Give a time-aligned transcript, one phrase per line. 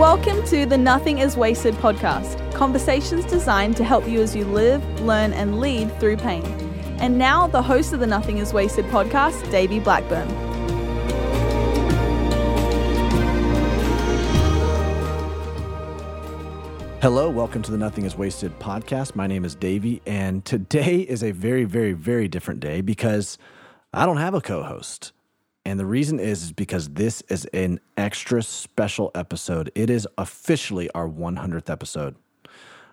[0.00, 4.82] Welcome to the Nothing is Wasted podcast, conversations designed to help you as you live,
[5.02, 6.42] learn, and lead through pain.
[7.00, 10.26] And now, the host of the Nothing is Wasted podcast, Davey Blackburn.
[17.02, 19.14] Hello, welcome to the Nothing is Wasted podcast.
[19.14, 23.36] My name is Davey, and today is a very, very, very different day because
[23.92, 25.12] I don't have a co host.
[25.64, 29.70] And the reason is, is because this is an extra special episode.
[29.74, 32.16] It is officially our 100th episode.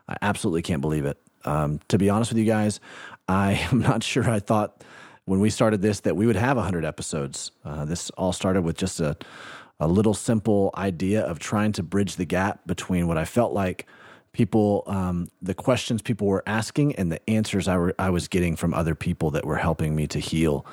[0.08, 1.18] I absolutely can't believe it.
[1.46, 2.80] Um, to be honest with you guys,
[3.28, 4.84] I am not sure I thought
[5.26, 7.52] when we started this that we would have 100 episodes.
[7.64, 9.16] Uh, this all started with just a,
[9.80, 13.86] a little simple idea of trying to bridge the gap between what I felt like
[14.38, 18.56] people, um, the questions people were asking, and the answers I, were, I was getting
[18.56, 20.64] from other people that were helping me to heal.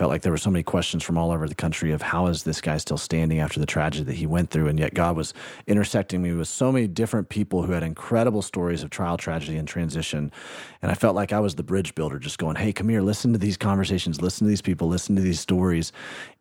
[0.00, 2.44] Felt like there were so many questions from all over the country of how is
[2.44, 5.34] this guy still standing after the tragedy that he went through, and yet God was
[5.66, 9.68] intersecting me with so many different people who had incredible stories of trial, tragedy, and
[9.68, 10.32] transition.
[10.80, 13.34] And I felt like I was the bridge builder, just going, "Hey, come here, listen
[13.34, 15.92] to these conversations, listen to these people, listen to these stories,"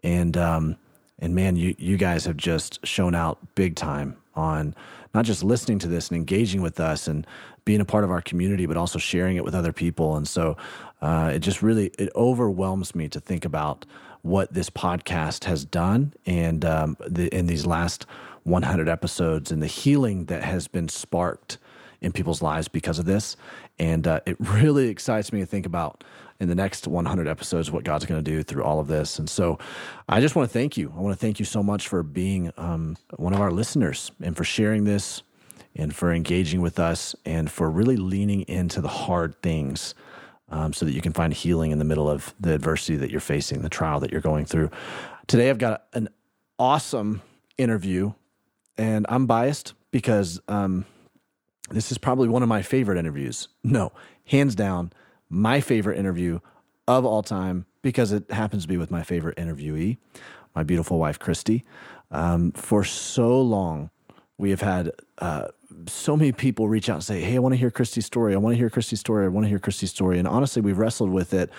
[0.06, 0.78] and um,
[1.20, 4.74] and man, you you guys have just shown out big time on
[5.14, 7.26] not just listening to this and engaging with us and
[7.66, 10.16] being a part of our community, but also sharing it with other people.
[10.16, 10.58] And so
[11.02, 13.86] uh, it just really it overwhelms me to think about
[14.22, 18.06] what this podcast has done and um, the, in these last
[18.44, 21.58] 100 episodes and the healing that has been sparked
[22.02, 23.36] in people's lives because of this.
[23.78, 26.04] And uh, it really excites me to think about
[26.40, 29.20] in the next 100 episodes what God's going to do through all of this.
[29.20, 29.60] And so
[30.08, 30.94] I just want to thank you.
[30.96, 34.38] I want to thank you so much for being um, one of our listeners and
[34.38, 35.22] for sharing this
[35.76, 39.94] and for engaging with us and for really leaning into the hard things
[40.50, 43.20] um, so that you can find healing in the middle of the adversity that you're
[43.20, 44.72] facing, the trial that you're going through.
[45.28, 46.10] Today, I've got an
[46.58, 47.22] awesome
[47.58, 48.14] interview,
[48.78, 50.86] and I'm biased because um,
[51.70, 53.48] this is probably one of my favorite interviews.
[53.64, 53.92] No,
[54.26, 54.92] hands down,
[55.30, 56.40] my favorite interview
[56.88, 59.98] of all time because it happens to be with my favorite interviewee,
[60.56, 61.64] my beautiful wife, Kristi.
[62.12, 63.92] Um, for so long,
[64.38, 65.50] we have had uh,
[65.88, 68.34] so many people reach out and say, Hey, I want to hear Kristi's story.
[68.34, 69.26] I want to hear Kristi's story.
[69.26, 70.18] I want to hear Kristi's story.
[70.18, 71.52] And honestly, we've wrestled with it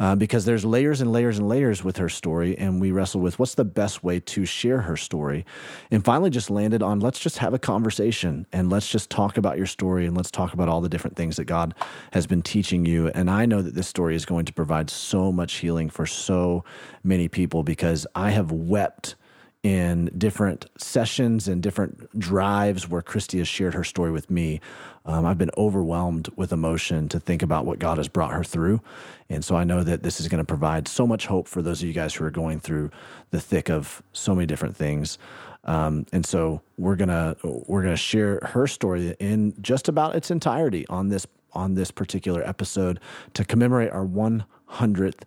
[0.00, 2.58] uh, because there's layers and layers and layers with her story.
[2.58, 5.46] And we wrestled with what's the best way to share her story.
[5.90, 9.56] And finally, just landed on let's just have a conversation and let's just talk about
[9.56, 11.74] your story and let's talk about all the different things that God
[12.12, 13.08] has been teaching you.
[13.08, 16.64] And I know that this story is going to provide so much healing for so
[17.04, 19.14] many people because I have wept
[19.62, 24.60] in different sessions and different drives where Kristi has shared her story with me.
[25.04, 28.80] Um, I've been overwhelmed with emotion to think about what God has brought her through.
[29.28, 31.80] And so I know that this is going to provide so much hope for those
[31.80, 32.90] of you guys who are going through
[33.30, 35.16] the thick of so many different things.
[35.64, 40.84] Um, and so we're gonna we're gonna share her story in just about its entirety
[40.88, 42.98] on this on this particular episode
[43.34, 45.22] to commemorate our 100th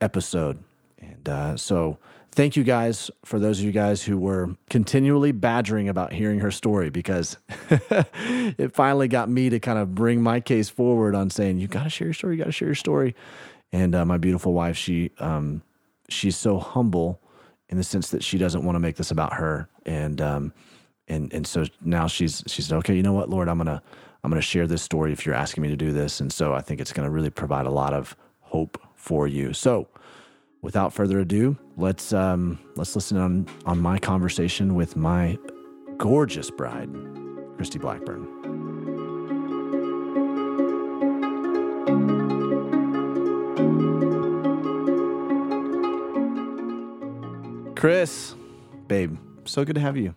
[0.00, 0.62] episode.
[0.98, 1.98] And uh, so
[2.32, 6.50] thank you guys for those of you guys who were continually badgering about hearing her
[6.50, 7.36] story because
[7.70, 11.84] it finally got me to kind of bring my case forward on saying you got
[11.84, 13.14] to share your story, you got to share your story.
[13.72, 15.62] And uh, my beautiful wife, she um,
[16.08, 17.20] she's so humble
[17.68, 20.52] in the sense that she doesn't want to make this about her, and um,
[21.06, 23.80] and and so now she's she said, okay, you know what, Lord, I'm gonna
[24.24, 26.62] I'm gonna share this story if you're asking me to do this, and so I
[26.62, 29.52] think it's gonna really provide a lot of hope for you.
[29.52, 29.86] So
[30.62, 35.38] without further ado, let's um, let's listen on on my conversation with my
[35.98, 36.90] gorgeous bride,
[37.58, 38.26] Kristi Blackburn.
[47.76, 48.34] Chris,
[48.88, 49.16] babe,
[49.46, 50.14] so good to have you.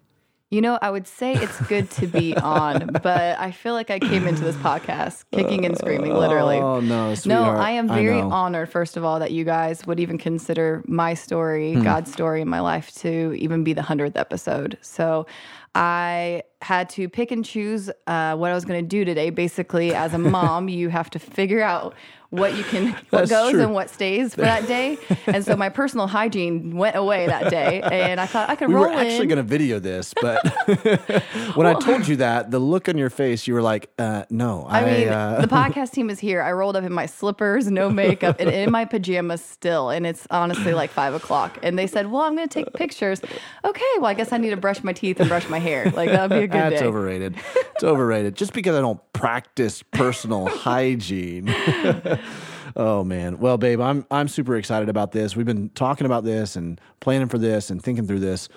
[0.54, 3.98] You know, I would say it's good to be on, but I feel like I
[3.98, 6.58] came into this podcast kicking and screaming, literally.
[6.58, 7.44] Oh no, No.
[7.46, 8.30] I am very know.
[8.30, 11.82] honored, first of all, that you guys would even consider my story, Hmm.
[11.82, 14.78] God's story in my life, to even be the 100th episode.
[14.82, 15.26] So
[15.74, 19.30] I had to pick and choose uh, what I was going to do today.
[19.30, 21.94] Basically, as a mom, you have to figure out
[22.30, 23.62] what you can, what That's goes true.
[23.62, 24.98] and what stays for that day.
[25.28, 27.82] And so my personal hygiene went away that day.
[27.82, 28.86] And I thought I could roll.
[28.86, 30.44] We roll were actually going to video this, but
[31.56, 34.66] when I told you that, the look on your face, you were like, uh, "No,
[34.68, 36.42] I." I mean, uh, the podcast team is here.
[36.42, 39.92] I rolled up in my slippers, no makeup, and in my pajamas still.
[39.92, 41.60] And it's honestly like five o'clock.
[41.62, 43.22] And they said, Well, I'm going to take pictures.
[43.64, 45.92] Okay, well, I guess I need to brush my teeth and brush my hair.
[45.92, 46.88] Like, that would be a good That's day.
[46.88, 47.36] overrated.
[47.76, 48.36] It's overrated.
[48.36, 51.50] Just because I don't practice personal hygiene.
[52.76, 53.40] oh man.
[53.40, 55.36] Well, babe, I'm I'm super excited about this.
[55.36, 58.50] We've been talking about this and planning for this and thinking through this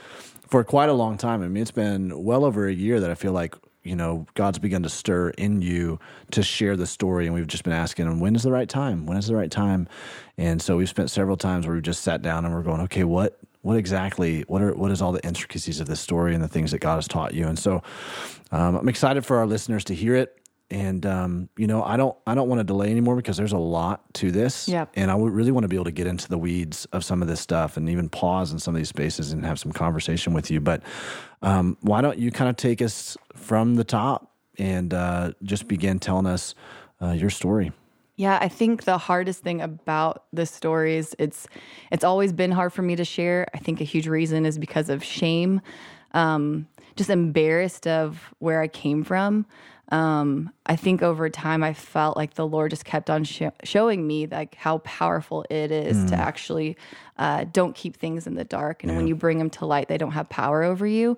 [0.48, 1.42] for quite a long time.
[1.42, 4.58] I mean, it's been well over a year that I feel like you know God's
[4.58, 5.98] begun to stir in you
[6.32, 9.06] to share the story, and we've just been asking him when is the right time?
[9.06, 9.88] When is the right time?
[10.38, 13.04] And so we've spent several times where we've just sat down and we're going, okay,
[13.04, 16.48] what what exactly what are what is all the intricacies of this story and the
[16.48, 17.48] things that God has taught you?
[17.48, 17.82] And so
[18.52, 20.38] um, I'm excited for our listeners to hear it
[20.70, 23.58] and um, you know i don't i don't want to delay anymore because there's a
[23.58, 24.90] lot to this Yep.
[24.94, 27.28] and i really want to be able to get into the weeds of some of
[27.28, 30.50] this stuff and even pause in some of these spaces and have some conversation with
[30.50, 30.82] you but
[31.42, 36.00] um, why don't you kind of take us from the top and uh, just begin
[36.00, 36.54] telling us
[37.00, 37.70] uh, your story
[38.16, 41.46] Yeah, I think the hardest thing about the stories it's
[41.92, 43.46] it's always been hard for me to share.
[43.54, 45.60] I think a huge reason is because of shame,
[46.12, 46.66] um,
[46.96, 49.44] just embarrassed of where I came from.
[49.92, 54.04] Um, I think over time I felt like the Lord just kept on sho- showing
[54.04, 56.76] me like how powerful it is to actually
[57.18, 59.98] uh, don't keep things in the dark, and when you bring them to light, they
[59.98, 61.16] don't have power over you.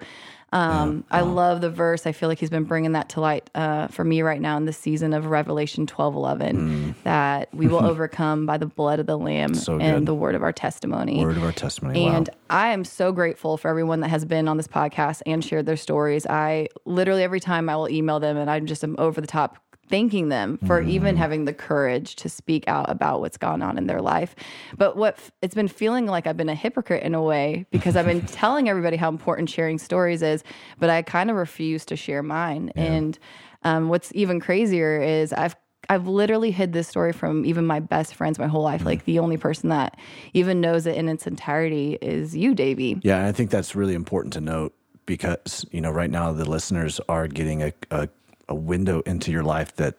[0.50, 2.06] Um, I love the verse.
[2.06, 4.64] I feel like he's been bringing that to light uh, for me right now in
[4.64, 9.18] the season of Revelation twelve eleven that we will overcome by the blood of the
[9.18, 11.22] Lamb So and the word of our testimony.
[11.22, 12.34] word of our testimony And wow.
[12.50, 15.76] I am so grateful for everyone that has been on this podcast and shared their
[15.76, 16.26] stories.
[16.26, 19.58] I literally every time I will email them and I'm just am over the top
[19.88, 23.86] thanking them for even having the courage to speak out about what's gone on in
[23.86, 24.34] their life.
[24.76, 27.96] But what f- it's been feeling like I've been a hypocrite in a way because
[27.96, 30.44] I've been telling everybody how important sharing stories is,
[30.78, 32.72] but I kind of refuse to share mine.
[32.76, 33.18] And
[33.62, 35.56] um, what's even crazier is I've
[35.90, 38.84] I've literally hid this story from even my best friends my whole life.
[38.84, 39.96] Like the only person that
[40.34, 43.00] even knows it in its entirety is you, Davey.
[43.02, 44.74] Yeah, I think that's really important to note
[45.06, 48.08] because you know right now the listeners are getting a, a,
[48.48, 49.94] a window into your life that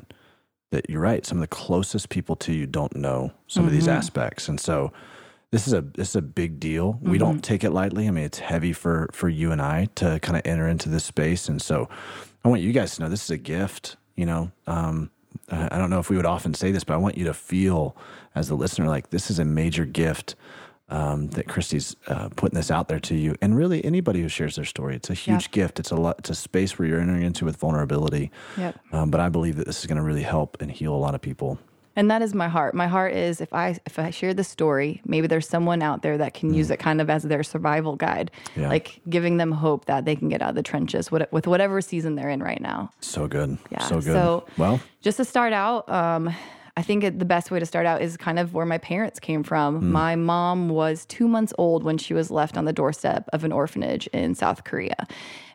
[0.72, 1.26] that you're right.
[1.26, 4.92] Some of the closest people to you don't know some of these aspects, and so
[5.52, 7.00] this is a this is a big deal.
[7.02, 8.08] We don't take it lightly.
[8.08, 11.04] I mean, it's heavy for for you and I to kind of enter into this
[11.04, 11.90] space, and so
[12.46, 13.98] I want you guys to know this is a gift.
[14.16, 15.10] You know, um,
[15.52, 17.34] I I don't know if we would often say this, but I want you to
[17.34, 17.96] feel
[18.36, 20.36] as the listener like this is a major gift
[20.90, 24.56] um, that Kristi's uh, putting this out there to you, and really anybody who shares
[24.56, 24.96] their story.
[24.96, 25.52] It's a huge Yep.
[25.52, 25.80] gift.
[25.80, 26.16] It's a lot.
[26.20, 28.32] It's a space where you're entering into with vulnerability.
[28.58, 28.80] Yep.
[28.92, 31.16] Um, but I believe that this is going to really help and heal a lot
[31.16, 31.60] of people.
[31.96, 32.76] And that is my heart.
[32.76, 36.18] My heart is if I if I share the story, maybe there's someone out there
[36.18, 38.62] that can use it kind of as their survival guide, Mm.
[38.62, 38.70] Yeah.
[38.70, 41.82] like giving them hope that they can get out of the trenches with, with whatever
[41.82, 42.92] season they're in right now.
[43.02, 43.58] So good.
[43.70, 43.80] Yeah.
[43.84, 44.14] So good.
[44.14, 46.30] So- well, Just to start out, um,
[46.80, 49.20] I think it, the best way to start out is kind of where my parents
[49.20, 49.80] came from.
[49.80, 49.92] Hmm.
[49.92, 53.52] My mom was two months old when she was left on the doorstep of an
[53.52, 54.96] orphanage in South Korea.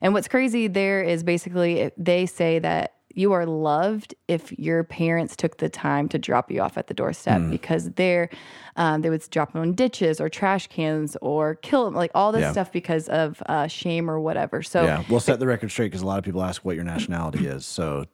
[0.02, 5.34] And what's crazy there is basically they say that you are loved if your parents
[5.36, 7.50] took the time to drop you off at the doorstep Hmm.
[7.50, 8.28] because they're
[8.76, 12.32] um, they would drop them in ditches or trash cans or kill them like all
[12.32, 12.52] this Yeah.
[12.52, 14.62] stuff because of uh, shame or whatever.
[14.62, 16.84] So yeah, we'll set the record straight because a lot of people ask what your
[16.84, 17.64] nationality is.
[17.64, 18.04] So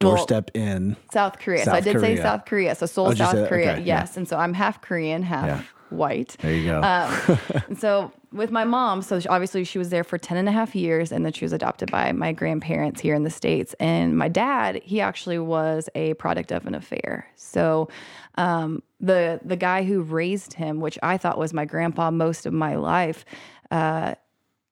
[0.00, 0.96] doorstep in.
[1.12, 1.64] South Korea.
[1.64, 2.74] so I South did say South Korea.
[2.74, 3.48] So Seoul, Oh, South that?
[3.48, 3.72] Korea.
[3.72, 4.00] Okay, yeah.
[4.00, 4.16] yes.
[4.16, 5.62] And so I'm half Korean, half Yeah.
[5.90, 6.36] white.
[6.40, 6.82] There you go.
[6.82, 10.48] Um, and so with my mom, so she- obviously she was there for 10 and
[10.48, 13.74] a half years and then she was adopted by my grandparents here in the States.
[13.80, 17.26] And my dad, he actually was a product of an affair.
[17.36, 17.88] So
[18.36, 22.52] um, the the guy who raised him, which I thought was my grandpa most of
[22.52, 23.24] my life,
[23.70, 24.14] uh,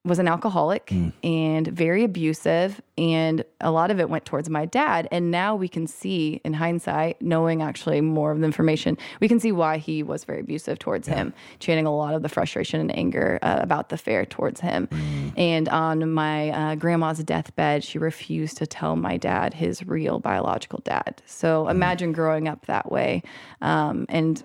[0.07, 0.93] was an alcoholic
[1.25, 5.09] and very abusive and a lot of it went towards my dad.
[5.11, 9.41] And now we can see in hindsight knowing actually more of the information we can
[9.41, 12.97] see why he was very abusive towards him channeling a lot of the frustration and
[12.97, 14.89] anger uh, about the fair towards him.
[15.37, 20.81] And on my uh, grandma's deathbed she refused to tell my dad his real biological
[20.85, 21.21] dad.
[21.27, 23.23] So imagine growing up that way
[23.61, 24.43] um, and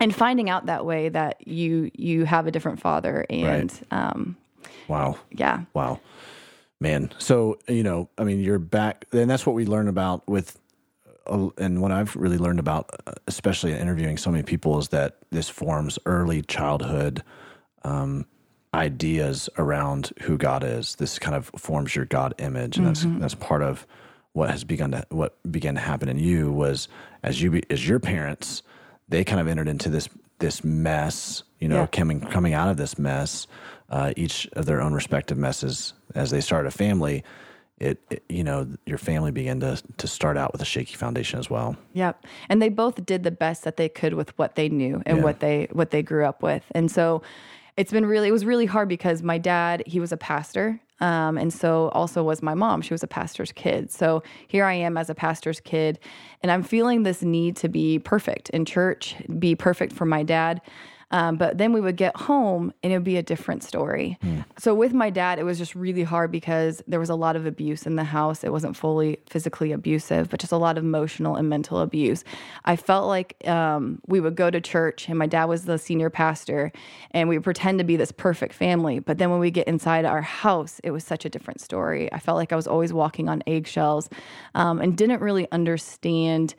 [0.00, 4.36] and finding out that way that you you have a different father and um,
[4.88, 5.16] wow.
[5.30, 6.00] yeah Wow.
[6.80, 7.12] Man.
[7.18, 10.58] So, you know, I mean, you're back, and that's what we learn about with,
[11.28, 14.88] uh, and what I've really learned about, uh, especially in interviewing so many people, is
[14.88, 17.22] that this forms early childhood
[17.84, 18.26] um,
[18.74, 20.96] ideas around who God is.
[20.96, 23.86] This kind of forms your God image, and that's that's part of
[24.32, 26.88] what has begun to what began to happen in you was
[27.22, 28.62] as you be, as your parents,
[29.08, 30.08] they kind of entered into this
[30.40, 31.86] this mess, you know, Yeah.
[31.86, 33.46] coming coming out of this mess,
[33.92, 37.22] uh, each of their own respective messes as they start a family.
[37.78, 41.38] It, it you know your family began to to start out with a shaky foundation
[41.38, 41.76] as well.
[41.92, 42.24] Yep.
[42.48, 45.24] And they both did the best that they could with what they knew and Yeah.
[45.24, 46.64] what they what they grew up with.
[46.74, 47.22] And so
[47.76, 50.80] it's been really it was really hard because my dad, he was a pastor.
[51.00, 52.80] Um, and so also was my mom.
[52.80, 53.90] She was a pastor's kid.
[53.90, 55.98] So here I am as a pastor's kid,
[56.42, 60.60] and I'm feeling this need to be perfect in church, be perfect for my dad.
[61.12, 64.18] Um, but then we would get home and it would be a different story.
[64.58, 67.44] So with my dad, it was just really hard because there was a lot of
[67.46, 68.42] abuse in the house.
[68.42, 72.24] It wasn't fully physically abusive, but just a lot of emotional and mental abuse.
[72.64, 76.10] I felt like um, we would go to church and my dad was the senior
[76.10, 76.72] pastor
[77.10, 78.98] and we would pretend to be this perfect family.
[78.98, 82.10] But then when we get inside our house, it was such a different story.
[82.12, 84.08] I felt like I was always walking on eggshells
[84.54, 86.54] um, and didn't really understand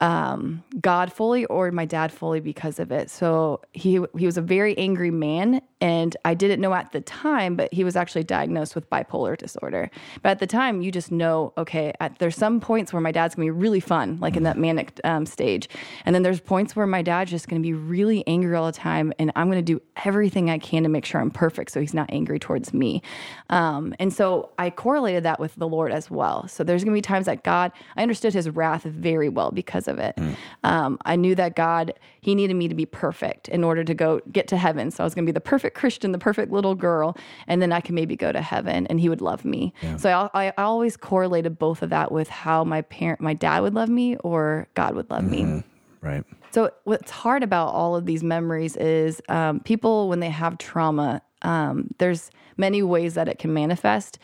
[0.00, 3.10] um, God fully or my dad fully because of it.
[3.10, 7.56] So he he was a very angry man, and I didn't know at the time,
[7.56, 9.90] but he was actually diagnosed with bipolar disorder.
[10.22, 13.34] But at the time, you just know, okay, at, there's some points where my dad's
[13.34, 15.68] gonna be really fun, like in that manic um, stage,
[16.06, 19.12] and then there's points where my dad's just gonna be really angry all the time,
[19.18, 22.08] and I'm gonna do everything I can to make sure I'm perfect, so he's not
[22.10, 23.02] angry towards me.
[23.50, 26.48] Um, and so I correlated that with the Lord as well.
[26.48, 29.98] So there's gonna be times that God, I understood His wrath very well because of
[29.98, 30.18] it.
[30.62, 34.22] Um, I knew that God, He needed me to be perfect in order to go
[34.32, 34.90] get to heaven.
[34.90, 37.16] So I was going to be the perfect Christian, the perfect little girl,
[37.46, 39.72] and then I can maybe go to heaven, and He would love me.
[39.98, 43.74] So I, I always correlated both of that with how my parent, my dad would
[43.74, 45.62] love me, or God would love me.
[46.00, 46.24] Right.
[46.50, 51.20] So what's hard about all of these memories is um, people when they have trauma,
[51.42, 54.18] um, there's many ways that it can manifest.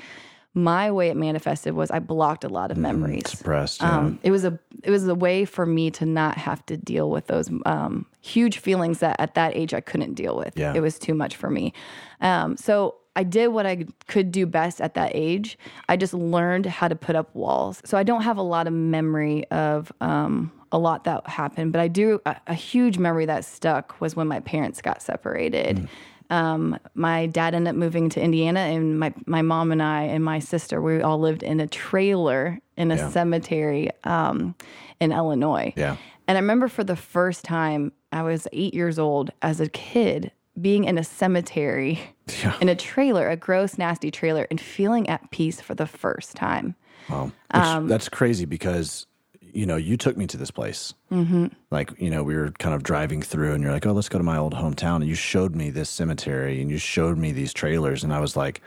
[0.52, 3.22] My way it manifested was I blocked a lot of memories.
[3.30, 3.82] Suppressed.
[3.82, 3.98] Yeah.
[3.98, 7.10] Um, it was a it was a way for me to not have to deal
[7.10, 10.54] with those um, huge feelings that at that age I couldn't deal with.
[10.56, 10.74] Yeah.
[10.74, 11.72] It was too much for me.
[12.20, 15.58] Um, so I did what I could do best at that age.
[15.88, 17.82] I just learned how to put up walls.
[17.84, 21.80] So I don't have a lot of memory of um, a lot that happened, but
[21.80, 25.88] I do a, a huge memory that stuck was when my parents got separated.
[26.30, 30.24] Um, my dad ended up moving to Indiana, and my my mom and I and
[30.24, 33.10] my sister we all lived in a trailer in a Yeah.
[33.10, 34.54] cemetery um,
[35.00, 35.72] in Illinois.
[35.76, 35.96] Yeah.
[36.28, 40.30] And I remember for the first time, I was eight years old as a kid,
[40.60, 41.98] being in a cemetery
[42.42, 42.54] Yeah.
[42.60, 46.76] in a trailer, a gross, nasty trailer, and feeling at peace for the first time.
[47.08, 47.32] Wow.
[47.50, 49.06] Um, that's crazy because,
[49.54, 50.94] you know, you took me to this place.
[51.10, 51.46] Mm-hmm.
[51.70, 54.18] Like, you know, we were kind of driving through and you're like, oh, let's go
[54.18, 54.96] to my old hometown.
[54.96, 58.04] And you showed me this cemetery and you showed me these trailers.
[58.04, 58.60] And I was like,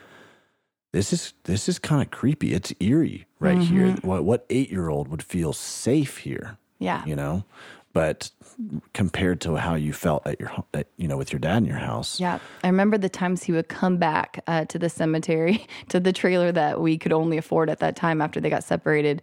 [0.94, 2.54] this is this is kind of creepy.
[2.54, 3.88] It's eerie right here.
[3.88, 4.08] Mm-hmm.
[4.08, 6.58] What what eight year old would feel safe here?
[6.80, 7.04] Yeah.
[7.06, 7.44] You know?
[7.94, 8.32] But
[8.94, 11.78] compared to how you felt at your at, you know, with your dad in your
[11.78, 12.20] house.
[12.20, 12.40] Yeah.
[12.64, 16.52] I remember the times he would come back uh, to the cemetery, to the trailer
[16.52, 19.22] that we could only afford at that time after they got separated,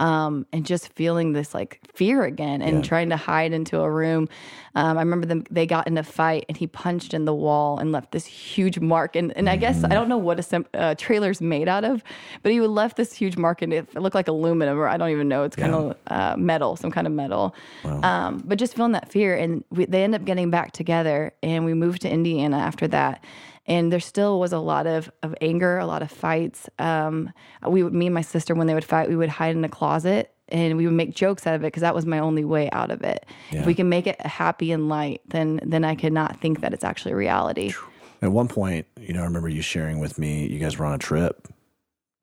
[0.00, 4.28] um, and just feeling this like fear again and trying to hide into a room.
[4.74, 7.78] Um, I remember them, they got in a fight and he punched in the wall
[7.78, 9.14] and left this huge mark.
[9.14, 12.02] And, and I guess, I don't know what a sem- uh, trailer's made out of,
[12.42, 15.28] but he left this huge mark and it looked like aluminum or I don't even
[15.28, 15.42] know.
[15.44, 17.54] It's kind of uh, metal, some kind of metal.
[18.02, 19.36] Um, but just feeling that fear.
[19.36, 23.22] And we, they end up getting back together and we moved to Indiana after that.
[23.70, 26.68] And there still was a lot of, of anger, a lot of fights.
[26.80, 27.32] Um,
[27.64, 29.68] we, would, me and my sister, when they would fight, we would hide in a
[29.68, 32.68] closet and we would make jokes out of it because that was my only way
[32.72, 33.24] out of it.
[33.52, 33.60] Yeah.
[33.60, 36.74] If we can make it happy and light, then then I could not think that
[36.74, 37.72] it's actually reality.
[38.20, 40.92] At one point, you know, I remember you sharing with me, you guys were on
[40.92, 41.46] a trip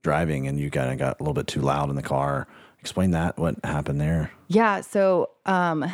[0.03, 2.47] driving and you kind of got a little bit too loud in the car.
[2.81, 4.31] Explain that, what happened there.
[4.47, 4.81] Yeah.
[4.81, 5.91] So, um,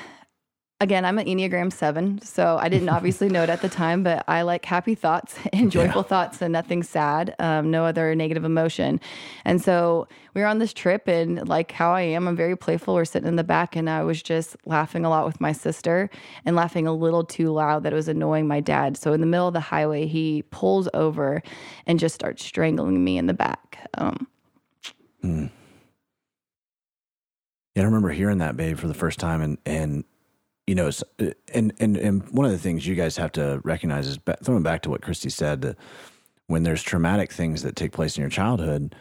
[0.81, 2.21] again, I'm an Enneagram seven.
[2.21, 5.71] So I didn't obviously know it at the time, but I like happy thoughts and
[5.71, 6.07] joyful Yeah.
[6.07, 8.99] thoughts and nothing sad, um, no other negative emotion.
[9.45, 12.95] And so we were on this trip, and like how I am, I'm very playful.
[12.95, 16.09] We're sitting in the back, and I was just laughing a lot with my sister
[16.45, 18.97] and laughing a little too loud that it was annoying my dad.
[18.97, 21.41] So in the middle of the highway, he pulls over
[21.85, 23.89] and just starts strangling me in the back.
[23.97, 24.27] Um,
[27.75, 30.03] Yeah, I remember hearing that, babe, for the first time, and and
[30.67, 30.89] you know,
[31.19, 34.63] uh, and and and one of the things you guys have to recognize is throwing
[34.63, 35.77] back to what Kristi said that
[36.47, 38.95] when there's traumatic things that take place in your childhood,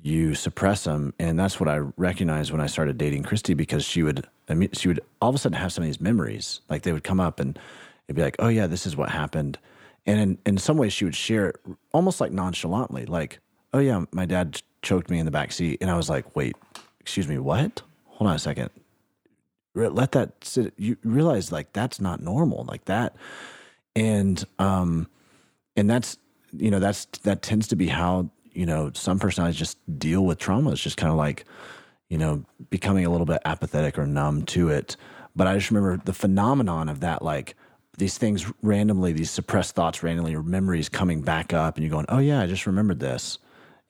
[0.00, 4.02] you suppress them, and that's what I recognized when I started dating Kristi because she
[4.02, 4.26] would,
[4.72, 7.20] she would all of a sudden have some of these memories, like they would come
[7.20, 7.58] up and
[8.08, 9.58] it'd be like, oh yeah, this is what happened,
[10.06, 11.56] and in in some ways she would share it
[11.92, 13.38] almost like nonchalantly, like,
[13.74, 16.56] oh yeah, my dad choked me in the back seat, and I was like, wait,
[17.00, 17.82] excuse me, what?
[18.06, 18.70] Hold on a second
[19.74, 23.16] let that sit you realize like that's not normal like that
[23.96, 25.06] and um
[25.76, 26.18] and that's
[26.52, 30.38] you know that's that tends to be how you know some personalities just deal with
[30.38, 30.72] trauma.
[30.72, 31.44] It's just kind of like
[32.08, 34.96] you know becoming a little bit apathetic or numb to it.
[35.34, 37.56] But i just remember the phenomenon of that like
[37.96, 42.06] these things randomly these suppressed thoughts randomly or memories coming back up and you're going
[42.10, 43.38] oh yeah i just remembered this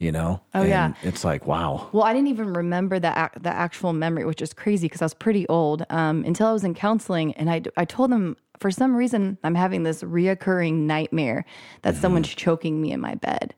[0.02, 0.40] you know?
[0.54, 0.94] Oh, yeah.
[1.02, 1.88] It's like, wow.
[1.92, 5.14] Well, I didn't even remember that the actual memory, which is crazy because I was
[5.14, 8.94] pretty old um, until I was in counseling, and I I told them for some
[8.94, 11.44] reason I'm having this reoccurring nightmare
[11.82, 13.54] that someone's choking me in my bed.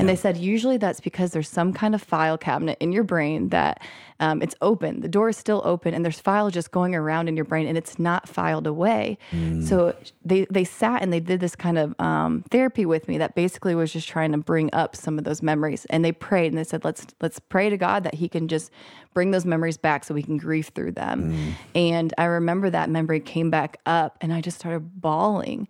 [0.00, 3.48] And they said usually that's because there's some kind of file cabinet in your brain
[3.50, 3.82] that
[4.20, 5.00] um, it's open.
[5.00, 7.76] The door is still open, and there's files just going around in your brain, and
[7.76, 9.18] it's not filed away.
[9.66, 13.34] So they they sat and they did this kind of um, therapy with me that
[13.34, 15.84] basically was just trying to bring up some of those memories.
[15.90, 18.70] And they prayed and they said, let's let's pray to God that He can just
[19.16, 21.54] bring those memories back so we can grieve through them.
[21.74, 25.68] And I remember that memory came back up, and I just started bawling.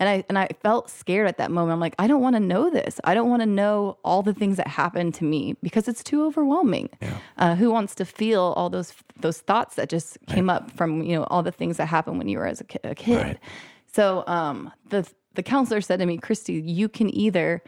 [0.00, 1.74] And I and I felt scared at that moment.
[1.74, 3.00] I'm like, I don't want to know this.
[3.04, 6.24] I don't want to know all the things that happened to me because it's too
[6.26, 6.88] overwhelming.
[7.36, 11.14] Uh, who wants to feel all those those thoughts that just came up from you
[11.16, 13.16] know all the things that happened when you were as a, ki- a kid?
[13.22, 13.38] Right.
[13.86, 17.62] So um, the the counselor said to me, Kristi, you can either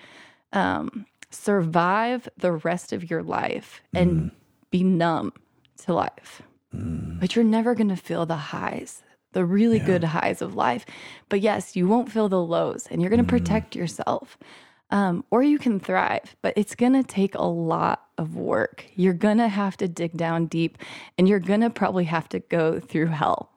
[0.53, 4.33] um, survive the rest of your life and
[4.71, 5.33] be numb
[5.85, 10.55] to life, but you're never going to feel the highs, the really good highs of
[10.55, 10.87] life.
[11.29, 14.39] But yes, you won't feel the lows, and you're going to protect yourself.
[14.93, 18.87] Um, or you can thrive, but it's going to take a lot of work.
[18.97, 20.79] You're going to have to dig down deep,
[21.17, 23.53] and you're going to probably have to go through hell.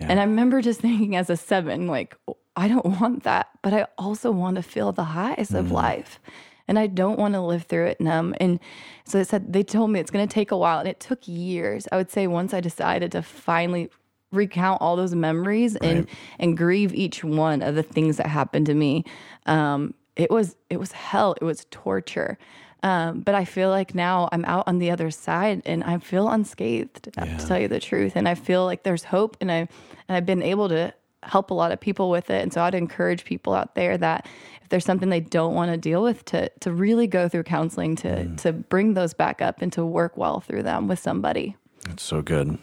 [0.00, 2.16] And I remember just thinking as a seven, like,
[2.56, 6.18] I don't want that, but I also want to feel the highs of life.
[6.70, 8.32] And I don't want to live through it numb.
[8.40, 8.60] And
[9.04, 10.78] so they said, they told me it's going to take a while.
[10.78, 11.88] And it took years.
[11.90, 13.90] I would say once I decided to finally
[14.30, 16.06] recount all those memories and,
[16.38, 19.04] and grieve each one of the things that happened to me.
[19.46, 21.34] Um, it was, it was hell.
[21.40, 22.38] It was torture.
[22.84, 26.28] Um, but I feel like now I'm out on the other side and I feel
[26.28, 27.10] unscathed to
[27.48, 28.12] tell you the truth.
[28.14, 29.68] And I feel like there's hope and I, and
[30.08, 32.42] I've been able to help a lot of people with it.
[32.42, 34.26] And so I'd encourage people out there that
[34.62, 37.96] if there's something they don't want to deal with to, to really go through counseling
[37.96, 41.56] to, to bring those back up and to work well through them with somebody.
[41.88, 42.58] It's so good.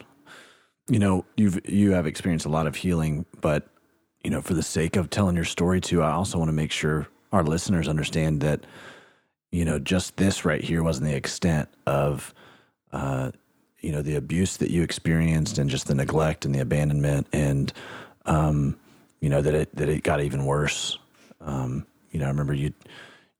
[0.90, 3.68] You know, you've you have experienced a lot of healing, but
[4.24, 6.72] you know, for the sake of telling your story too, I also want to make
[6.72, 8.66] sure our listeners understand that
[9.52, 12.34] you know just this right here wasn't the extent of
[12.94, 13.32] uh,
[13.82, 17.74] you know the abuse that you experienced and just the neglect and the abandonment and
[18.28, 18.78] um,
[19.22, 20.98] you know that it that it got even worse.
[21.42, 22.74] Um, you know, I remember you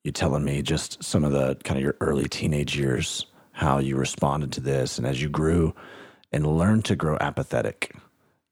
[0.04, 3.96] you telling me just some of the kind of your early teenage years, how you
[3.96, 5.74] responded to this, and as you grew
[6.32, 7.94] and learned to grow apathetic.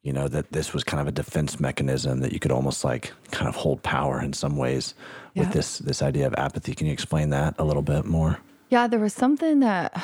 [0.03, 3.11] You know that this was kind of a defense mechanism that you could almost like
[3.31, 4.93] kind of hold power in some ways
[5.35, 6.75] with this this idea of apathy.
[6.75, 8.37] Can you explain that a little bit more?
[8.69, 9.99] Yeah, there was something that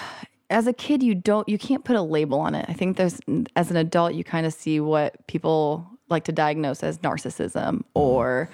[0.50, 2.66] as a kid you don't you can't put a label on it.
[2.68, 3.20] I think there's
[3.56, 8.50] as an adult you kind of see what people like to diagnose as narcissism or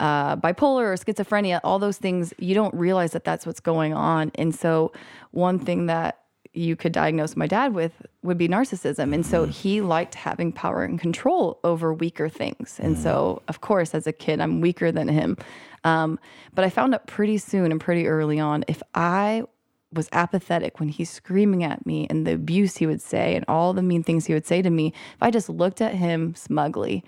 [0.00, 4.30] uh, bipolar or schizophrenia, all those things, you don't realize that that's what's going on.
[4.36, 4.92] And so,
[5.32, 6.20] one thing that
[6.52, 7.92] you could diagnose my dad with
[8.22, 9.14] would be narcissism.
[9.14, 12.78] And so he liked having power and control over weaker things.
[12.80, 15.36] And so, of course, as a kid, I'm weaker than him.
[15.84, 16.18] Um,
[16.54, 19.44] but I found out pretty soon and pretty early on if I
[19.92, 23.72] was apathetic when he's screaming at me and the abuse he would say and all
[23.72, 27.04] the mean things he would say to me, if I just looked at him smugly,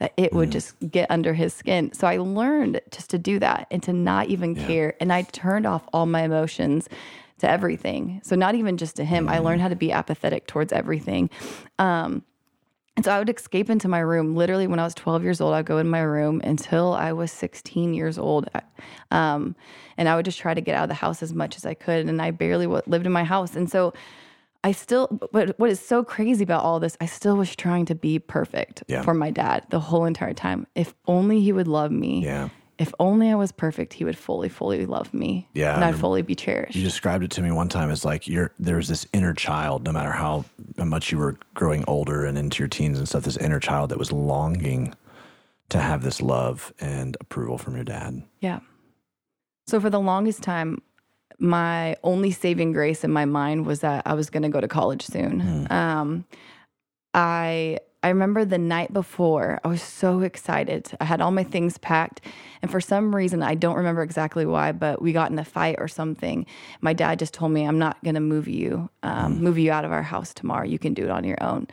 [0.00, 1.92] that it would just get under his skin.
[1.92, 4.94] So I learned just to do that and to not even care.
[5.00, 6.88] And I turned off all my emotions
[7.38, 8.20] to everything.
[8.24, 11.30] So not even just to him, I learned how to be apathetic towards everything.
[11.78, 12.24] Um,
[12.96, 14.36] and so I would escape into my room.
[14.36, 17.32] Literally, when I was 12 years old, I'd go in my room until I was
[17.32, 18.48] 16 years old.
[19.10, 19.56] Um,
[19.96, 21.74] and I would just try to get out of the house as much as I
[21.74, 22.06] could.
[22.06, 23.56] And I barely lived in my house.
[23.56, 23.94] And so
[24.62, 27.94] I still, but what is so crazy about all this, I still was trying to
[27.94, 29.02] be perfect Yeah.
[29.02, 30.66] for my dad the whole entire time.
[30.74, 32.24] If only he would love me.
[32.24, 32.48] Yeah.
[32.78, 35.48] If only I was perfect, he would fully, fully love me.
[35.54, 36.74] Yeah, And I'd fully be cherished.
[36.74, 39.92] You described it to me one time as like you're there's this inner child, no
[39.92, 40.44] matter how
[40.76, 43.98] much you were growing older and into your teens and stuff, this inner child that
[43.98, 44.94] was longing
[45.68, 48.22] to have this love and approval from your dad.
[48.40, 48.60] Yeah.
[49.66, 50.82] So for the longest time,
[51.38, 54.68] my only saving grace in my mind was that I was going to go to
[54.68, 55.66] college soon.
[55.70, 56.24] Um,
[57.12, 60.90] I I remember the night before, I was so excited.
[61.00, 62.20] I had all my things packed,
[62.60, 65.76] and for some reason, I don't remember exactly why, but we got in a fight
[65.78, 66.44] or something.
[66.82, 69.86] My dad just told me, "I'm not going to move you, um, move you out
[69.86, 70.66] of our house tomorrow.
[70.66, 71.66] You can do it on your own."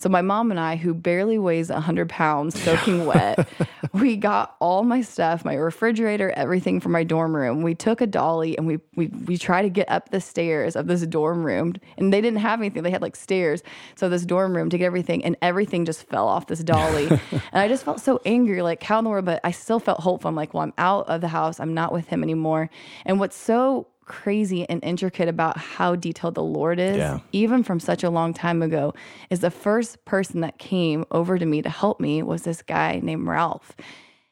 [0.00, 3.46] So my mom and I, who barely weighs 100 pounds, soaking wet,
[3.92, 7.60] we got all my stuff, my refrigerator, everything from my dorm room.
[7.60, 10.86] We took a dolly and we we we tried to get up the stairs of
[10.86, 12.82] this dorm room, and they didn't have anything.
[12.82, 13.62] They had like stairs,
[13.94, 17.06] so this dorm room to get everything, and everything just fell off this dolly.
[17.30, 19.26] and I just felt so angry, like how in the world?
[19.26, 20.30] But I still felt hopeful.
[20.30, 21.60] I'm like, well, I'm out of the house.
[21.60, 22.70] I'm not with him anymore.
[23.04, 27.20] And what's so crazy and intricate about how detailed the Lord is, Yeah.
[27.32, 28.92] even from such a long time ago,
[29.30, 32.98] is the first person that came over to me to help me was this guy
[33.02, 33.76] named Ralph.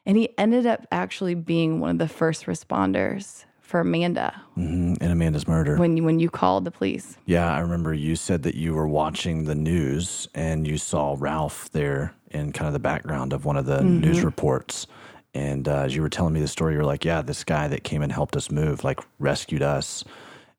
[0.05, 5.11] And he ended up actually being one of the first responders for Amanda hmm And
[5.11, 5.77] Amanda's murder.
[5.77, 7.17] when you, when you called the police.
[7.25, 11.69] Yeah, I remember you said that you were watching the news and you saw Ralph
[11.71, 14.01] there in kind of the background of one of the Mm-hmm.
[14.01, 14.87] news reports.
[15.33, 17.67] And uh, as you were telling me the story, you were like, "Yeah, this guy
[17.67, 20.03] that came and helped us move, like rescued us,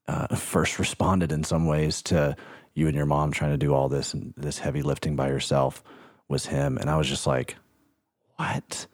[0.09, 2.37] uh, first responded in some ways to
[2.75, 5.83] you and your mom trying to do all this and this heavy lifting by yourself
[6.29, 7.57] was him." And I was just like,
[8.37, 8.87] "What?"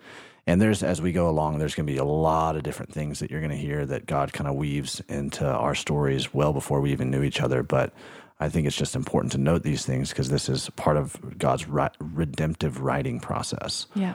[0.46, 3.18] And there's as we go along, there's going to be a lot of different things
[3.18, 6.80] that you're going to hear that God kind of weaves into our stories well before
[6.80, 7.62] we even knew each other.
[7.64, 7.92] But
[8.38, 11.66] I think it's just important to note these things because this is part of God's
[11.66, 13.86] ri- redemptive writing process.
[13.94, 14.14] Yeah.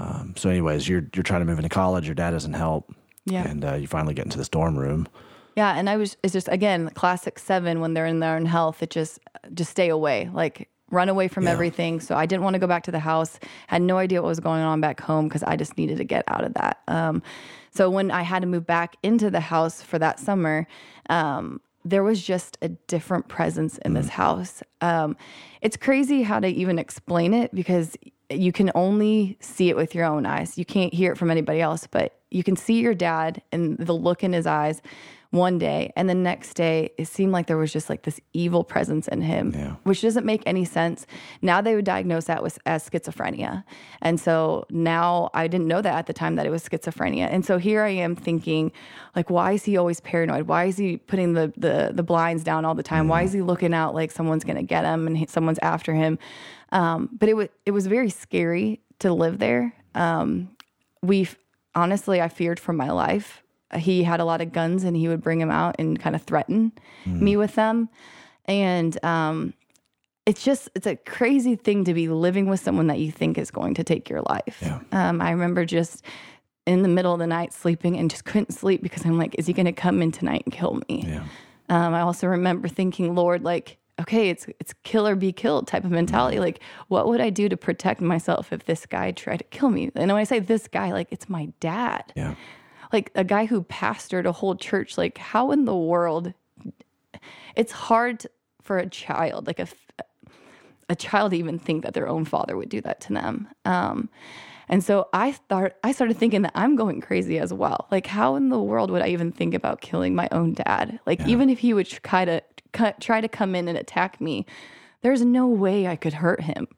[0.00, 2.06] Um, so, anyways, you're you're trying to move into college.
[2.06, 2.94] Your dad doesn't help.
[3.26, 3.46] Yeah.
[3.46, 5.06] And uh, you finally get into this dorm room.
[5.56, 8.82] Yeah, and I was it's just again classic seven when they're in their own health.
[8.82, 9.18] It just
[9.52, 11.50] just stay away, like run away from Yeah.
[11.52, 12.00] everything.
[12.00, 13.38] So I didn't want to go back to the house.
[13.68, 16.24] Had no idea what was going on back home because I just needed to get
[16.28, 16.80] out of that.
[16.88, 17.22] Um,
[17.70, 20.66] so when I had to move back into the house for that summer,
[21.10, 24.62] um, there was just a different presence in this house.
[24.80, 25.16] Um,
[25.62, 27.96] it's crazy how to even explain it because
[28.30, 30.56] you can only see it with your own eyes.
[30.56, 33.92] You can't hear it from anybody else, but you can see your dad and the
[33.92, 34.82] look in his eyes
[35.30, 38.64] one day and the next day it seemed like there was just like this evil
[38.64, 39.76] presence in him Yeah.
[39.84, 41.06] which doesn't make any sense.
[41.40, 43.62] Now they would diagnose that with as schizophrenia.
[44.02, 47.28] And so now i didn't know that at the time that it was schizophrenia.
[47.30, 48.72] And so here i am thinking
[49.14, 50.48] like why is he always paranoid?
[50.48, 53.06] Why is he putting the the, the blinds down all the time?
[53.06, 56.18] Why is he looking out like someone's gonna get him and he, someone's after him?
[56.72, 59.74] Um, but it was it was very scary to live there.
[59.94, 60.50] Um,
[61.02, 61.28] we
[61.74, 63.44] honestly i feared for my life
[63.76, 66.22] he had a lot of guns and he would bring them out and kind of
[66.22, 66.72] threaten
[67.06, 67.88] me with them
[68.46, 69.54] and um,
[70.26, 73.50] it's just it's a crazy thing to be living with someone that you think is
[73.50, 74.80] going to take your life Yeah.
[74.92, 76.04] um, i remember just
[76.66, 79.46] in the middle of the night sleeping and just couldn't sleep because i'm like is
[79.46, 81.24] he going to come in tonight and kill me Yeah.
[81.68, 85.84] um, I also remember thinking, Lord, like, okay, it's it's kill or be killed type
[85.84, 86.40] of mentality.
[86.40, 89.90] Like, what would I do to protect myself if this guy tried to kill me?
[89.94, 92.34] And when I say this guy, like, it's my dad, Yeah.
[92.92, 94.98] Like a guy who pastored a whole church.
[94.98, 96.34] Like, how in the world?
[97.56, 98.26] It's hard
[98.62, 99.68] for a child, like a
[100.88, 103.48] a child, to even think that their own father would do that to them.
[103.64, 104.08] Um,
[104.68, 107.86] and so I thought I started thinking that I'm going crazy as well.
[107.90, 111.00] Like, how in the world would I even think about killing my own dad?
[111.06, 112.42] Like, even if he would try to
[113.00, 114.46] try to come in and attack me,
[115.02, 116.68] there's no way I could hurt him.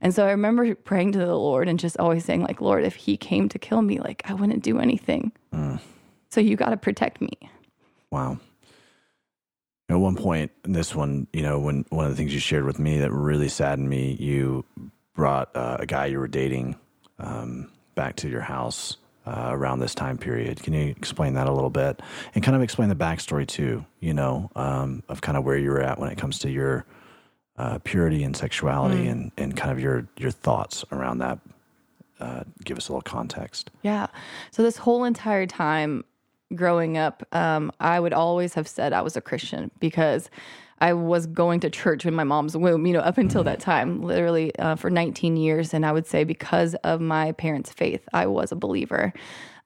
[0.00, 2.94] And so I remember praying to the Lord and just always saying, like, Lord, if
[2.94, 5.32] he came to kill me, like, I wouldn't do anything.
[6.30, 7.30] So you got to protect me.
[8.10, 8.38] Wow.
[9.88, 12.78] At one point, this one, you know, when one of the things you shared with
[12.78, 14.64] me that really saddened me, you
[15.14, 16.76] brought uh, a guy you were dating
[17.18, 20.62] um, back to your house uh, around this time period.
[20.62, 22.00] Can you explain that a little bit
[22.34, 23.84] and kind of explain the backstory too?
[24.00, 26.84] You know, um, of kind of where you were at when it comes to your
[27.56, 31.38] uh, purity and sexuality, and and kind of your your thoughts around that.
[32.20, 33.70] Uh, give us a little context.
[33.82, 34.06] Yeah.
[34.50, 36.04] So this whole entire time
[36.54, 40.30] growing up, um, I would always have said I was a Christian because
[40.78, 44.02] I was going to church in my mom's womb, you know, up until that time,
[44.02, 45.72] literally uh, for 19 years.
[45.72, 49.12] And I would say because of my parents' faith, I was a believer.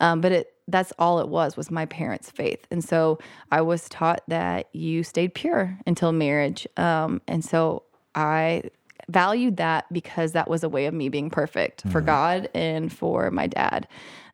[0.01, 3.19] Um, but it that's all it was was my parents' faith, and so
[3.51, 6.67] I was taught that you stayed pure until marriage.
[6.77, 7.83] Um, and so
[8.15, 8.63] I
[9.11, 12.07] valued that because that was a way of me being perfect for mm-hmm.
[12.07, 13.87] God and for my dad.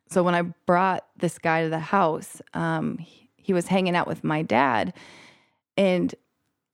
[0.09, 4.07] So when I brought this guy to the house, um, he, he was hanging out
[4.07, 4.93] with my dad,
[5.75, 6.13] and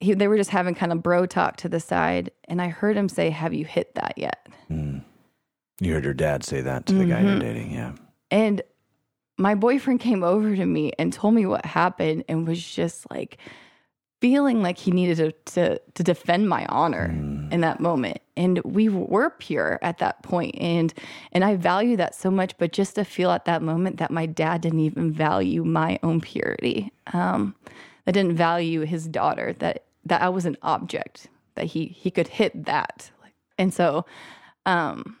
[0.00, 2.30] he, they were just having kind of bro talk to the side.
[2.44, 5.02] And I heard him say, "Have you hit that yet?" Mm.
[5.80, 7.40] You heard your dad say that to the guy you're mm-hmm.
[7.40, 7.92] dating, yeah.
[8.30, 8.62] And
[9.36, 13.38] my boyfriend came over to me and told me what happened and was just like
[14.24, 17.10] feeling like he needed to to, to defend my honor
[17.52, 18.22] in that moment.
[18.38, 20.94] And we were pure at that point and
[21.32, 24.24] and I value that so much but just to feel at that moment that my
[24.24, 26.90] dad didn't even value my own purity.
[27.12, 27.54] Um
[28.06, 32.28] that didn't value his daughter that that I was an object that he he could
[32.28, 33.10] hit that.
[33.58, 34.06] And so
[34.64, 35.18] um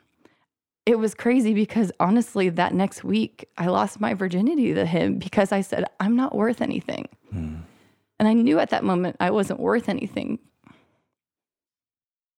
[0.86, 5.52] it was crazy because honestly, that next week I lost my virginity to him because
[5.52, 7.06] I said, I'm not worth anything.
[8.18, 10.38] And I knew at that moment I wasn't worth anything.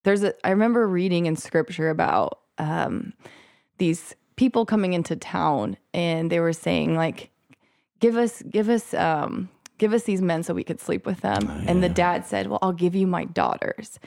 [0.04, 3.12] There's a, I remember reading in scripture about um,
[3.78, 7.30] these people coming into town and they were saying, like,
[8.00, 11.50] give us, give us, um, give us these men so we could sleep with them.
[11.66, 13.98] And the dad said, Well, I'll give you my daughters.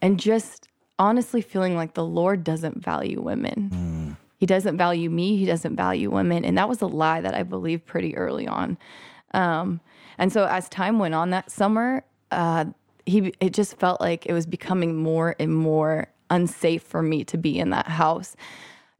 [0.00, 4.16] And just honestly feeling like the Lord doesn't value women.
[4.38, 5.36] He doesn't value me.
[5.36, 6.44] He doesn't value women.
[6.44, 8.78] And that was a lie that I believed pretty early on.
[9.34, 9.80] Um,
[10.18, 12.66] and so as time went on that summer, uh,
[13.06, 17.38] he it just felt like it was becoming more and more unsafe for me to
[17.38, 18.36] be in that house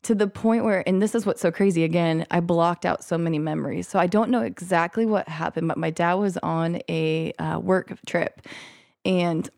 [0.03, 3.19] to the point where and this is what's so crazy again i blocked out so
[3.19, 3.87] many memories.
[3.87, 7.93] So i don't know exactly what happened but my dad was on a uh, work
[8.07, 8.41] trip
[9.05, 9.49] and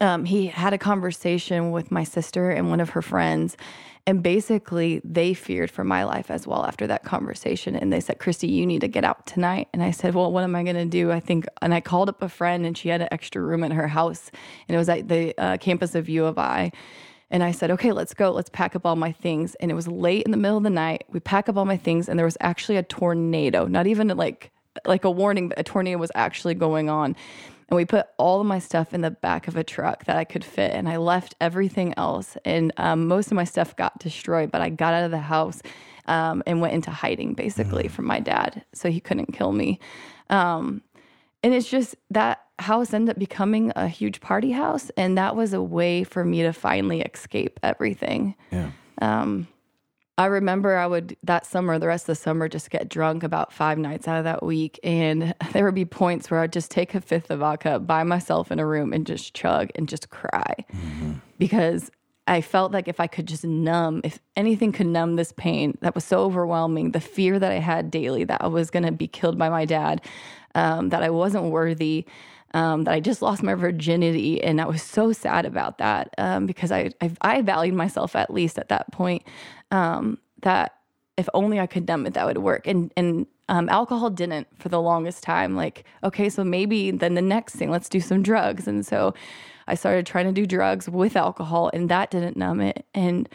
[0.00, 3.56] um, he had a conversation with my sister and one of her friends
[4.06, 8.18] and basically they feared for my life as well after that conversation and they said
[8.18, 10.76] kristi you need to get out tonight and i said well what am i going
[10.76, 13.40] to do i think and i called up a friend and she had an extra
[13.40, 14.30] room in her house
[14.68, 16.70] and it was at the uh, campus of u of i
[17.30, 18.30] and I said, okay, let's go.
[18.30, 19.56] Let's pack up all my things.
[19.56, 21.04] And it was late in the middle of the night.
[21.10, 24.52] We pack up all my things, and there was actually a tornado, not even like
[24.86, 27.16] like a warning, but a tornado was actually going on.
[27.68, 30.24] And we put all of my stuff in the back of a truck that I
[30.24, 30.72] could fit.
[30.72, 32.36] And I left everything else.
[32.44, 35.62] And um, most of my stuff got destroyed, but I got out of the house
[36.06, 39.80] um, and went into hiding basically from my dad so he couldn't kill me.
[40.30, 40.82] Um,
[41.42, 44.90] and it's just that house ended up becoming a huge party house.
[44.96, 48.34] And that was a way for me to finally escape everything.
[48.50, 48.70] Yeah.
[49.00, 49.48] Um,
[50.16, 53.52] I remember I would that summer, the rest of the summer, just get drunk about
[53.52, 54.78] five nights out of that week.
[54.84, 58.52] And there would be points where I'd just take a fifth of vodka by myself
[58.52, 60.54] in a room and just chug and just cry
[61.38, 61.90] because
[62.26, 65.94] I felt like if I could just numb, if anything could numb this pain that
[65.94, 69.06] was so overwhelming, the fear that I had daily that I was going to be
[69.06, 70.00] killed by my dad,
[70.54, 72.06] um, that I wasn't worthy,
[72.54, 76.46] um, that I just lost my virginity, and I was so sad about that um,
[76.46, 79.24] because I, I I valued myself at least at that point.
[79.70, 80.74] Um, that
[81.16, 82.66] if only I could numb it, that would work.
[82.66, 85.56] And and um, alcohol didn't for the longest time.
[85.56, 88.66] Like okay, so maybe then the next thing, let's do some drugs.
[88.66, 89.14] And so
[89.66, 92.84] I started trying to do drugs with alcohol, and that didn't numb it.
[92.94, 93.28] And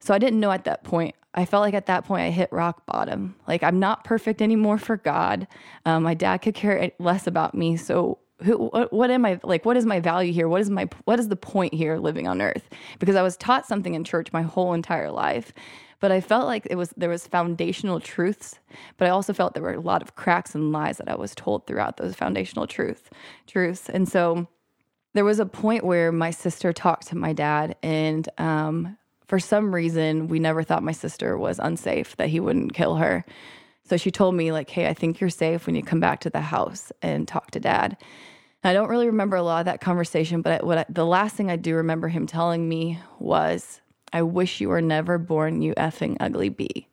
[0.00, 1.14] so I didn't know at that point.
[1.34, 3.34] I felt like at that point I hit rock bottom.
[3.46, 5.46] Like I'm not perfect anymore for God.
[5.84, 7.76] Um, my dad could care less about me.
[7.76, 9.64] So who, what, what am I like?
[9.64, 10.48] What is my value here?
[10.48, 12.68] What is my what is the point here living on earth?
[12.98, 15.52] Because I was taught something in church my whole entire life,
[16.00, 18.58] but I felt like it was there was foundational truths,
[18.98, 21.34] but I also felt there were a lot of cracks and lies that I was
[21.34, 23.10] told throughout those foundational truth
[23.46, 23.88] truths.
[23.88, 24.46] And so
[25.14, 29.74] there was a point where my sister talked to my dad, and um, for some
[29.74, 33.24] reason, we never thought my sister was unsafe, that he wouldn't kill her.
[33.86, 36.30] So she told me, like, hey, I think you're safe when you come back to
[36.30, 37.96] the house and talk to dad.
[38.62, 41.36] And I don't really remember a lot of that conversation, but what I, the last
[41.36, 43.80] thing I do remember him telling me was,
[44.12, 46.88] I wish you were never born, you effing ugly bee.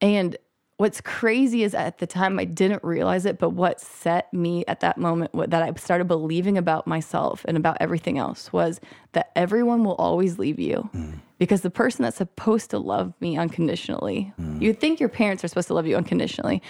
[0.00, 0.36] And
[0.78, 4.80] what's crazy is at the time I didn't realize it, but what set me at
[4.80, 8.80] that moment, what, that I started believing about myself and about everything else was
[9.12, 10.88] that everyone will always leave you.
[10.94, 11.20] Mm.
[11.40, 14.60] Because the person that's supposed to love me unconditionally, mm.
[14.60, 16.62] you think your parents are supposed to love you unconditionally,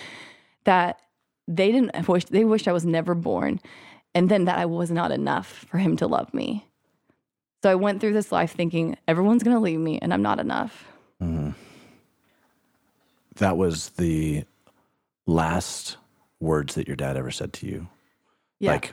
[0.62, 1.00] that
[1.48, 3.60] they didn't wish, they wished I was never born.
[4.14, 6.68] And then that I was not enough for him to love me.
[7.62, 10.38] So I went through this life thinking everyone's going to leave me and I'm not
[10.38, 10.86] enough.
[11.20, 11.50] Mm-hmm.
[13.36, 14.44] That was the
[15.26, 15.96] last
[16.38, 17.88] words that your dad ever said to you.
[18.60, 18.72] Yeah.
[18.72, 18.92] Like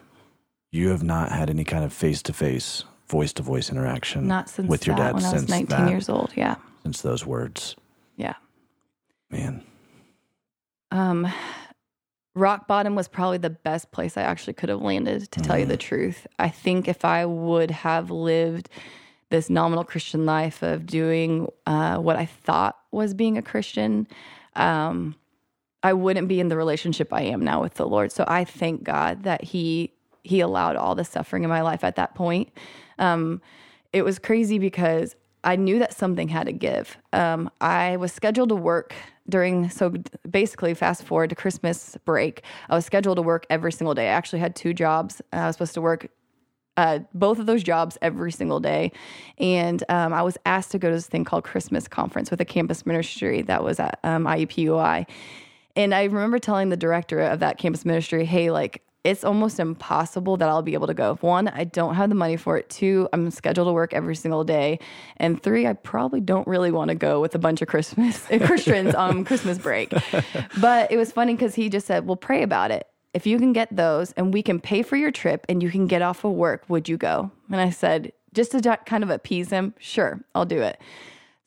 [0.72, 4.50] you have not had any kind of face to face, voice to voice interaction not
[4.50, 6.32] since with your that, dad when I since was 19 that, years old.
[6.36, 6.56] Yeah.
[6.84, 7.76] since those words.
[8.16, 8.34] Yeah.
[9.30, 9.64] Man.
[10.92, 11.28] Um,
[12.36, 15.66] rock bottom was probably the best place I actually could have landed, to tell you
[15.66, 16.28] the truth.
[16.40, 18.70] I think if I would have lived
[19.30, 24.08] this nominal Christian life of doing uh, what I thought was being a Christian,
[24.56, 25.16] um,
[25.84, 28.12] I wouldn't be in the relationship I am now with the Lord.
[28.12, 29.92] So I thank God that He
[30.24, 32.50] He allowed all the suffering in my life at that point.
[33.00, 33.42] Um,
[33.94, 36.98] it was crazy because I knew that something had to give.
[37.14, 38.94] Um, I was scheduled to work
[39.30, 39.94] during, so
[40.30, 44.10] basically, fast forward to Christmas break, I was scheduled to work every single day.
[44.10, 45.22] I actually had two jobs.
[45.32, 46.10] I was supposed to work
[46.78, 48.92] uh, both of those jobs every single day.
[49.40, 52.46] And um, I was asked to go to this thing called Christmas Conference with a
[52.46, 55.08] campus ministry that was at um, IUPUI.
[55.76, 60.36] And I remember telling the director of that campus ministry, hey, like, it's almost impossible
[60.36, 61.16] that I'll be able to go.
[61.22, 62.70] One, I don't have the money for it.
[62.70, 64.80] Two, I'm scheduled to work every single day.
[65.16, 68.94] And three, I probably don't really want to go with a bunch of Christmas Christians
[68.94, 69.94] on Christmas break.
[70.60, 73.54] But it was funny because he just said, well, pray about it if you can
[73.54, 76.34] get those and we can pay for your trip and you can get off of
[76.34, 77.32] work, would you go?
[77.50, 80.80] And I said, just to kind of appease him, sure, I'll do it.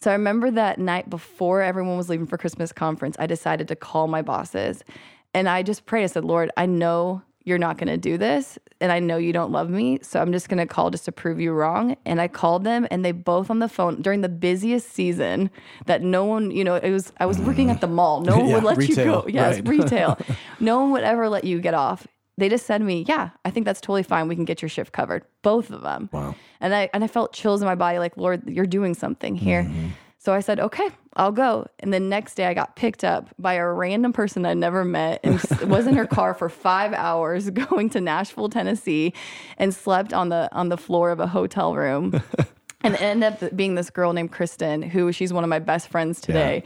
[0.00, 3.76] So I remember that night before everyone was leaving for Christmas conference, I decided to
[3.76, 4.82] call my bosses
[5.34, 6.04] And I just prayed.
[6.04, 8.58] I said, Lord, I know you're not going to do this.
[8.80, 9.98] And I know you don't love me.
[10.02, 11.96] So I'm just going to call just to prove you wrong.
[12.04, 15.50] And I called them and they both on the phone during the busiest season
[15.86, 18.20] that no one, you know, it was, I was working at the mall.
[18.20, 19.24] No one Yeah, would let retail, you go.
[19.28, 19.68] Yes, right.
[19.68, 20.18] retail.
[20.60, 22.06] no one would ever let you get off.
[22.38, 24.26] They just said to me, yeah, I think that's totally fine.
[24.28, 25.24] We can get your shift covered.
[25.42, 26.08] Both of them.
[26.12, 26.34] Wow.
[26.60, 29.64] And I, and I felt chills in my body like, Lord, you're doing something here.
[29.64, 29.88] Mm-hmm.
[30.22, 31.66] So I said, okay, I'll go.
[31.78, 35.20] And the next day I got picked up by a random person I'd never met
[35.24, 39.14] and was in her car for five hours going to Nashville, Tennessee
[39.56, 42.22] and slept on the on the floor of a hotel room.
[42.82, 45.88] and it ended up being this girl named Kristen, who she's one of my best
[45.88, 46.64] friends today.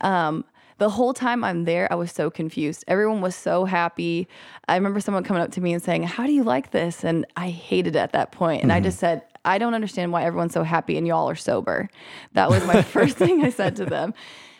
[0.00, 0.44] Um,
[0.78, 2.84] the whole time I'm there, I was so confused.
[2.86, 4.28] Everyone was so happy.
[4.68, 7.04] I remember someone coming up to me and saying, How do you like this?
[7.04, 8.62] And I hated it at that point.
[8.62, 11.88] And I just said, I don't understand why everyone's so happy and y'all are sober.
[12.32, 14.14] That was my first thing I said to them.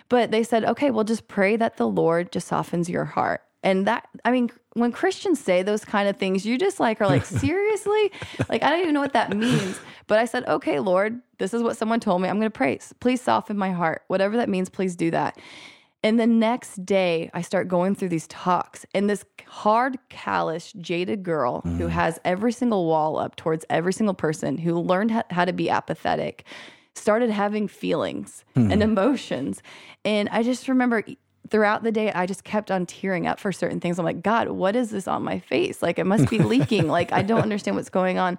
[0.08, 3.42] But they said, Okay, well, just pray that the Lord just softens your heart.
[3.62, 7.06] And that, I mean, when Christians say those kind of things, you just like are
[7.06, 8.10] like, seriously?
[8.48, 9.78] Like, I don't even know what that means.
[10.08, 12.28] But I said, okay, Lord, this is what someone told me.
[12.28, 12.78] I'm going to pray.
[13.00, 14.02] Please soften my heart.
[14.08, 15.38] Whatever that means, please do that.
[16.02, 21.22] And the next day, I start going through these talks, and this hard, callous, jaded
[21.22, 21.90] girl who mm.
[21.90, 25.70] has every single wall up towards every single person who learned how, how to be
[25.70, 26.44] apathetic
[26.94, 28.70] started having feelings hmm.
[28.70, 29.62] and emotions.
[30.04, 31.02] And I just remember
[31.52, 33.98] throughout the day, I just kept on tearing up for certain things.
[33.98, 35.82] I'm like, God, what is this on my face?
[35.82, 36.88] Like, it must be leaking.
[36.88, 38.38] like, I don't understand what's going on.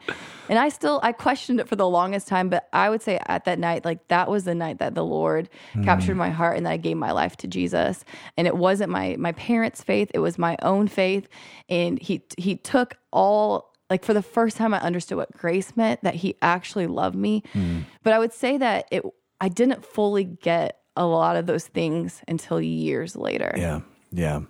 [0.49, 3.45] And I still, I questioned it for the longest time, but I would say at
[3.45, 5.47] that night, like, that was the night that the Lord
[5.83, 6.17] captured mm.
[6.17, 8.03] my heart and that I gave my life to Jesus.
[8.35, 11.29] And it wasn't my, my parents' faith, it was my own faith.
[11.69, 16.01] And he, he took all, like for the first time I understood what grace meant,
[16.01, 17.43] that he actually loved me.
[17.53, 17.83] Mm.
[18.01, 19.03] But I would say that it
[19.39, 23.53] I didn't fully get a lot of those things until years later.
[23.57, 23.81] Yeah.
[24.11, 24.41] Yeah.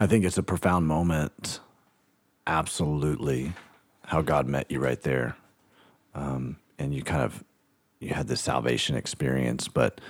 [0.00, 1.60] I think it's a profound moment.
[2.46, 3.52] Absolutely.
[4.04, 5.36] How God met you right there.
[6.14, 7.44] Um, and you kind of
[8.00, 9.68] you had this salvation experience.
[9.68, 10.00] But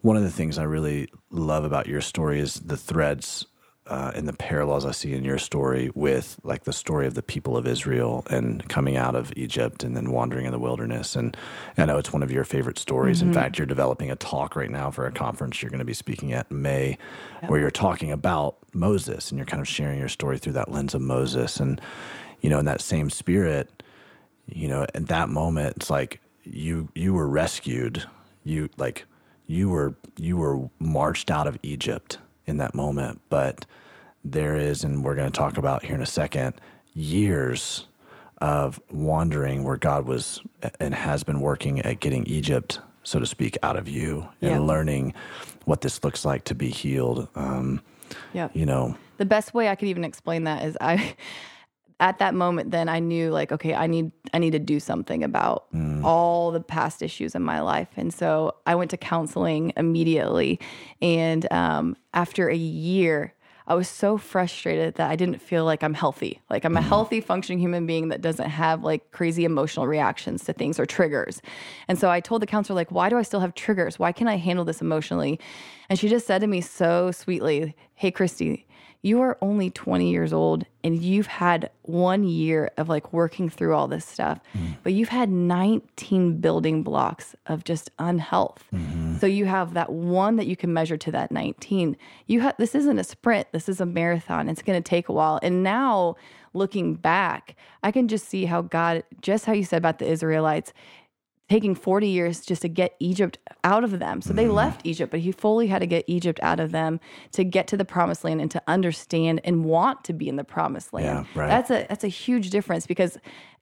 [0.00, 3.46] one of the things I really love about your story is the threads
[3.88, 7.22] uh, and the parallels I see in your story with like the story of the
[7.22, 11.16] people of Israel and coming out of Egypt and then wandering in the wilderness.
[11.16, 11.36] And
[11.78, 13.22] I know it's one of your favorite stories.
[13.22, 15.94] In fact, you're developing a talk right now for a conference you're going to be
[15.94, 16.98] speaking at in May,
[17.46, 20.94] where you're talking about Moses and you're kind of sharing your story through that lens
[20.94, 21.58] of Moses.
[21.58, 21.80] And,
[22.40, 23.82] you know, in that same spirit,
[24.46, 28.04] you know, at that moment, it's like you you were rescued.
[28.44, 29.06] You like
[29.46, 32.18] you were you were marched out of Egypt
[32.48, 33.66] in that moment, but
[34.24, 36.54] there is, and we're going to talk about here in a second,
[36.94, 37.86] years
[38.38, 40.40] of wandering where God was
[40.80, 44.58] and has been working at getting Egypt, so to speak, out of you and Yeah.
[44.60, 45.14] learning
[45.64, 47.28] what this looks like to be healed.
[47.34, 47.80] Um,
[48.32, 48.52] Yep.
[48.54, 51.14] you know, The best way I could even explain that is I
[52.00, 55.24] at that moment then I knew like okay, I need I need to do something
[55.24, 55.66] about
[56.04, 57.88] all the past issues in my life.
[57.96, 60.60] And so I went to counseling immediately
[61.02, 63.34] and um, after a year
[63.66, 66.40] I was so frustrated that I didn't feel like I'm healthy.
[66.48, 70.54] Like I'm a healthy functioning human being that doesn't have like crazy emotional reactions to
[70.54, 71.42] things or triggers.
[71.86, 73.98] And so I told the counselor like why do I still have triggers?
[73.98, 75.38] Why can't I handle this emotionally?
[75.90, 78.64] And she just said to me so sweetly, "Hey Kristi,
[79.02, 83.74] you are only 20 years old and you've had one year of like working through
[83.74, 84.72] all this stuff, mm-hmm.
[84.82, 88.64] but you've had 19 building blocks of just unhealth.
[88.74, 89.18] Mm-hmm.
[89.18, 91.96] So you have that one that you can measure to that 19.
[92.26, 94.48] You have this isn't a sprint, this is a marathon.
[94.48, 95.38] It's going to take a while.
[95.42, 96.16] And now
[96.52, 100.72] looking back, I can just see how God, just how you said about the Israelites,
[101.48, 104.20] taking 40 years just to get Egypt out of them.
[104.20, 104.52] So they Mm-hmm.
[104.52, 107.00] left Egypt, but he fully had to get Egypt out of them
[107.32, 110.44] to get to the promised land and to understand and want to be in the
[110.44, 111.26] promised land.
[111.34, 111.48] Yeah, right.
[111.48, 113.16] That's a that's a huge difference because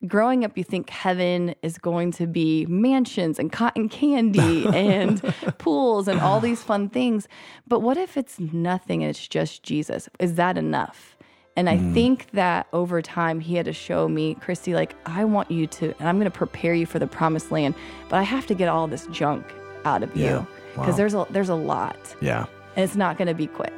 [0.07, 5.23] growing up you think heaven is going to be mansions and cotton candy and
[5.59, 7.29] pools and all these fun things.
[7.67, 10.09] But what if it's nothing and it's just Jesus?
[10.19, 11.16] Is that enough?
[11.57, 11.69] And.
[11.69, 11.95] I mm.
[11.95, 15.95] think that over time, he had to show me, Kristi, like, I want you to,
[15.99, 17.75] and I'm going to prepare you for the promised land,
[18.09, 19.45] but I have to get all this junk
[19.85, 20.41] out of Yeah.
[20.41, 20.97] you because Wow.
[20.97, 22.45] there's a there's a lot, yeah.
[22.77, 23.73] and it's not going to be quick.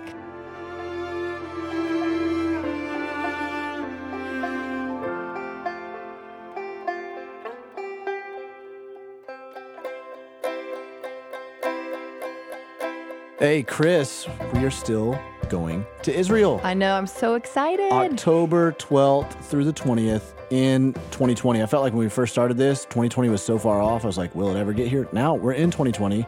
[13.38, 15.16] Hey, Chris, we are still
[15.48, 16.60] going to Israel.
[16.64, 16.96] I know.
[16.96, 17.92] I'm so excited.
[17.92, 21.62] October 12th through the 20th in 2020.
[21.62, 24.02] I felt like when we first started this, 2020 was so far off.
[24.02, 25.08] I was like, will it ever get here?
[25.12, 26.26] Now we're in 2020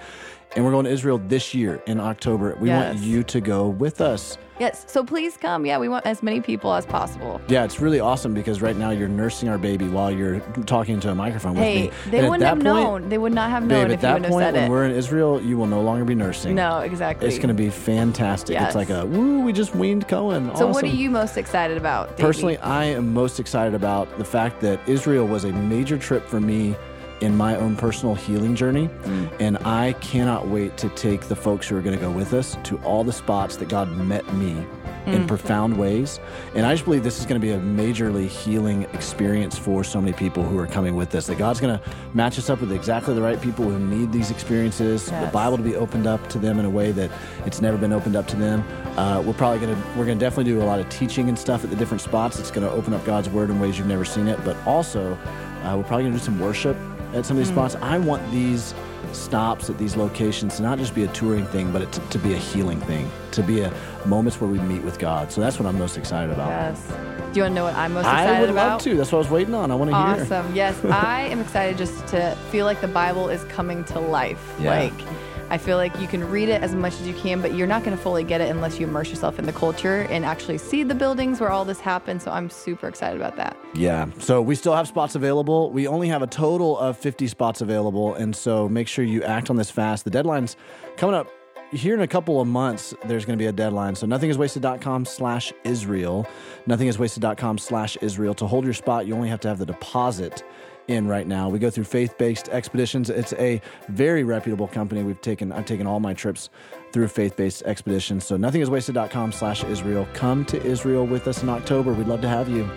[0.57, 2.57] and we're going to Israel this year in October.
[2.61, 4.37] We want you to go with us.
[4.59, 4.85] Yes.
[4.89, 5.65] So please come.
[5.65, 7.41] Yeah, we want as many people as possible.
[7.49, 11.11] Yeah, it's really awesome because right now you're nursing our baby while you're talking into
[11.11, 11.91] a microphone with Hey, me.
[12.11, 13.09] they And wouldn't have point- known.
[13.09, 14.65] They would not have known Babe, if at you that wouldn't have point, said when
[14.65, 14.69] it.
[14.69, 16.55] we're in Israel, you will no longer be nursing.
[16.57, 17.27] no, exactly.
[17.27, 18.53] It's going to be fantastic.
[18.53, 18.67] Yes.
[18.67, 20.55] It's like a, woo, we just weaned Cohen.
[20.57, 22.11] So, what are you most excited about?
[22.19, 22.23] Davey?
[22.27, 26.39] Personally, I am most excited about the fact that Israel was a major trip for
[26.39, 26.77] me
[27.21, 28.89] in my own personal healing journey.
[29.03, 29.33] Mm.
[29.41, 32.57] And I cannot wait to take the folks who are going to go with us
[32.65, 34.67] to all the spots that God met me
[35.07, 35.15] Mm.
[35.15, 36.21] in profound ways.
[36.55, 39.99] And I just believe this is going to be a majorly healing experience for so
[39.99, 41.27] many people who are coming with us.
[41.27, 44.31] That God's going to match us up with exactly the right people who need these
[44.31, 47.11] experiences, the Bible to be opened up to them in a way that
[47.47, 48.63] it's never been opened up to them.
[48.99, 51.39] Uh, we're probably going to we're going to definitely do a lot of teaching and
[51.39, 52.39] stuff at the different spots.
[52.39, 54.39] It's going to open up God's word in ways you've never seen it.
[54.45, 56.77] But also, uh, we're probably going to do some worship
[57.15, 57.55] at some of these hmm.
[57.55, 57.77] spots.
[57.77, 58.75] I want these
[59.13, 62.19] stops at these locations to not just be a touring thing, but it to, to
[62.19, 63.73] be a healing thing, to be a
[64.07, 65.33] moments where we meet with God.
[65.33, 66.49] So that's what I'm most excited about.
[66.49, 66.87] Yes.
[67.33, 68.37] Do you want to know what I'm most excited about?
[68.37, 68.73] I would about?
[68.73, 68.97] love to.
[68.97, 69.71] That's what I was waiting on.
[69.71, 70.25] I want to hear.
[70.25, 70.55] Awesome.
[70.55, 74.55] Yes, I am excited just to feel like the Bible is coming to life.
[74.61, 74.71] Yeah.
[74.71, 75.07] Like,
[75.51, 77.83] I feel like you can read it as much as you can, but you're not
[77.83, 80.85] going to fully get it unless you immerse yourself in the culture and actually see
[80.85, 82.23] the buildings where all this happened.
[82.23, 83.57] So I'm super excited about that.
[83.75, 84.07] Yeah.
[84.21, 85.73] So we still have spots available.
[85.73, 88.15] We only have a total of 50 spots available.
[88.15, 90.05] And so make sure you act on this fast.
[90.05, 90.57] The deadline's
[90.97, 91.29] coming up
[91.73, 92.95] here in a couple of months.
[93.07, 93.95] There's going to be a deadline.
[93.95, 96.29] So nothingiswasted.com slash Israel.
[96.69, 98.35] Nothingiswasted.com slash Israel.
[98.35, 100.45] To hold your spot, you only have to have the deposit
[100.89, 101.49] in right now.
[101.49, 103.11] We go through faith-based expeditions.
[103.11, 105.03] It's a very reputable company.
[105.03, 106.51] We've taken I've taken all my trips
[106.93, 108.25] through faith-based expeditions.
[108.25, 110.07] So nothingiswasted.com slash Israel.
[110.15, 111.93] Come to Israel with us in October.
[111.93, 112.69] We'd love to have you.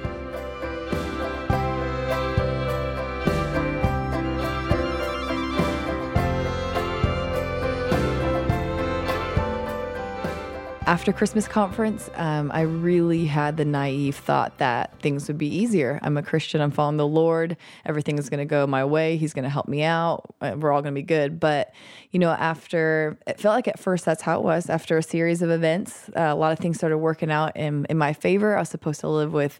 [10.85, 15.97] After Christmas conference, um, I really had the naive thought that things would be easier.
[16.03, 16.59] I'm a Christian.
[16.59, 17.55] I'm following the Lord.
[17.85, 19.15] Everything is going to go my way.
[19.15, 20.35] He's going to help me out.
[20.41, 21.39] uh, We're all going to be good.
[21.39, 21.73] But
[22.13, 24.69] you know, after it felt like at first that's how it was.
[24.69, 27.97] After a series of events, uh, a lot of things started working out in in
[27.97, 28.55] my favor.
[28.55, 29.59] I was supposed to live with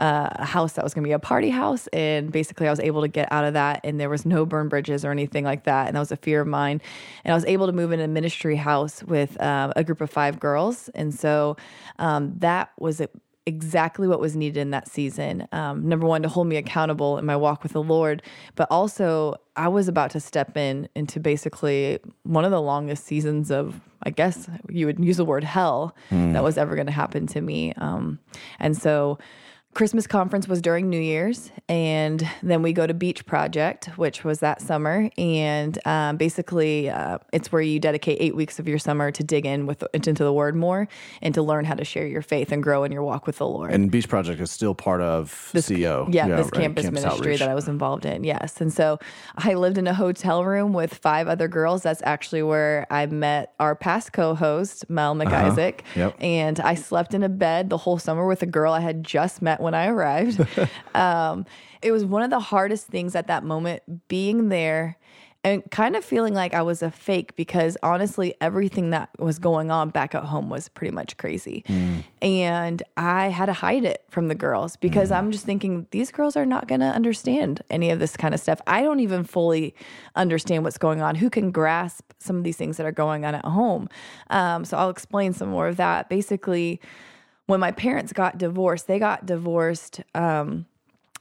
[0.00, 2.80] uh, a house that was going to be a party house, and basically I was
[2.80, 5.62] able to get out of that, and there was no burn bridges or anything like
[5.64, 6.80] that, and that was a fear of mine.
[7.24, 10.10] And I was able to move in a ministry house with um, a group of
[10.10, 11.56] five girls, and so
[12.00, 13.08] um, that was a
[13.44, 15.48] exactly what was needed in that season.
[15.52, 18.22] Um, number one, to hold me accountable in my walk with the Lord,
[18.54, 23.50] but also I was about to step in into basically one of the longest seasons
[23.50, 25.96] of, I guess you would use the word hell
[26.32, 27.72] that was ever going to happen to me.
[27.74, 28.20] Um,
[28.60, 29.18] and so,
[29.74, 34.40] Christmas conference was during New Year's, and then we go to Beach Project, which was
[34.40, 35.08] that summer.
[35.16, 39.46] And um, basically, uh, it's where you dedicate eight weeks of your summer to dig
[39.46, 40.88] in with into the Word more
[41.22, 43.46] and to learn how to share your faith and grow in your walk with the
[43.46, 43.72] Lord.
[43.72, 46.06] And Beach Project is still part of CO.
[46.10, 47.38] Yeah, this right, campus, ministry outreach.
[47.38, 48.24] that I was involved in.
[48.24, 48.60] Yes.
[48.60, 48.98] And so
[49.38, 51.82] I lived in a hotel room with five other girls.
[51.82, 55.80] That's actually where I met our past co host, Mel McIsaac.
[55.80, 56.00] Uh-huh.
[56.00, 56.16] Yep.
[56.20, 59.40] And I slept in a bed the whole summer with a girl I had just
[59.40, 60.46] met when I arrived.
[60.94, 61.46] um,
[61.80, 64.98] it was one of the hardest things at that moment being there
[65.44, 69.72] and kind of feeling like I was a fake because honestly, everything that was going
[69.72, 71.64] on back at home was pretty much crazy.
[72.22, 76.36] And I had to hide it from the girls because I'm just thinking these girls
[76.36, 78.60] are not going to understand any of this kind of stuff.
[78.68, 79.74] I don't even fully
[80.14, 81.16] understand what's going on.
[81.16, 83.88] Who can grasp some of these things that are going on at home?
[84.30, 86.08] Um, so I'll explain some more of that.
[86.08, 86.80] Basically,
[87.46, 90.02] when my parents got divorced, they got divorced.
[90.14, 90.66] Um,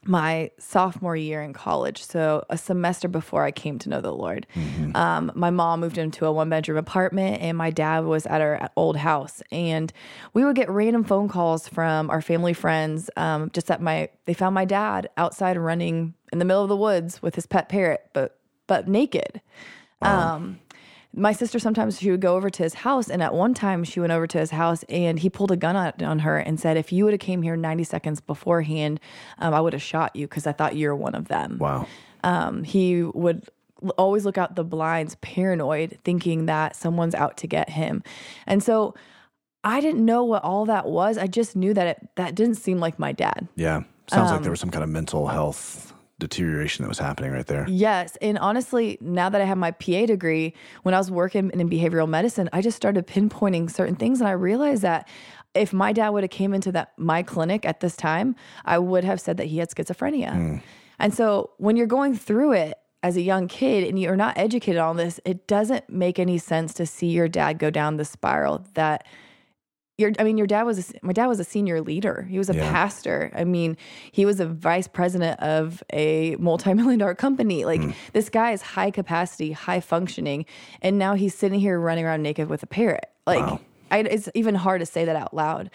[0.03, 4.47] my sophomore year in college, so a semester before I came to know the Lord.
[4.95, 8.71] Um, my mom moved into a one bedroom apartment, and my dad was at our
[8.75, 9.43] old house.
[9.51, 9.93] And
[10.33, 13.11] we would get random phone calls from our family friends.
[13.15, 16.77] Um, just that my they found my dad outside running in the middle of the
[16.77, 19.39] woods with his pet parrot, but but naked.
[20.01, 20.59] Um,
[21.13, 23.99] my sister sometimes she would go over to his house and at one time she
[23.99, 26.77] went over to his house and he pulled a gun on, on her and said
[26.77, 28.99] if you would have came here 90 seconds beforehand
[29.39, 31.85] um, i would have shot you because i thought you were one of them Wow.
[32.23, 33.49] um, he would
[33.97, 38.03] always look out the blinds paranoid thinking that someone's out to get him
[38.47, 38.93] and so
[39.63, 42.77] i didn't know what all that was i just knew that it that didn't seem
[42.79, 43.83] like my dad Yeah.
[44.07, 45.90] Sounds like Um, there was some kind of mental health
[46.21, 47.65] deterioration that was happening right there.
[47.67, 48.15] Yes.
[48.21, 50.53] And honestly, now that I have my PA degree,
[50.83, 54.21] when I was working in behavioral medicine, I just started pinpointing certain things.
[54.21, 55.09] And I realized that
[55.53, 59.03] if my dad would have came into that my clinic at this time, I would
[59.03, 60.31] have said that he had schizophrenia.
[60.31, 60.57] Hmm.
[60.97, 64.79] And so when you're going through it, as a young kid and you're not educated
[64.79, 68.63] on this, it doesn't make any sense to see your dad go down the spiral
[68.75, 69.07] that
[69.97, 72.23] your I mean your dad was a, my dad was a senior leader.
[72.29, 72.71] He was a Yeah.
[72.71, 73.31] pastor.
[73.35, 73.77] I mean,
[74.11, 77.65] he was a vice president of a multi-million dollar company.
[77.65, 77.91] Like Hmm.
[78.13, 80.45] this guy is high capacity, high functioning,
[80.81, 83.05] and now he's sitting here running around naked with a parrot.
[83.27, 83.59] Like Wow.
[83.91, 85.69] I, it's even hard to say that out loud.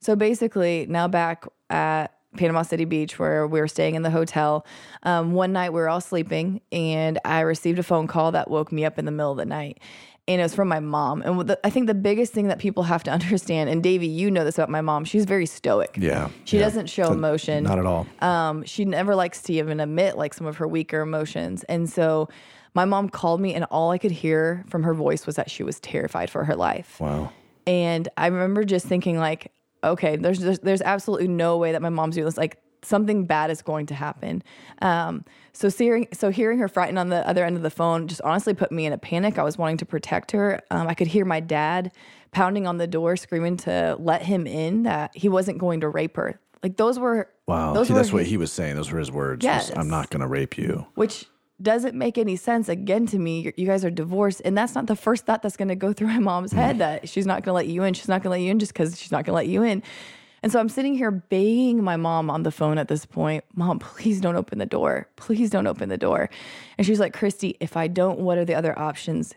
[0.00, 4.64] So basically, now back at Panama City Beach, where we were staying in the hotel,
[5.04, 8.72] um, one night we were all sleeping, and I received a phone call that woke
[8.72, 9.78] me up in the middle of the night.
[10.30, 11.22] And it was from my mom.
[11.22, 14.30] And the, I think the biggest thing that people have to understand, and Davey, you
[14.30, 15.96] know this about my mom, she's very stoic.
[16.00, 16.28] Yeah.
[16.44, 16.64] She yeah.
[16.64, 17.64] doesn't show emotion.
[17.64, 18.06] Not at all.
[18.20, 21.64] Um, she never likes to even admit like some of her weaker emotions.
[21.64, 22.28] And so
[22.74, 25.64] my mom called me, and all I could hear from her voice was that she
[25.64, 27.00] was terrified for her life.
[27.00, 27.32] Wow.
[27.66, 29.52] And I remember just thinking like,
[29.82, 32.36] okay, there's there's, there's absolutely no way that my mom's doing this.
[32.36, 34.42] Like something bad is going to happen.
[34.82, 38.20] Um, so hearing so hearing her frightened on the other end of the phone just
[38.22, 39.38] honestly put me in a panic.
[39.38, 40.60] I was wanting to protect her.
[40.70, 41.92] Um, I could hear my dad
[42.32, 46.16] pounding on the door, screaming to let him in that he wasn't going to rape
[46.16, 46.40] her.
[46.62, 47.72] Like those were Wow.
[47.72, 48.76] Those See, were that's what his- he was saying.
[48.76, 49.44] Those were his words.
[49.44, 49.72] was, Yes.
[49.74, 50.86] I'm not going to rape you.
[50.94, 51.26] which
[51.62, 54.86] doesn't make any sense again to me you you guys are divorced and that's not
[54.86, 57.50] the first thought that's going to go through my mom's head that she's not going
[57.50, 59.26] to let you in she's not going to let you in just because she's not
[59.26, 59.82] going to let you in
[60.42, 63.78] and so i'm sitting here begging my mom on the phone at this point mom
[63.78, 65.08] please don't open the door.
[65.16, 66.30] Please don't open the door.
[66.78, 69.34] And she's like kristi if i don't what are the other options?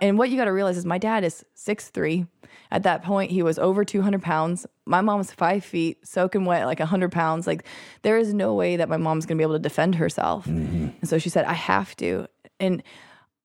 [0.00, 2.26] And what you got to realize is my dad is 6'3
[2.70, 4.66] at that point he was over 200 pounds.
[4.86, 7.46] My mom's five feet soaking wet like 100 pounds.
[7.46, 7.64] Like
[8.02, 10.46] there is no way that my mom's going to be able to defend herself.
[10.46, 10.88] Mm-hmm.
[11.00, 12.26] And so she said i have to.
[12.60, 12.82] And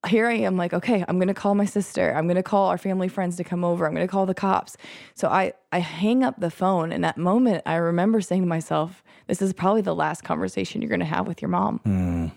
[0.08, 2.68] here i am like okay i'm going to call my sister i'm going to call
[2.68, 4.78] our family friends to come over i'm going to call the cops
[5.14, 9.04] so i i hang up the phone and that moment i remember saying to myself
[9.28, 12.28] this is probably the last conversation you're going to have with your mom hmm.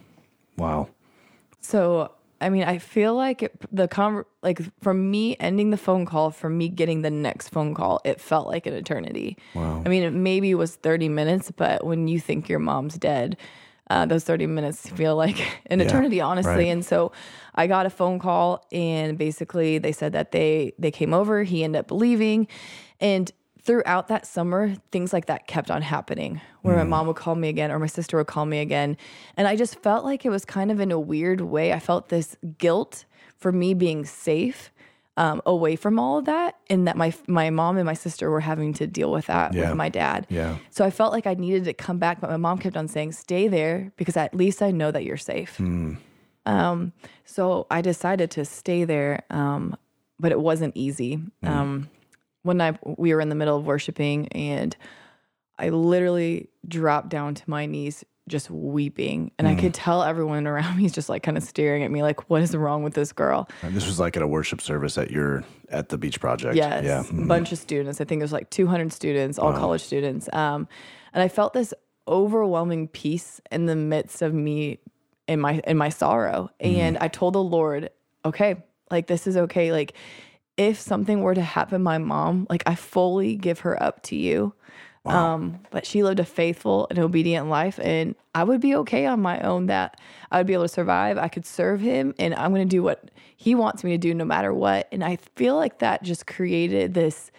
[0.57, 0.89] Wow.
[1.61, 6.05] so I mean, I feel like it, the con like from me ending the phone
[6.05, 9.39] call, from me getting the next phone call, it felt like an eternity.
[9.55, 9.81] Wow.
[9.87, 13.37] I mean, it maybe was thirty minutes, but when you think your mom's dead,
[13.93, 15.39] uh, those thirty minutes feel like
[15.73, 16.67] an Yeah, eternity, honestly.
[16.67, 16.73] right.
[16.75, 17.13] And so,
[17.55, 21.43] I got a phone call, and basically they said that they they came over.
[21.43, 22.49] He ended up leaving,
[23.01, 23.31] and
[23.65, 27.49] throughout that summer, things like that kept on happening where my mom would call me
[27.49, 28.97] again or my sister would call me again.
[29.37, 31.73] And I just felt like it was kind of in a weird way.
[31.73, 33.05] I felt this guilt
[33.39, 34.72] for me being safe
[35.17, 38.41] um, away from all of that and that my my mom and my sister were
[38.41, 39.69] having to deal with that Yeah.
[39.69, 40.27] with my dad.
[40.31, 40.57] Yeah.
[40.71, 43.13] So I felt like I needed to come back, but my mom kept on saying,
[43.13, 45.61] "Stay there because at least I know that you're safe."
[46.45, 46.93] Um,
[47.25, 49.77] so I decided to stay there, um,
[50.19, 51.21] but it wasn't easy.
[51.43, 51.89] Um,
[52.43, 54.77] one night we were in the middle of worshiping, and
[55.59, 59.61] I literally dropped down to my knees, just weeping, and I mm-hmm.
[59.61, 62.43] could tell everyone around me is just like kind of staring at me, like, "What
[62.43, 65.45] is wrong with this girl?" And this was like at a worship service at your
[65.69, 66.57] at the beach project.
[66.57, 67.01] Yes, Yeah.
[67.01, 67.29] a mm-hmm.
[67.29, 68.01] bunch of students.
[68.01, 70.29] I think it was like 200 students, all college students.
[70.33, 70.67] Um,
[71.15, 71.73] and I felt this
[72.09, 74.81] overwhelming peace in the midst of me
[75.29, 76.51] in my in my sorrow.
[76.61, 76.81] Mm-hmm.
[76.81, 77.91] And I told the Lord,
[78.25, 78.57] okay,
[78.91, 79.73] like this is okay.
[79.73, 79.95] Like
[80.57, 84.55] if something were to happen, my mom, like I fully give her up to you.
[85.05, 89.21] Um, but she lived a faithful and obedient life, and I would be okay on
[89.21, 89.67] my own.
[89.67, 90.01] That
[90.31, 91.19] I would be able to survive.
[91.19, 94.15] I could serve him, and I'm going to do what he wants me to do,
[94.15, 94.89] no matter what.
[94.93, 97.33] And I feel like that just created this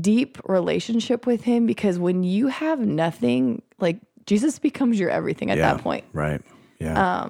[0.00, 5.58] deep relationship with him because when you have nothing, like Jesus becomes your everything at
[5.58, 5.74] yeah.
[5.74, 6.04] that point.
[6.12, 6.40] Right.
[6.80, 7.22] Yeah.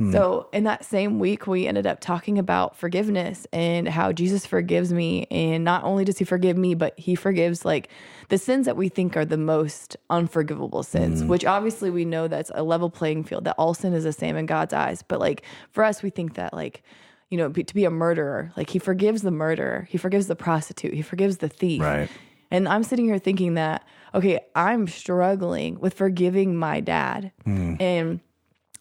[0.00, 0.12] Hmm.
[0.12, 4.94] So in that same week, we ended up talking about forgiveness and how Jesus forgives
[4.94, 5.26] me.
[5.30, 7.90] And not only does he forgive me, but he forgives like
[8.30, 11.28] the sins that we think are the most unforgivable sins, hmm.
[11.28, 14.36] which obviously we know that's a level playing field, that all sin is the same
[14.36, 15.02] in God's eyes.
[15.02, 16.82] But like for us, we think that like,
[17.28, 20.36] you know, be, to be a murderer, like he forgives the murderer, he forgives the
[20.36, 21.82] prostitute, he forgives the thief.
[21.82, 22.08] Right.
[22.50, 27.32] And I'm sitting here thinking that, okay, I'm struggling with forgiving my dad.
[27.44, 27.74] Hmm.
[27.78, 28.20] And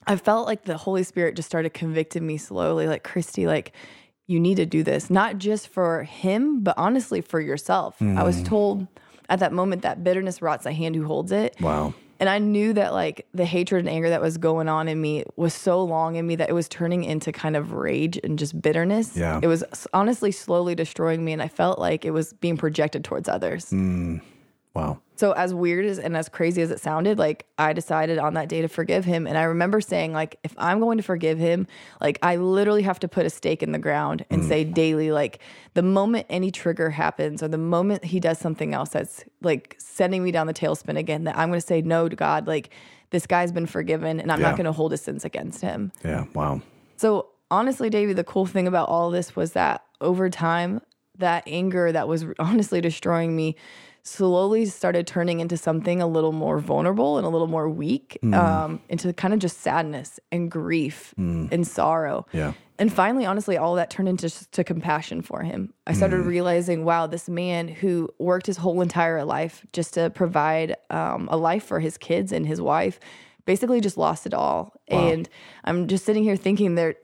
[0.10, 3.74] I felt like the Holy Spirit just started convicting me slowly, like, Kristi, like,
[4.28, 8.02] you need to do this, not just for him, but honestly for yourself.
[8.02, 8.46] I was mm.
[8.46, 8.88] told
[9.30, 11.56] at that moment that bitterness rots the hand who holds it.
[11.62, 11.94] wow.
[12.20, 15.24] And I knew that like the hatred and anger that was going on in me
[15.38, 18.62] was so long in me that it was turning into kind of rage and just
[18.62, 19.16] bitterness.
[19.16, 19.40] Yeah.
[19.42, 21.32] It was honestly slowly destroying me.
[21.32, 23.70] And I felt like it was being projected towards others.
[23.70, 24.22] Mm.
[24.80, 25.00] Wow.
[25.16, 28.48] So as weird as and as crazy as it sounded, like I decided on that
[28.48, 29.28] day to forgive him.
[29.28, 31.68] And I remember saying, like, if I'm going to forgive him,
[32.00, 34.48] like I literally have to put a stake in the ground and mm.
[34.48, 35.40] say daily, like
[35.74, 40.24] the moment any trigger happens or the moment he does something else that's like sending
[40.24, 42.70] me down the tailspin again, that I'm gonna say no to God, like
[43.10, 44.48] this guy's been forgiven and I'm Yeah.
[44.48, 45.92] not going to hold his sins against him.
[46.04, 46.26] Yeah.
[46.34, 46.62] Wow.
[46.96, 50.82] So honestly, Davey, the cool thing about all this was that over time,
[51.18, 53.56] that anger that was honestly destroying me
[54.04, 58.82] slowly started turning into something a little more vulnerable and a little more weak, um,
[58.90, 62.26] into kind of just sadness and grief and sorrow.
[62.32, 62.54] Yeah.
[62.78, 65.74] And finally, honestly, all that turned into to compassion for him.
[65.86, 70.78] I started realizing, wow, this man who worked his whole entire life just to provide
[70.90, 73.00] um, a life for his kids and his wife,
[73.46, 74.74] basically just lost it all.
[74.88, 75.28] And
[75.66, 76.96] I'm just sitting here thinking there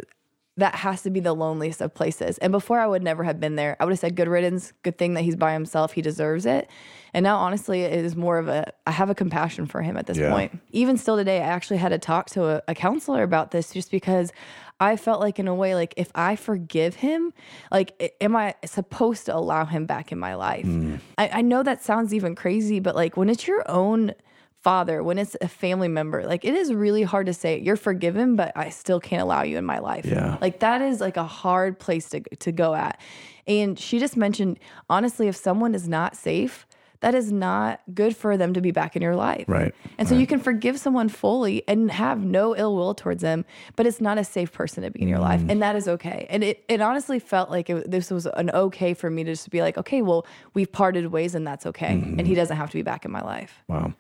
[0.58, 2.38] that has to be the loneliest of places.
[2.38, 3.76] And before I would never have been there.
[3.80, 6.70] I would have said good riddance, good thing that he's by himself, he deserves it.
[7.14, 10.06] And now honestly it is more of a I have a compassion for him at
[10.08, 10.30] this Yeah.
[10.32, 10.58] point.
[10.72, 13.92] Even still today, I actually had to talk to a, a counselor about this just
[13.92, 14.32] because
[14.80, 17.34] I felt like in a way like if I forgive him,
[17.72, 20.66] like am I supposed to allow him back in my life?
[20.66, 21.00] Mm.
[21.18, 24.14] I, I know that sounds even crazy, but like when it's your own
[24.66, 28.36] father, when it's a family member, like it is really hard to say you're forgiven,
[28.36, 30.08] but I still can't allow you in my life.
[30.08, 30.40] Yeah.
[30.42, 33.00] Like that is like a hard place to to go at.
[33.46, 34.58] And she just mentioned
[34.90, 36.66] honestly, if someone is not safe,
[37.02, 39.46] that is not good for them to be back in your life.
[39.48, 43.46] Right, And so you can forgive someone fully and have no ill will towards them,
[43.76, 45.42] but it's not a safe person to be in your life.
[45.42, 45.52] Mm.
[45.52, 46.26] And that is okay.
[46.32, 49.52] And it, it honestly felt like it, this was an okay for me to just
[49.52, 51.94] be like, okay, well, we've parted ways and that's okay.
[51.98, 52.18] Mm-hmm.
[52.18, 53.62] And he doesn't have to be back in my life.
[53.68, 53.94] Wow.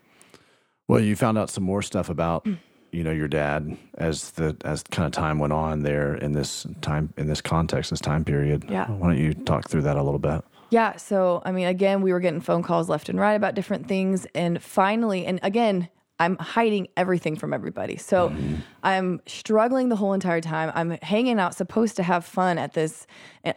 [0.87, 2.57] Well, you found out some more stuff about mm.
[2.91, 6.65] you know your dad as the as kind of time went on there in this
[6.81, 8.65] time in this context, this time period.
[8.69, 8.89] Yeah.
[8.89, 10.43] Why don't you talk through that a little bit?
[10.69, 10.97] Yeah.
[10.97, 14.25] So, I mean, again, we were getting phone calls left and right about different things.
[14.33, 17.97] And finally, and again, I'm hiding everything from everybody.
[17.97, 18.55] So mm-hmm.
[18.83, 20.71] I'm struggling the whole entire time.
[20.73, 23.05] I'm hanging out, supposed to have fun at this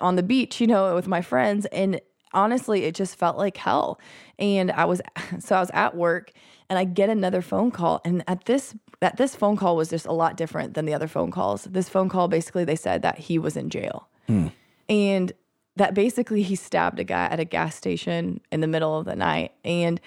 [0.00, 1.66] on the beach, you know, with my friends.
[1.66, 2.00] And
[2.32, 4.00] honestly, it just felt like hell.
[4.38, 5.00] And I was,
[5.38, 6.32] so I was at work
[6.68, 8.00] and I get another phone call.
[8.04, 11.08] And at this, that this phone call was just a lot different than the other
[11.08, 11.64] phone calls.
[11.64, 14.08] This phone call, basically, they said that he was in jail.
[14.26, 14.48] Hmm.
[14.88, 15.32] And
[15.76, 19.16] that basically he stabbed a guy at a gas station in the middle of the
[19.16, 19.52] night.
[19.64, 20.00] And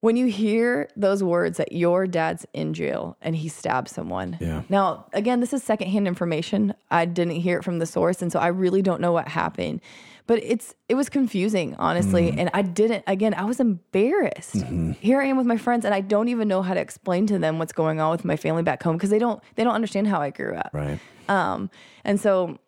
[0.00, 4.36] when you hear those words that your dad's in jail and he stabbed someone.
[4.40, 4.62] Yeah.
[4.68, 6.74] Now, again, this is secondhand information.
[6.90, 9.80] I didn't hear it from the source, and so I really don't know what happened.
[10.28, 13.02] But it's it was confusing, honestly, and I didn't.
[13.06, 14.62] Again, I was embarrassed.
[15.00, 17.38] Here I am with my friends, and I don't even know how to explain to
[17.38, 20.06] them what's going on with my family back home because they don't they don't understand
[20.06, 20.70] how I grew up.
[20.74, 21.00] Right.
[21.30, 21.70] Um,
[22.04, 22.58] and so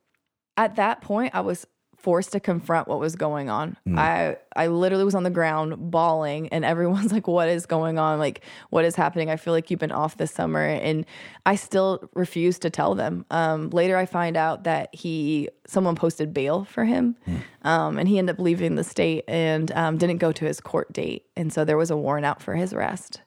[0.57, 1.67] at that point, I was
[2.01, 3.77] forced to confront what was going on.
[3.97, 8.19] I I literally was on the ground bawling, and everyone's like, "What is going on?
[8.19, 9.31] Like, what is happening?
[9.31, 11.07] I feel like you've been off this summer." And
[11.47, 13.25] I still refused to tell them.
[13.31, 17.17] Um, later, I find out that he someone posted bail for him,
[17.63, 20.93] um, and he ended up leaving the state and um, didn't go to his court
[20.93, 23.21] date, and so there was a warrant out for his arrest.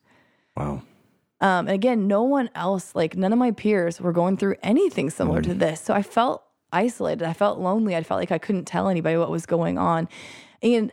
[0.56, 0.84] Wow.
[1.42, 5.10] Um, and again, no one else, like none of my peers, were going through anything
[5.10, 5.82] similar to this.
[5.82, 6.42] So I felt
[6.74, 7.24] isolated.
[7.24, 7.96] I felt lonely.
[7.96, 10.10] I felt like I couldn't tell anybody what was going on.
[10.62, 10.92] And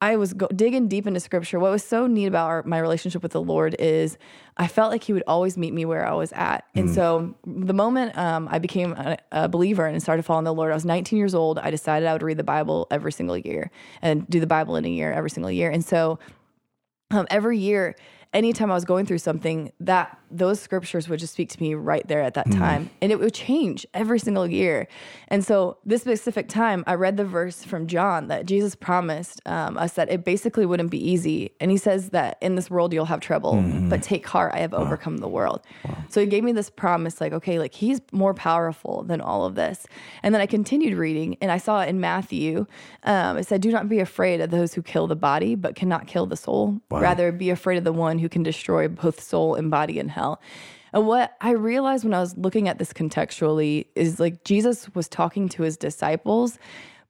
[0.00, 1.58] I was go- digging deep into scripture.
[1.58, 4.16] What was so neat about our, my relationship with the Lord is
[4.56, 6.64] I felt like He would always meet me where I was at.
[6.74, 10.70] And so the moment um, I became a, a believer and started following the Lord,
[10.70, 11.58] I was 19 years old.
[11.58, 13.70] I decided I would read the Bible every single year
[14.00, 15.70] and do the Bible in a year every single year.
[15.70, 16.20] And so
[17.10, 17.96] um, every year,
[18.32, 22.06] anytime I was going through something, that those scriptures would just speak to me right
[22.08, 24.86] there at that time, and it would change every single year.
[25.28, 29.76] And so, this specific time, I read the verse from John that Jesus promised um,
[29.78, 33.06] us that it basically wouldn't be easy, and he says that in this world you'll
[33.06, 35.62] have trouble, but take heart, I have overcome the world.
[36.08, 39.54] So he gave me this promise, like, okay, like he's more powerful than all of
[39.54, 39.86] this.
[40.22, 42.66] And then I continued reading, and I saw in Matthew.
[43.04, 46.06] Um, it said, "Do not be afraid of those who kill the body, but cannot
[46.06, 46.80] kill the soul.
[47.02, 50.17] Rather, be afraid of the one who can destroy both soul and body in hell."
[50.92, 55.08] And what I realized when I was looking at this contextually is like Jesus was
[55.08, 56.58] talking to his disciples,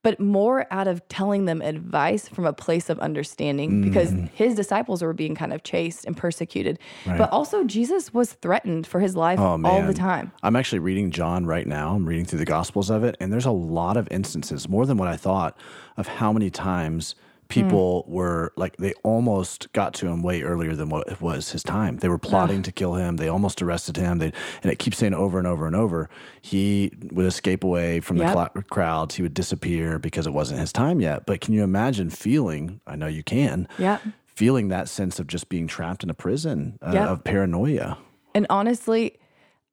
[0.03, 4.29] but more out of telling them advice from a place of understanding because mm.
[4.31, 6.79] his disciples were being kind of chased and persecuted.
[7.05, 10.33] But also, Jesus was threatened for his life Oh all the time.
[10.43, 11.95] I'm actually reading John right now.
[11.95, 14.99] I'm reading through the Gospels of it, and there's a lot of instances, more than
[14.99, 15.57] what I thought,
[15.97, 17.15] of how many times
[17.49, 21.97] people were like they almost got to him way earlier than what was his time.
[21.99, 23.17] They were plotting to kill him.
[23.17, 24.19] They almost arrested him.
[24.19, 24.33] They
[24.63, 26.09] and it keeps saying over and over and over.
[26.43, 28.33] He would escape away from the Yep.
[28.53, 29.15] cla- crowds.
[29.17, 31.25] He would disappear because it wasn't his time yet.
[31.27, 32.81] But can you imagine feeling?
[32.87, 33.67] I know you can.
[33.79, 34.03] Yep.
[34.27, 37.09] Feeling that sense of just being trapped in a prison uh, Yep.
[37.09, 37.99] of paranoia.
[38.35, 39.19] And honestly,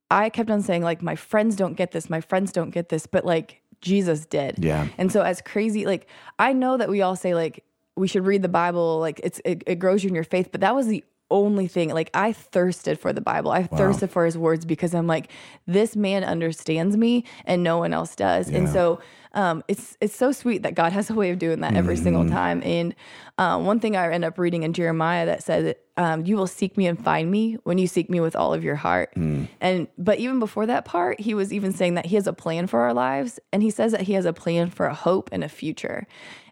[0.10, 3.06] I kept on saying, like, my friends don't get this, my friends don't get this,
[3.06, 4.56] but like Jesus did.
[4.58, 4.88] Yeah.
[4.98, 6.08] And so, as crazy, like,
[6.40, 7.64] I know that we all say, like,
[7.96, 10.60] we should read the Bible, like, it's, it, it grows you in your faith, but
[10.62, 11.90] that was the only thing.
[11.94, 13.52] Like I thirsted for the Bible.
[13.52, 15.32] I thirsted for his words because I'm like,
[15.66, 18.50] this man understands me and no one else does.
[18.50, 19.00] And so
[19.36, 22.28] um, it's it's so sweet that God has a way of doing that every single
[22.28, 22.64] time.
[22.64, 22.96] And
[23.38, 26.78] um, one thing I end up reading in Jeremiah that says, um, "You will seek
[26.78, 29.12] me and find me when you seek me with all of your heart."
[29.60, 32.68] And but even before that part, he was even saying that he has a plan
[32.68, 35.44] for our lives, and he says that he has a plan for a hope and
[35.44, 36.08] a future.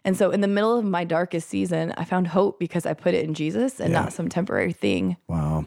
[0.06, 3.14] And so, in the middle of my darkest season, I found hope because I put
[3.14, 5.16] it in Jesus and not some temporary thing.
[5.28, 5.64] Wow.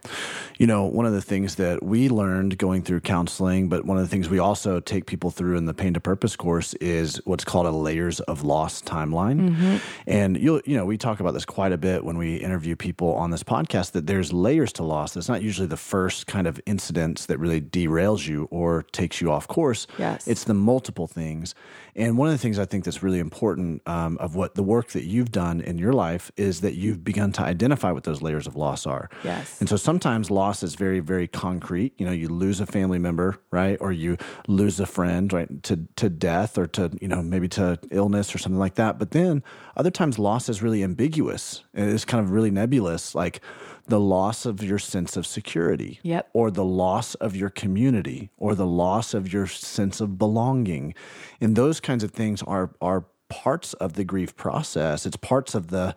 [0.60, 4.04] You know, one of the things that we learned going through counseling, but one of
[4.04, 7.44] the things we also take people through in the Pain to Purpose course is what's
[7.44, 9.80] called a layers of loss timeline.
[10.06, 13.14] And you'll, you know, we talk about this quite a bit when we interview people
[13.16, 15.16] on this podcast that there's layers to loss.
[15.16, 19.32] It's not usually the first kind of incidents that really derails you or takes you
[19.32, 19.88] off course.
[19.98, 20.28] Yes.
[20.28, 21.56] It's the multiple things.
[21.96, 24.90] And one of the things I think that's really important um, of what the work
[24.90, 28.46] that you've done in your life is that you've begun to identify what those layers
[28.46, 29.10] of loss are.
[29.24, 29.60] Yes.
[29.60, 31.94] And so sometimes loss is very, very concrete.
[31.98, 33.78] You know, you lose a family member, right?
[33.82, 35.64] Or you lose a friend, right?
[35.64, 38.98] To, to death or to, you know, maybe to illness or something like that.
[39.00, 39.44] But then
[39.76, 41.64] other times loss is really ambiguous.
[41.74, 43.42] It's kind of really nebulous, like
[43.88, 46.30] the loss of your sense of security Yep.
[46.34, 50.94] or the loss of your community or the loss of your sense of belonging.
[51.40, 55.06] And those kinds of things are are parts of the grief process.
[55.06, 55.96] It's parts of the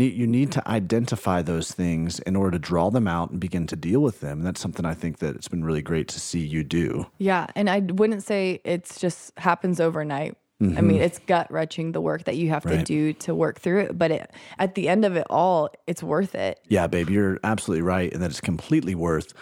[0.00, 3.76] you need to identify those things in order to draw them out and begin to
[3.76, 4.38] deal with them.
[4.38, 7.06] And that's something I think that it's been really great to see you do.
[7.18, 10.36] Yeah, and I wouldn't say it's just happens overnight.
[10.62, 12.82] I mean, it's gut wrenching the work that you have to Mm-hmm.
[12.84, 16.36] Do to work through it, but it, at the end of it all, it's worth
[16.36, 16.60] it.
[16.68, 19.34] Yeah, babe, you're absolutely right, and that it's completely worth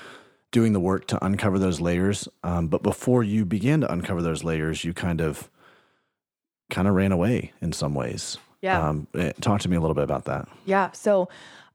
[0.51, 2.27] doing the work to uncover those layers.
[2.43, 5.51] Um, but before you begin to uncover those layers, you kind of
[6.71, 8.39] kind of ran away in some ways.
[8.63, 8.89] Yeah.
[8.89, 10.49] Um, eh, talk to me a little bit about that.
[10.67, 10.91] Yeah.
[10.93, 11.29] So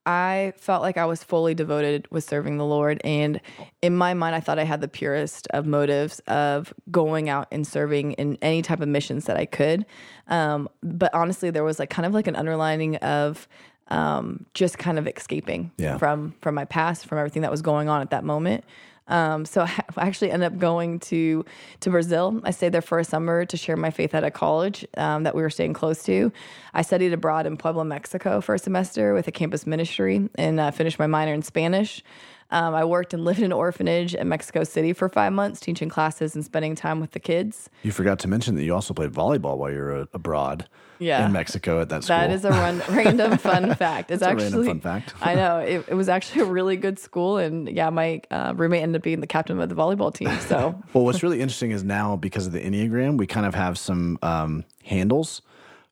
[0.05, 3.01] I felt like I was fully devoted with serving the Lord.
[3.03, 3.41] And
[3.81, 7.65] in my mind, I thought I had the purest of motives of going out and
[7.65, 9.85] serving in any type of missions that I could.
[10.27, 13.47] Um, but honestly, there was like kind of like an underlining of
[13.87, 15.97] um, just kind of escaping Yeah.
[15.97, 18.63] from from my past, from everything that was going on at that moment.
[19.07, 21.45] Um, so I actually ended up going to
[21.81, 22.41] to Brazil.
[22.43, 25.35] I stayed there for a summer to share my faith at a college um, that
[25.35, 26.31] we were staying close to.
[26.73, 30.71] I studied abroad in Puebla, Mexico, for a semester with a campus ministry, and uh,
[30.71, 32.03] finished my minor in Spanish.
[32.51, 35.89] Um, I worked and lived in an orphanage in Mexico City for five months, teaching
[35.89, 37.69] classes and spending time with the kids.
[37.83, 40.67] You forgot to mention that you also played volleyball while you were uh, abroad
[40.99, 41.25] Yeah.
[41.25, 42.17] in Mexico at that school.
[42.17, 44.11] That is a run, random fun fact.
[44.11, 45.13] It's a actually random fun fact.
[45.21, 48.83] I know it, it was actually a really good school, and yeah, my uh, roommate
[48.83, 50.29] ended up being the captain of the volleyball team.
[50.45, 53.77] So Well, what's really interesting is now because of the Enneagram, we kind of have
[53.79, 55.41] some um, handles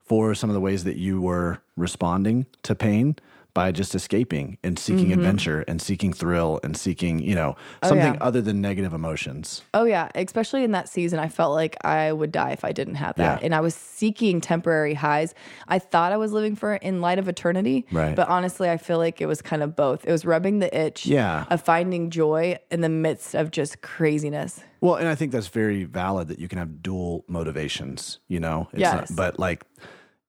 [0.04, 3.16] for some of the ways that you were responding to pain
[3.54, 5.20] by just escaping and seeking Mm-hmm.
[5.20, 8.18] adventure and seeking thrill and seeking, you know, something Oh, yeah.
[8.22, 9.62] other than negative emotions.
[9.74, 12.96] Oh yeah, especially in that season, I felt like I would die if I didn't
[12.96, 13.46] have that, Yeah.
[13.46, 15.36] and I was seeking temporary highs.
[15.68, 18.16] I thought I was living for in light of eternity, Right.
[18.16, 20.06] But honestly, I feel like it was kind of both.
[20.06, 21.46] It was rubbing the itch, Yeah.
[21.52, 24.62] of finding joy in the midst of just craziness.
[24.82, 28.68] Well, and I think that's very valid that you can have dual motivations, you know?
[28.74, 29.12] It's Yes.
[29.12, 29.64] but like,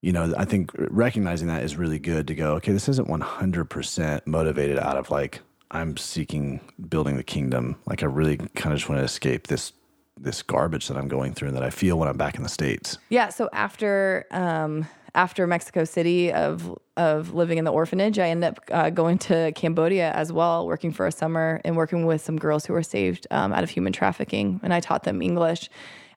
[0.05, 4.27] you know, I think recognizing that is really good to go, okay, this isn't 100%
[4.27, 5.41] motivated out of like,
[5.71, 7.77] I'm seeking building the kingdom.
[7.87, 9.73] Like, I really kind of just want to escape this
[10.17, 12.49] this garbage that I'm going through and that I feel when I'm back in the
[12.49, 12.99] states.
[13.09, 13.29] Yeah.
[13.29, 14.85] So after um,
[15.15, 19.51] after Mexico City of of living in the orphanage, I ended up uh, going to
[19.55, 23.25] Cambodia as well, working for a summer and working with some girls who were saved
[23.31, 25.67] um, out of human trafficking, and I taught them English.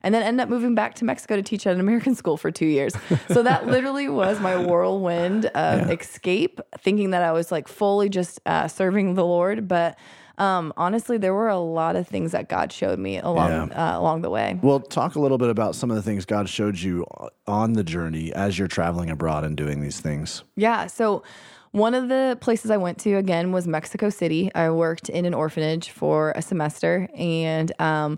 [0.01, 2.51] And then end up moving back to Mexico to teach at an American school for
[2.51, 2.93] two years.
[3.27, 8.39] So that literally was my whirlwind of escape, thinking that I was like fully just
[8.45, 9.67] uh, serving the Lord.
[9.67, 9.97] But
[10.39, 14.21] um, honestly, there were a lot of things that God showed me along uh, along
[14.21, 14.57] the way.
[14.61, 17.05] Well, talk a little bit about some of the things God showed you
[17.45, 20.43] on the journey as you're traveling abroad and doing these things.
[20.55, 20.87] Yeah.
[20.87, 21.23] So
[21.71, 24.49] one of the places I went to again was Mexico City.
[24.55, 28.17] I worked in an orphanage for a semester, and um,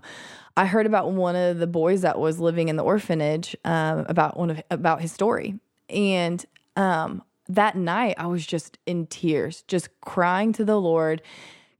[0.56, 4.38] I heard about one of the boys that was living in the orphanage um, about
[4.38, 6.44] one of about his story, and
[6.76, 11.22] um, that night I was just in tears, just crying to the Lord.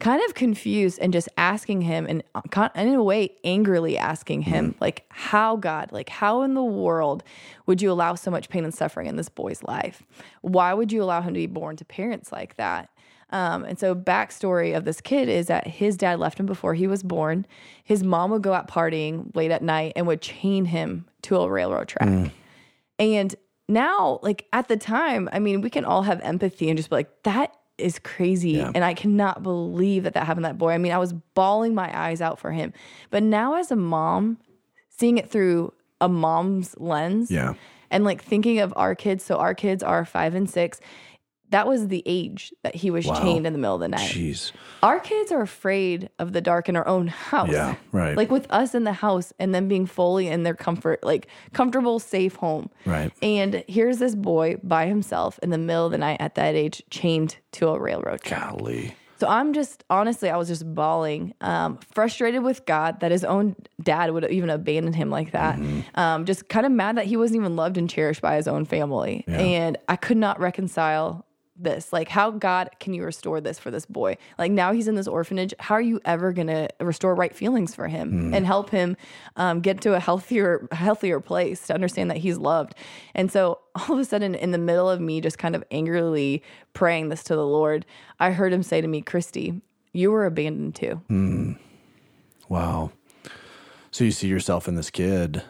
[0.01, 4.43] Kind of confused and just asking him, and uh, and in a way, angrily asking
[4.43, 7.23] him, like, how God, like, how in the world
[7.67, 10.03] would you allow so much pain and suffering in this boy's life?
[10.41, 12.91] Why would you allow him to be born to parents like that?
[13.33, 16.87] Um, and so, backstory of this kid is that his dad left him before he
[16.87, 17.47] was born.
[17.83, 21.51] His mom would go out partying late at night and would chain him to a
[21.51, 22.31] railroad track.
[22.99, 23.35] And
[23.69, 26.97] now, like at the time, I mean, we can all have empathy and just be
[26.97, 28.53] like, that is crazy.
[28.53, 28.71] Yeah.
[28.75, 30.73] And I cannot believe that that happened to that boy.
[30.73, 32.73] I mean, I was bawling my eyes out for him.
[33.11, 34.39] But now, as a mom,
[34.89, 37.55] seeing it through a mom's lens Yeah.
[37.91, 40.81] and like thinking of our kids, so our kids are five and six.
[41.53, 43.15] That was the age that he was Wow.
[43.23, 44.11] chained in the middle of the night.
[44.11, 44.53] Jeez.
[44.83, 47.51] Our kids are afraid of the dark in our own house.
[47.53, 48.17] Yeah, right.
[48.17, 51.99] Like with us in the house and them being fully in their comfort, like comfortable,
[52.01, 52.69] safe home.
[52.85, 53.13] Right.
[53.23, 56.83] And here's this boy by himself in the middle of the night at that age,
[56.91, 58.51] chained to a railroad track.
[58.57, 58.97] Golly.
[59.19, 63.55] So I'm just honestly, I was just bawling, um, frustrated with God that his own
[63.81, 65.59] dad would even abandon him like that.
[65.59, 65.81] Mm-hmm.
[66.01, 68.65] Um, just kind of mad that he wasn't even loved and cherished by his own
[68.65, 71.25] family, and I could not reconcile
[71.57, 71.93] this.
[71.93, 74.17] Like, how God can you restore this for this boy?
[74.39, 75.53] Like now he's in this orphanage.
[75.59, 78.37] How are you ever gonna restore right feelings for him Mm.
[78.37, 78.97] and help him
[79.37, 82.75] um, get to a healthier, healthier place to understand that he's loved?
[83.15, 86.43] And so all of a sudden, in the middle of me just kind of angrily
[86.73, 87.85] praying this to the Lord,
[88.19, 89.61] I heard him say to me, "Kristi,
[89.93, 91.03] you were abandoned too."
[92.49, 92.93] Wow.
[93.91, 95.43] So you see yourself in this kid,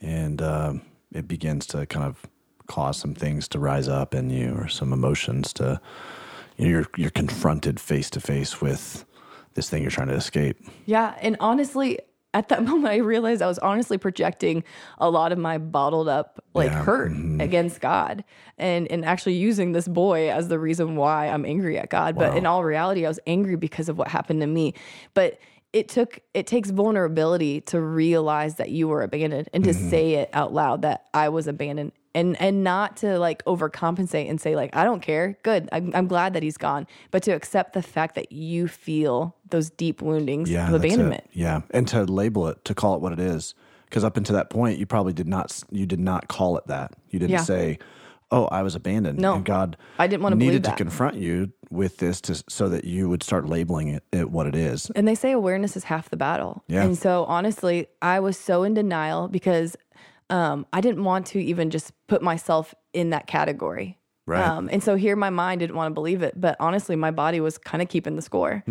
[0.00, 0.82] and um,
[1.12, 2.24] it begins to kind of
[2.70, 5.80] cause some things to rise up in you, or some emotions to.
[6.56, 9.04] You know, you're you're confronted face to face with
[9.54, 10.58] this thing you're trying to escape.
[10.86, 11.14] Yeah.
[11.20, 11.98] And honestly,
[12.34, 14.64] at that moment, I realized I was honestly projecting
[14.98, 17.40] a lot of my bottled up like Yeah, hurt mm-hmm.
[17.40, 18.24] against God
[18.58, 22.16] and, and actually using this boy as the reason why I'm angry at God.
[22.16, 24.74] But in all reality, I was angry because of what happened to me.
[25.14, 25.38] But
[25.72, 29.90] it took it takes vulnerability to realize that you were abandoned and to mm-hmm.
[29.90, 34.40] say it out loud that I was abandoned and and not to like overcompensate and
[34.40, 35.38] say like I don't care.
[35.42, 35.68] Good.
[35.72, 36.86] I'm, I'm glad that he's gone.
[37.10, 41.24] But to accept the fact that you feel those deep woundings Yeah, of abandonment.
[41.32, 43.54] Yeah, and to label it, to call it what it is,
[43.84, 46.92] because up until that point, you probably did not you did not call it that.
[47.10, 47.42] You didn't Yeah.
[47.42, 47.78] say,
[48.30, 49.34] "Oh, I was abandoned." No.
[49.34, 53.08] and God, I didn't wanna needed to confront you with this to so that you
[53.08, 54.90] would start labeling it, it what it is.
[54.96, 56.64] And they say awareness is half the battle.
[56.66, 56.82] Yeah.
[56.82, 59.76] And so honestly, I was so in denial because
[60.30, 63.98] um, I didn't want to even just put myself in that category.
[64.26, 64.46] Right.
[64.46, 67.40] Um, and so here my mind didn't want to believe it, but honestly, my body
[67.40, 68.62] was kind of keeping the score.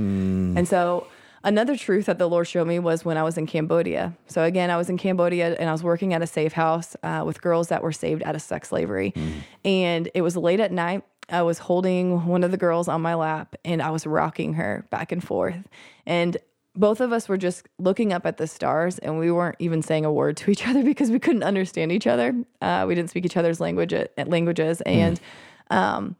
[0.57, 1.07] And so
[1.43, 4.15] another truth that the Lord showed me was when I was in Cambodia.
[4.27, 7.23] So again, I was in Cambodia and I was working at a safe house uh,
[7.25, 9.13] with girls that were saved out of sex slavery.
[9.65, 11.03] And it was late at night.
[11.27, 14.87] I was holding one of the girls on my lap and I was rocking her
[14.89, 15.67] back and forth.
[16.05, 16.37] And
[16.75, 20.05] both of us were just looking up at the stars and we weren't even saying
[20.05, 22.33] a word to each other because we couldn't understand each other.
[22.61, 23.93] Uh, we didn't speak each other's language
[24.25, 24.81] languages.
[24.81, 25.19] And
[25.69, 26.15] um,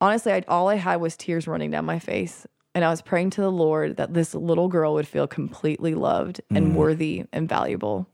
[0.00, 2.46] honestly, I, all I had was tears running down my face.
[2.72, 6.40] And I was praying to the Lord that this little girl would feel completely loved
[6.50, 8.06] and worthy and valuable.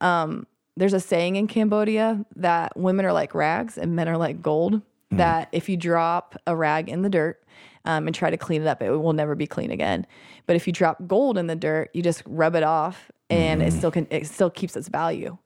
[0.00, 0.46] Um,
[0.78, 4.80] there's a saying in Cambodia that women are like rags and men are like gold.
[5.10, 7.42] That if you drop a rag in the dirt
[7.88, 10.06] um, and try to clean it up, it will never be clean again.
[10.46, 13.72] But if you drop gold in the dirt, you just rub it off, and it
[13.72, 14.06] still can.
[14.10, 15.36] It still keeps its value.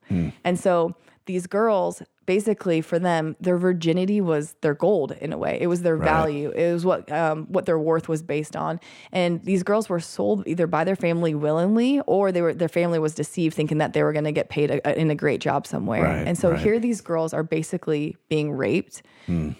[0.44, 0.94] And so
[1.26, 2.02] these girls,
[2.34, 5.58] basically, for them, their virginity was their gold in a way.
[5.60, 6.50] It was their value.
[6.50, 8.80] It was what um, what their worth was based on.
[9.12, 12.98] And these girls were sold either by their family willingly, or they were their family
[12.98, 15.40] was deceived, thinking that they were going to get paid a, a- in a great
[15.42, 16.04] job somewhere.
[16.04, 16.60] Right, and so right.
[16.64, 19.02] here these girls are basically being raped,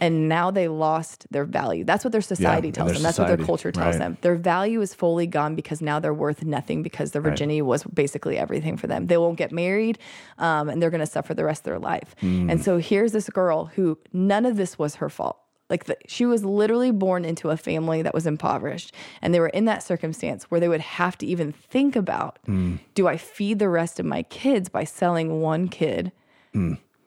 [0.01, 1.85] and now they lost their value.
[1.85, 3.03] That's what their society and tells their them.
[3.03, 3.99] That's what their culture tells right.
[3.99, 4.19] them.
[4.23, 8.39] Their value is fully gone because now they're worth nothing because their virginity was basically
[8.39, 9.07] everything for them.
[9.09, 9.99] They won't get married,
[10.39, 12.15] um, and they're going to suffer the rest of their life.
[12.21, 12.49] Hmm.
[12.51, 15.39] And so here's this girl who none of this was her fault.
[15.71, 19.49] Like the, she was literally born into a family that was impoverished, and they were
[19.49, 22.77] in that circumstance where they would have to even think about: Hmm.
[22.95, 26.13] Do I feed the rest of my kids by selling one kid,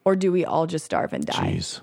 [0.04, 1.54] or do we all just starve and die?
[1.54, 1.80] Jeez.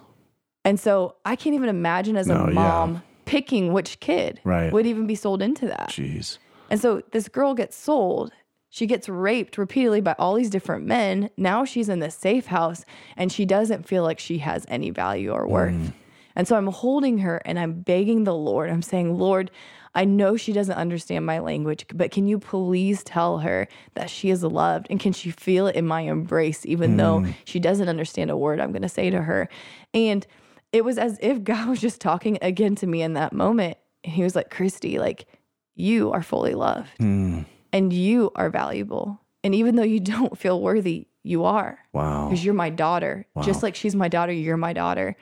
[0.66, 2.54] And so I can't even imagine as No, a yeah.
[2.54, 4.72] mom picking which kid Right.
[4.74, 5.90] would even be sold into that.
[5.90, 6.38] Jeez.
[6.70, 8.32] And so this girl gets sold.
[8.74, 11.30] She gets raped repeatedly by all these different men.
[11.38, 15.30] Now she's in this safe house and she doesn't feel like she has any value
[15.30, 15.76] or worth.
[15.76, 15.94] Mm.
[16.36, 18.72] And so I'm holding her and I'm begging the Lord.
[18.72, 19.52] I'm saying, Lord,
[19.94, 24.32] I know she doesn't understand my language, but can you please tell her that she
[24.32, 26.98] is loved and can she feel it in my embrace, even mm.
[26.98, 29.50] though she doesn't understand a word I'm going to say to her?
[29.94, 30.26] And
[30.72, 33.78] it was as if God was just talking again to me in that moment.
[34.02, 35.28] He was like, Kristi, like,
[35.76, 37.46] you are fully loved mm.
[37.74, 39.20] And you are valuable.
[39.44, 42.30] And even though you don't feel worthy, you are Wow.
[42.30, 43.26] because you're my daughter.
[43.42, 45.16] Just like she's my daughter, you're my daughter.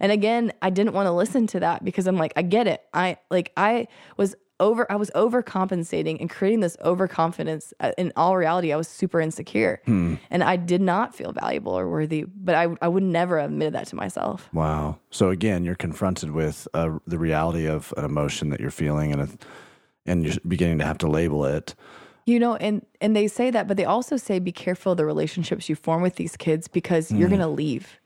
[0.00, 2.82] And again, I didn't want to listen to that because I'm like, I get it.
[2.92, 3.86] I like I
[4.16, 7.72] was over I was overcompensating and creating this overconfidence.
[7.80, 10.14] Uh, In all reality, I was super insecure, Hmm.
[10.30, 12.24] and I did not feel valuable or worthy.
[12.24, 14.48] But I I would never have admitted that to myself.
[14.52, 14.98] Wow.
[15.10, 19.22] So again, you're confronted with uh, the reality of an emotion that you're feeling, and
[19.22, 19.28] a,
[20.06, 21.74] and you're beginning to have to label it.
[22.24, 25.04] You know, and and they say that, but they also say be careful of the
[25.04, 27.38] relationships you form with these kids because you're mm-hmm.
[27.38, 27.98] going to leave.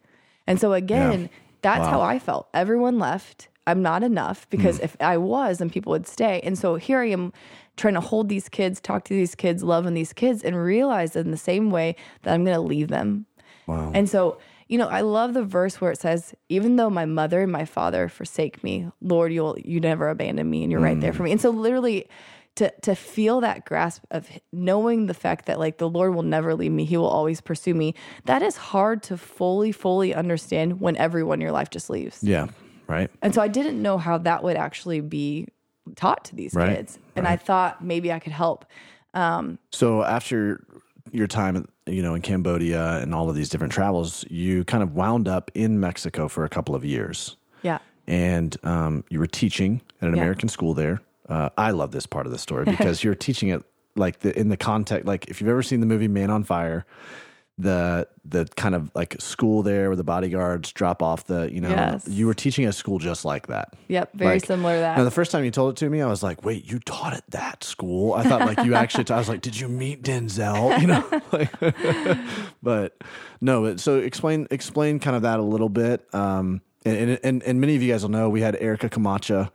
[0.47, 1.28] And so again,
[1.61, 2.49] that's how I felt.
[2.55, 3.49] Everyone left.
[3.66, 4.84] I'm not enough because mm.
[4.84, 6.40] if I was, then people would stay.
[6.44, 7.32] And so here I am
[7.76, 11.16] trying to hold these kids, talk to these kids, love loving these kids, and realize
[11.16, 13.26] in the same way that I'm going to leave them.
[13.66, 13.90] Wow.
[13.92, 14.38] And so,
[14.69, 17.64] you know, I love the verse where it says, "Even though my mother and my
[17.64, 21.33] father forsake me, Lord, you'll you never abandon me, and you're right there for me."
[21.33, 22.09] And so, literally,
[22.57, 26.55] to to feel that grasp of knowing the fact that like the Lord will never
[26.55, 27.95] leave me, He will always pursue me.
[28.25, 32.23] That is hard to fully, fully understand when everyone in your life just leaves.
[32.23, 32.49] Yeah.
[32.89, 33.11] Right.
[33.23, 35.49] And so, I didn't know how that would actually be
[35.95, 38.64] taught to these Right, kids, and I thought maybe I could help.
[39.14, 40.64] Um, So after
[41.12, 44.95] your time, you know, in Cambodia and all of these different travels, you kind of
[44.95, 47.78] wound up in Mexico for a couple of years, Yeah.
[48.07, 50.22] and um, you were teaching at an Yeah.
[50.22, 51.01] American school there.
[51.28, 53.62] Uh, I love this part of the story because you're teaching it
[53.95, 55.07] like the in the context.
[55.07, 56.84] Like if you've ever seen the movie Man on Fire,
[57.59, 61.70] the the kind of like school there where the bodyguards drop off the you know
[61.70, 62.07] Yes.
[62.07, 63.74] you were teaching a school just like that.
[63.88, 64.11] Yep.
[64.12, 64.98] Very Like, similar to that.
[64.98, 67.14] Now, the first time you told it to me, I was like, "Wait, you taught
[67.14, 69.04] at that school?" I thought like you actually.
[69.04, 72.18] Taught, I was like, "Did you meet Denzel?" You know, like,
[72.62, 72.96] but
[73.40, 73.62] no.
[73.62, 76.07] But so explain explain kind of that a little bit.
[76.14, 79.50] Um, and, and and and many of you guys will know we had Erica Camacha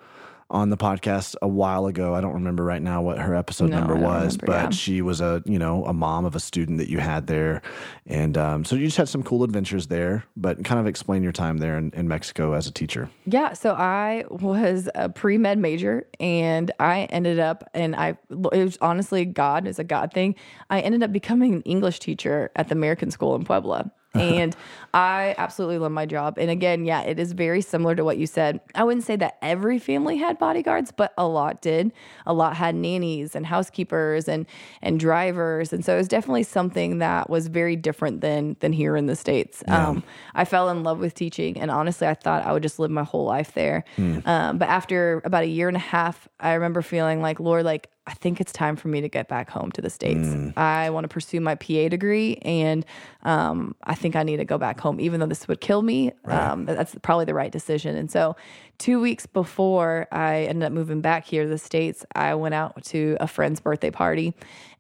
[0.51, 2.13] on the podcast a while ago.
[2.13, 4.69] I don't remember right now what her episode No, number was, remember, but yeah.
[4.69, 7.61] she was a you know a mom of a student that you had there,
[8.05, 10.25] and um, so you just had some cool adventures there.
[10.35, 13.09] But kind of explain your time there in, in Mexico as a teacher.
[13.25, 18.63] Yeah, so I was a pre med major, and I ended up, and I it
[18.63, 20.35] was honestly God is a God thing.
[20.69, 24.55] I ended up becoming an English teacher at the American School in Puebla, and
[24.93, 26.37] I absolutely love my job.
[26.37, 28.59] And again, yeah, it is very similar to what you said.
[28.75, 31.93] I wouldn't say that every family had bodyguards, but a lot did.
[32.25, 34.45] A lot had nannies and housekeepers and
[34.81, 38.97] and drivers, and so it was definitely something that was very different than than here
[38.97, 39.63] in the states.
[39.67, 40.03] Um,
[40.35, 43.03] I fell in love with teaching, and honestly, I thought I would just live my
[43.03, 43.85] whole life there.
[44.25, 47.89] Um, but after about a year and a half, I remember feeling like, Lord, like
[48.07, 50.27] I think it's time for me to get back home to the states.
[50.57, 52.83] I want to pursue my PA degree, and
[53.21, 56.11] um, I think I need to go back home, even though this would kill me.
[56.25, 57.95] Um, that's probably the right decision.
[57.95, 58.35] And so,
[58.79, 62.83] two weeks before I ended up moving back here to the states, I went out
[62.85, 64.33] to a friend's birthday party,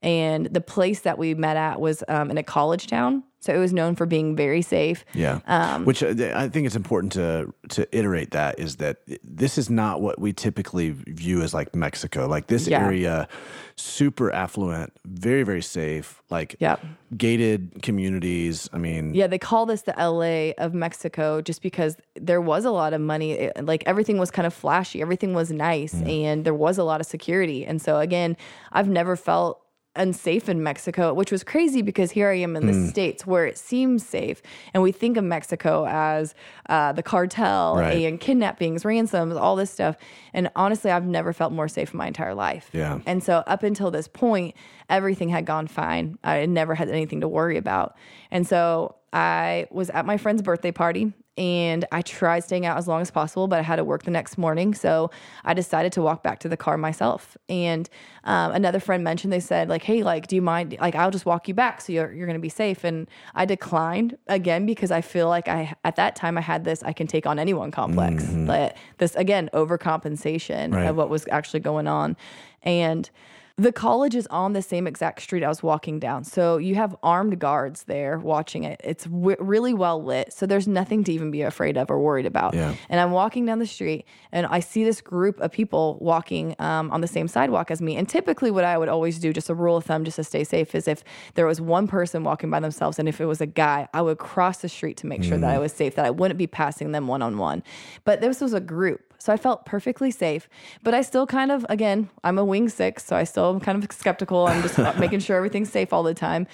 [0.03, 3.23] and the place that we met at was um, in a college town.
[3.39, 5.03] So it was known for being very safe.
[5.15, 5.39] Yeah.
[5.47, 9.67] Um, Which uh, I think it's important to to iterate that is that this is
[9.67, 12.27] not what we typically view as like Mexico.
[12.27, 12.85] Like this Yeah.
[12.85, 13.27] area,
[13.75, 16.85] super affluent, very very safe, like Yep.
[17.17, 18.69] gated communities.
[18.73, 22.71] I mean, Yeah, they call this the LA of Mexico just because there was a
[22.71, 23.31] lot of money.
[23.31, 27.01] It- like everything was kind of flashy, everything was nice, and there was a lot
[27.01, 27.65] of security.
[27.65, 28.37] And so, again,
[28.71, 29.61] I've never felt
[29.95, 33.57] unsafe in Mexico, which was crazy because here I am in the States where it
[33.57, 34.41] seems safe.
[34.73, 36.33] And we think of Mexico as
[36.69, 38.05] uh, the cartel Right.
[38.05, 39.97] and kidnappings, ransoms, all this stuff.
[40.33, 42.69] And honestly, I've never felt more safe in my entire life.
[42.71, 42.99] Yeah.
[43.05, 44.55] And so up until this point,
[44.89, 46.17] everything had gone fine.
[46.23, 47.95] I never had anything to worry about.
[48.31, 52.87] And so I was at my friend's birthday party and I tried staying out as
[52.87, 54.73] long as possible, but I had to work the next morning.
[54.73, 55.09] So
[55.45, 57.37] I decided to walk back to the car myself.
[57.47, 57.89] And
[58.25, 60.75] um, another friend mentioned, they said, like, hey, like, do you mind?
[60.79, 62.83] Like, I'll just walk you back so you're, you're going to be safe.
[62.83, 66.83] And I declined again because I feel like I, at that time, I had this
[66.83, 68.25] I can take on anyone complex.
[68.25, 70.87] But this, again, overcompensation Right.
[70.87, 72.17] of what was actually going on.
[72.63, 73.09] And
[73.57, 76.23] the college is on the same exact street I was walking down.
[76.23, 78.79] So you have armed guards there watching it.
[78.83, 80.33] It's w- really well lit.
[80.33, 82.53] So there's nothing to even be afraid of or worried about.
[82.53, 82.75] Yeah.
[82.89, 86.91] And I'm walking down the street and I see this group of people walking um,
[86.91, 87.95] on the same sidewalk as me.
[87.97, 90.43] And typically, what I would always do, just a rule of thumb, just to stay
[90.43, 91.03] safe, is if
[91.35, 94.17] there was one person walking by themselves and if it was a guy, I would
[94.17, 96.91] cross the street to make sure that I was safe, that I wouldn't be passing
[96.91, 97.63] them one on one.
[98.03, 99.10] But this was a group.
[99.21, 100.49] So I felt perfectly safe,
[100.81, 103.83] but I still kind of, again, I'm a wing six, so I still am kind
[103.83, 104.47] of skeptical.
[104.47, 106.47] I'm just making sure everything's safe all the time.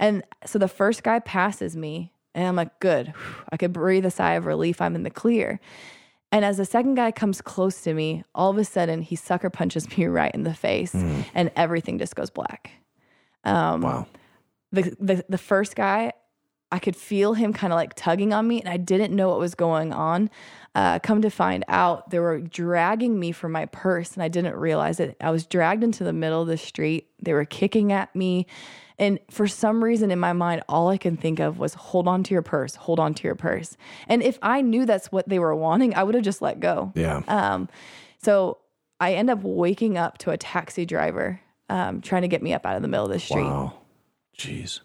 [0.00, 3.12] And so the first guy passes me, and I'm like, good.
[3.52, 4.80] I could breathe a sigh of relief.
[4.80, 5.60] I'm in the clear.
[6.32, 9.50] And as the second guy comes close to me, all of a sudden he sucker
[9.50, 11.20] punches me right in the face, hmm.
[11.34, 12.70] and everything just goes black.
[13.44, 14.06] Um, wow.
[14.72, 16.14] The, the the first guy,
[16.74, 19.38] I could feel him kind of like tugging on me, and I didn't know what
[19.38, 20.28] was going on.
[20.74, 24.56] Uh, come to find out, they were dragging me for my purse, and I didn't
[24.56, 25.16] realize it.
[25.20, 27.10] I was dragged into the middle of the street.
[27.22, 28.48] They were kicking at me.
[28.98, 32.24] And for some reason in my mind, all I can think of was hold on
[32.24, 33.76] to your purse, hold on to your purse.
[34.08, 36.90] And if I knew that's what they were wanting, I would have just let go.
[36.96, 37.22] Yeah.
[37.28, 37.68] Um,
[38.20, 38.58] so
[38.98, 42.66] I end up waking up to a taxi driver um, trying to get me up
[42.66, 43.44] out of the middle of the street.
[43.44, 43.74] Wow.
[44.36, 44.80] Jeez.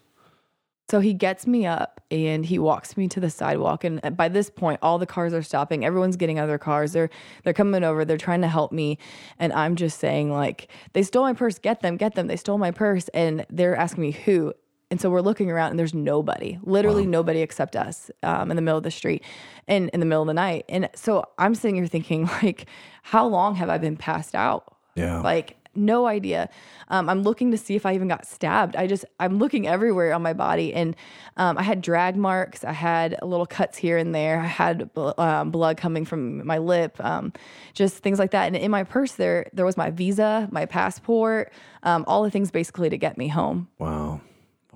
[0.90, 3.84] So he gets me up and he walks me to the sidewalk.
[3.84, 5.84] And by this point, all the cars are stopping.
[5.84, 6.90] Everyone's getting out of their cars.
[6.90, 7.10] They're
[7.44, 8.04] they're coming over.
[8.04, 8.98] They're trying to help me.
[9.38, 11.60] And I'm just saying, like, they stole my purse.
[11.60, 11.96] Get them.
[11.96, 12.26] Get them.
[12.26, 13.06] They stole my purse.
[13.14, 14.52] And they're asking me who.
[14.90, 18.62] And so we're looking around and there's nobody, literally nobody except us um, in the
[18.62, 19.22] middle of the street
[19.68, 20.64] and in the middle of the night.
[20.68, 22.66] And so I'm sitting here thinking, like,
[23.04, 24.76] how long have I been passed out?
[24.96, 25.20] Yeah.
[25.20, 26.48] Like, no idea.
[26.88, 28.74] Um, I'm looking to see if I even got stabbed.
[28.76, 30.74] I just, I'm looking everywhere on my body.
[30.74, 30.96] And
[31.36, 32.64] um, I had drag marks.
[32.64, 34.40] I had little cuts here and there.
[34.40, 37.32] I had um, blood coming from my lip, um,
[37.74, 38.46] just things like that.
[38.48, 41.52] And in my purse, there, there was my visa, my passport,
[41.84, 43.68] um, all the things basically to get me home.
[43.78, 44.20] Wow.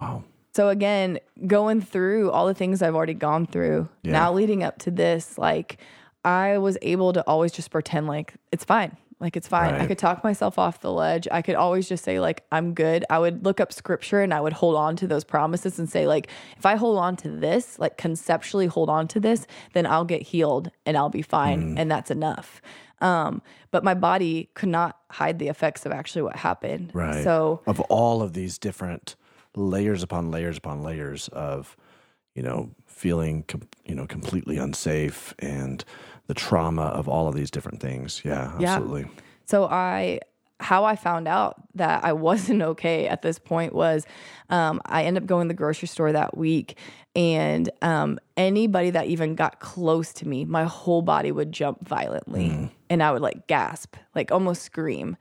[0.00, 0.24] Wow.
[0.52, 1.18] So again,
[1.48, 4.12] going through all the things I've already gone through, Yeah.
[4.12, 5.78] now leading up to this, like
[6.24, 8.96] I was able to always just pretend like it's fine.
[9.24, 9.74] Like it's fine.
[9.74, 11.26] I could talk myself off the ledge.
[11.32, 13.06] I could always just say like I'm good.
[13.08, 16.06] I would look up scripture and I would hold on to those promises and say
[16.06, 20.04] like if I hold on to this, like conceptually hold on to this, then I'll
[20.04, 21.78] get healed and I'll be fine Mm.
[21.78, 22.60] and that's enough.
[23.00, 26.90] Um, but my body could not hide the effects of actually what happened.
[26.92, 27.24] Right.
[27.24, 29.16] So of all of these different
[29.56, 31.76] layers upon layers upon layers of,
[32.34, 35.82] you know, feeling, com- you know, completely unsafe and
[36.26, 38.22] the trauma of all of these different things.
[38.24, 38.74] Yeah, Yeah.
[38.76, 39.06] absolutely.
[39.46, 40.20] So I
[40.60, 44.06] how I found out that I wasn't okay at this point was
[44.48, 46.78] um, I ended up going to the grocery store that week,
[47.16, 52.70] and um, anybody that even got close to me, my whole body would jump violently,
[52.88, 55.16] and I would like gasp, like almost scream.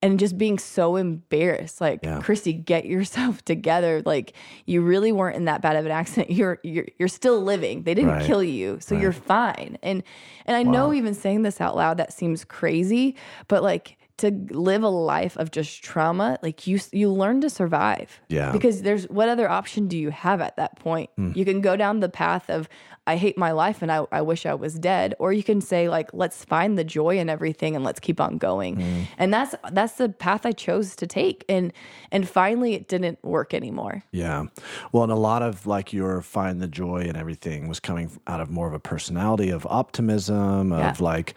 [0.00, 2.20] And just being so embarrassed, like Yeah.
[2.20, 4.00] Kristi, get yourself together.
[4.06, 4.32] Like
[4.64, 6.30] you really weren't in that bad of an accident.
[6.30, 7.82] You're you're you're still living.
[7.82, 8.24] They didn't Right.
[8.24, 9.76] kill you, so you're fine.
[9.82, 10.04] And
[10.46, 13.16] and I know even saying this out loud that seems crazy,
[13.48, 18.20] but like to live a life of just trauma, like you you learn to survive.
[18.28, 18.52] Yeah.
[18.52, 21.10] Because there's what other option do you have at that point?
[21.16, 21.32] Hmm.
[21.34, 22.68] You can go down the path of
[23.06, 25.88] I hate my life and I, I wish I was dead, or you can say
[25.88, 28.76] like let's find the joy in everything and let's keep on going.
[28.80, 29.02] Hmm.
[29.16, 31.44] And that's that's the path I chose to take.
[31.48, 31.72] And
[32.12, 34.02] and finally it didn't work anymore.
[34.12, 34.44] Yeah.
[34.92, 38.40] Well, and a lot of like your find the joy and everything was coming out
[38.40, 40.94] of more of a personality of optimism, of Yeah.
[41.00, 41.34] like,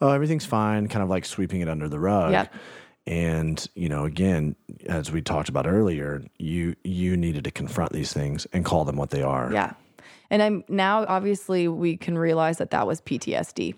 [0.00, 2.32] oh, everything's fine, kind of like sweeping it under the rug.
[2.32, 2.54] Yep.
[3.06, 8.12] And, you know, again, as we talked about earlier, you you needed to confront these
[8.12, 9.52] things and call them what they are.
[9.52, 9.74] Yeah.
[10.30, 13.74] And I'm now obviously we can realize that that was PTSD.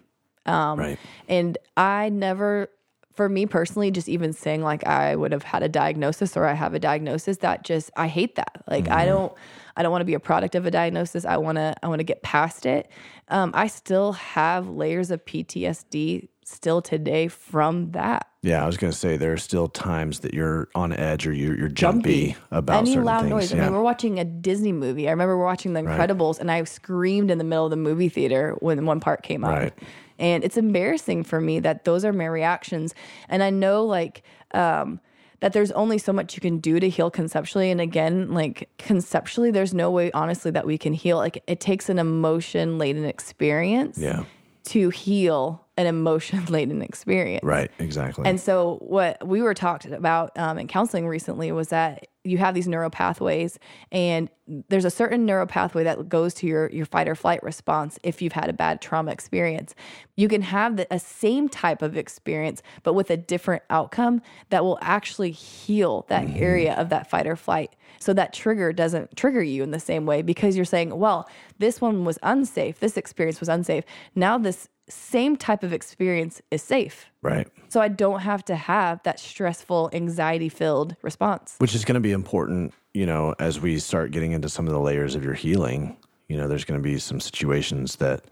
[0.46, 0.98] Um, Right.
[1.28, 2.70] And I never,
[3.14, 6.52] for me personally, just even saying like I would have had a diagnosis or I
[6.54, 8.62] have a diagnosis, that just I hate that.
[8.68, 9.32] Like I don't,
[9.76, 11.24] I don't want to be a product of a diagnosis.
[11.24, 12.88] I want to, I want to get past it.
[13.28, 18.28] Um, I still have layers of PTSD still today from that.
[18.42, 21.32] Yeah, I was going to say there are still times that you're on edge or
[21.32, 23.30] you're, you're jumpy, about any loud things.
[23.30, 23.52] noise.
[23.52, 25.08] I mean, we're watching a Disney movie.
[25.08, 28.08] I remember we're watching The Incredibles, and I screamed in the middle of the movie
[28.08, 29.50] theater when one part came up.
[29.50, 29.72] Right.
[30.18, 32.94] And it's embarrassing for me that those are my reactions.
[33.28, 34.22] And I know, like,
[34.52, 35.00] um,
[35.40, 37.70] that there's only so much you can do to heal conceptually.
[37.70, 41.16] And again, like conceptually, there's no way, honestly, that we can heal.
[41.18, 44.24] Like, it takes an emotion laden experience yeah,
[44.64, 47.44] to heal an emotion laden experience.
[47.44, 48.26] right, exactly.
[48.26, 52.54] And so, what we were talked about um, in counseling recently was that you have
[52.54, 53.58] these neural pathways,
[53.92, 54.30] and
[54.68, 58.22] there's a certain neural pathway that goes to your your fight or flight response if
[58.22, 59.74] you've had a bad trauma experience.
[60.16, 64.64] You can have the a same type of experience, but with a different outcome that
[64.64, 66.42] will actually heal that mm-hmm.
[66.42, 67.74] area of that fight or flight.
[67.98, 71.28] So that trigger doesn't trigger you in the same way because you're saying, well,
[71.58, 72.80] this one was unsafe.
[72.80, 73.84] This experience was unsafe.
[74.14, 77.06] Now this same type of experience is safe.
[77.26, 77.48] Right.
[77.68, 81.56] So I don't have to have that stressful, anxiety filled response.
[81.58, 84.72] which is going to be important you know as we start getting into some of
[84.72, 85.96] the layers of your healing
[86.28, 88.24] you know there's going to be some situations that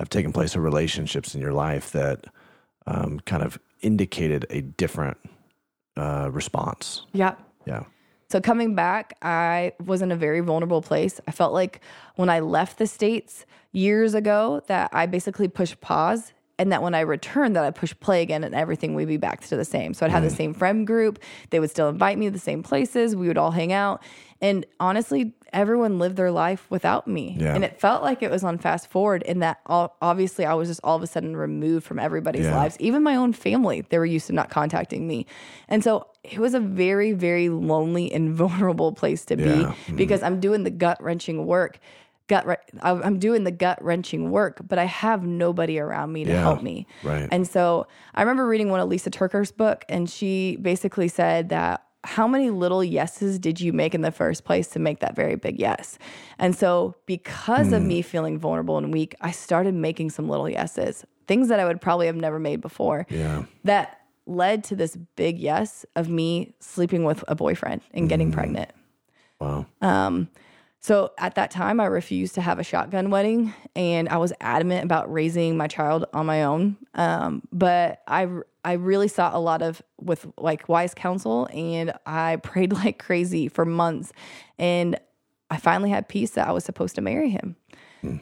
[0.00, 2.26] have taken place or relationships in your life that
[2.86, 5.16] um, kind of indicated a different
[5.96, 7.34] uh, response Yeah.
[7.66, 7.84] yeah
[8.30, 11.20] So coming back, I was in a very vulnerable place.
[11.28, 11.80] I felt like
[12.16, 16.94] when I left the States years ago that I basically pushed pause and that when
[16.94, 19.92] I returned that I push play again and everything would be back to the same.
[19.94, 20.36] So I'd have the mm.
[20.36, 21.18] same friend group.
[21.50, 23.16] They would still invite me to the same places.
[23.16, 24.02] We would all hang out.
[24.40, 27.36] And honestly, everyone lived their life without me.
[27.38, 27.54] Yeah.
[27.54, 30.68] And it felt like it was on fast forward in that all, obviously I was
[30.68, 32.56] just all of a sudden removed from everybody's Yeah.
[32.56, 32.76] lives.
[32.78, 35.26] Even my own family, they were used to not contacting me.
[35.68, 39.74] And so it was a very, very lonely and vulnerable place to Yeah.
[39.86, 41.78] Be because I'm doing the gut wrenching work.
[42.26, 46.40] Gut, I'm doing the gut wrenching work, but I have nobody around me to Yeah.
[46.40, 46.86] help me.
[47.02, 47.28] Right.
[47.30, 51.82] And so I remember reading one of Lysa TerKeurst's book, and she basically said that
[52.02, 55.36] how many little yeses did you make in the first place to make that very
[55.36, 55.98] big yes?
[56.38, 57.74] And so because Hmm.
[57.74, 61.64] of me feeling vulnerable and weak, I started making some little yeses, things that I
[61.66, 63.06] would probably have never made before.
[63.10, 63.44] Yeah.
[63.64, 68.34] That led to this big yes of me sleeping with a boyfriend and getting Hmm.
[68.34, 68.70] pregnant.
[69.40, 69.66] Wow.
[70.84, 74.84] So at that time, I refused to have a shotgun wedding, and I was adamant
[74.84, 76.76] about raising my child on my own.
[76.92, 78.28] Um, but I
[78.66, 83.48] I really sought a lot of with like wise counsel, and I prayed like crazy
[83.48, 84.12] for months,
[84.58, 85.00] and
[85.48, 87.56] I finally had peace that I was supposed to marry him.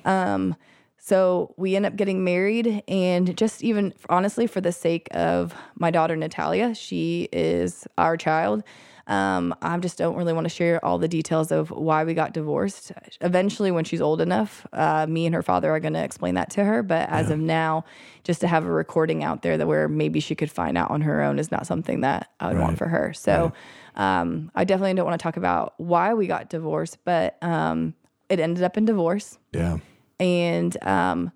[0.04, 0.54] Um,
[0.98, 5.90] so we end up getting married, and just even honestly, for the sake of my
[5.90, 8.62] daughter Natalia, she is our child.
[9.06, 12.32] Um, I just don't really want to share all the details of why we got
[12.32, 12.92] divorced.
[13.20, 16.50] Eventually, when she's old enough, uh, me and her father are going to explain that
[16.50, 16.82] to her.
[16.82, 17.84] But as of now,
[18.24, 21.00] just to have a recording out there that where maybe she could find out on
[21.02, 23.12] her own is not something that I would want for her.
[23.12, 23.52] So
[23.96, 27.94] um, I definitely don't want to talk about why we got divorced, but um,
[28.28, 29.38] it ended up in divorce.
[29.52, 29.78] Yeah.
[30.20, 31.32] And um,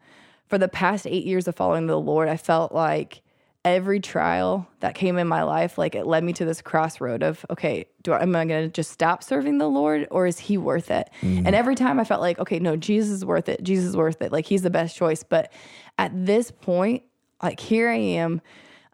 [0.47, 3.23] for the past eight years of following the Lord, I felt like
[3.67, 7.45] every trial that came in my life, like it led me to this crossroad of,
[7.51, 10.57] okay, do I, am I going to just stop serving the Lord or is he
[10.57, 11.11] worth it?
[11.45, 13.65] And every time I felt like, okay, no, Jesus is worth it.
[13.65, 14.31] Jesus is worth it.
[14.31, 15.25] Like he's the best choice.
[15.25, 15.53] But
[15.99, 17.03] at this point,
[17.43, 18.41] like here I am,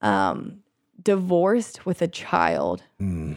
[0.01, 0.62] um,
[1.03, 2.82] divorced with a child.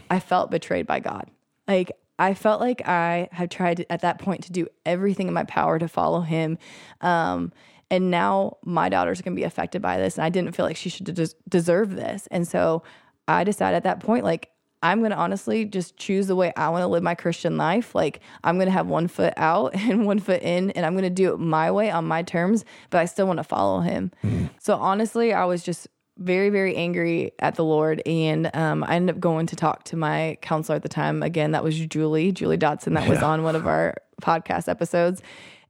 [0.08, 1.30] I felt betrayed by God.
[1.68, 5.34] Like I felt like I had tried to, at that point to do everything in
[5.34, 6.56] my power to follow him.
[7.02, 7.52] Um,
[7.90, 10.16] and now my daughter's going to be affected by this.
[10.16, 12.26] And I didn't feel like she should des- deserve this.
[12.30, 12.82] And so
[13.28, 14.50] I decided at that point, like,
[14.82, 17.94] I'm going to honestly just choose the way I want to live my Christian life.
[17.94, 21.04] Like, I'm going to have one foot out and one foot in, and I'm going
[21.04, 24.12] to do it my way on my terms, but I still want to follow him.
[24.60, 25.88] So, honestly, I was just
[26.18, 28.02] very, very angry at the Lord.
[28.06, 31.22] And um, I ended up going to talk to my counselor at the time.
[31.22, 35.22] Again, that was Julie, Julie Dotson, that was on one of our podcast episodes.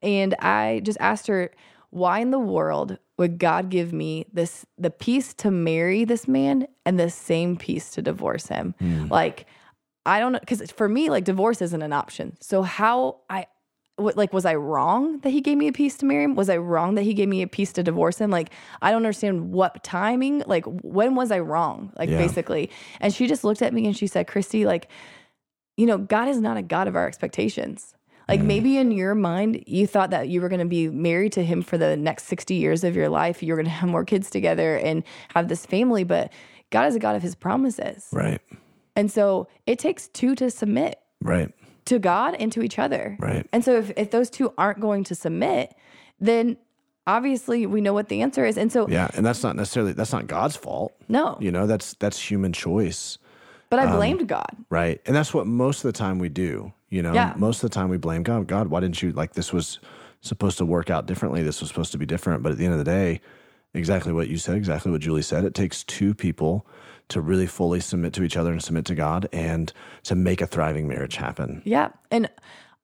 [0.03, 1.51] And I just asked her,
[1.91, 6.69] why in the world would God give me this the peace to marry this man
[6.85, 8.75] and the same peace to divorce him?
[8.79, 9.07] Hmm.
[9.09, 9.47] Like,
[10.05, 12.37] I don't know, because for me, like divorce isn't an option.
[12.41, 13.47] So how I
[13.97, 16.35] what like was I wrong that he gave me a piece to marry him?
[16.35, 18.31] Was I wrong that he gave me a piece to divorce him?
[18.31, 18.51] Like
[18.83, 21.93] I don't understand what timing, like when was I wrong?
[21.99, 22.19] Like Yeah.
[22.19, 22.71] basically.
[23.01, 24.89] And she just looked at me and she said, Kristi, like,
[25.79, 27.95] you know, God is not a God of our expectations.
[28.29, 28.47] Like mm.
[28.47, 31.63] maybe in your mind, you thought that you were going to be married to him
[31.63, 33.43] for the next 60 years of your life.
[33.43, 35.05] You're going to have more kids together and
[35.35, 36.33] have this family, but
[36.71, 38.09] God is a God of his promises.
[38.13, 38.41] Right.
[38.97, 41.53] And so it takes two to submit Right.
[41.87, 43.17] to God and to each other.
[43.21, 43.47] Right.
[43.53, 45.75] And so if, if those two aren't going to submit,
[46.19, 46.57] then
[47.07, 48.59] obviously we know what the answer is.
[48.59, 49.09] And so, Yeah.
[49.15, 50.93] And that's not necessarily that's not God's fault.
[51.09, 53.19] no, You know, that's that's human choice.
[53.71, 54.57] But um, I blamed God.
[54.71, 55.01] Right.
[55.07, 56.73] And that's what most of the time we do.
[56.89, 57.35] You know, Yeah.
[57.37, 58.47] most of the time we blame God.
[58.47, 59.81] God, why didn't you like this was
[60.21, 61.43] supposed to work out differently?
[61.43, 62.43] This was supposed to be different.
[62.43, 63.21] But at the end of the day,
[63.75, 66.67] exactly what you said, exactly what Julie said, it takes two people
[67.09, 69.73] to really fully submit to each other and submit to God and
[70.05, 71.63] to make a thriving marriage happen.
[71.65, 71.91] Yeah.
[72.11, 72.29] And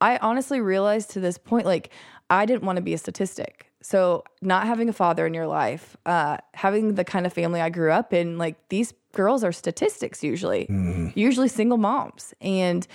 [0.00, 1.90] I honestly realized to this point, like,
[2.30, 3.66] I didn't want to be a statistic.
[3.82, 7.68] So, not having a father in your life, uh, having the kind of family I
[7.68, 10.66] grew up in, like, these girls are statistics usually,
[11.14, 12.34] usually single moms.
[12.40, 12.86] And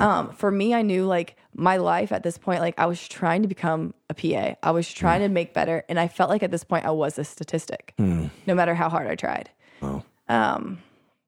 [0.00, 3.42] um, for me, I knew like my life at this point, like, I was trying
[3.42, 5.84] to become a PA, I was trying to make better.
[5.88, 7.94] And I felt like at this point, I was a statistic,
[8.46, 9.50] no matter how hard I tried.
[10.28, 10.78] Um,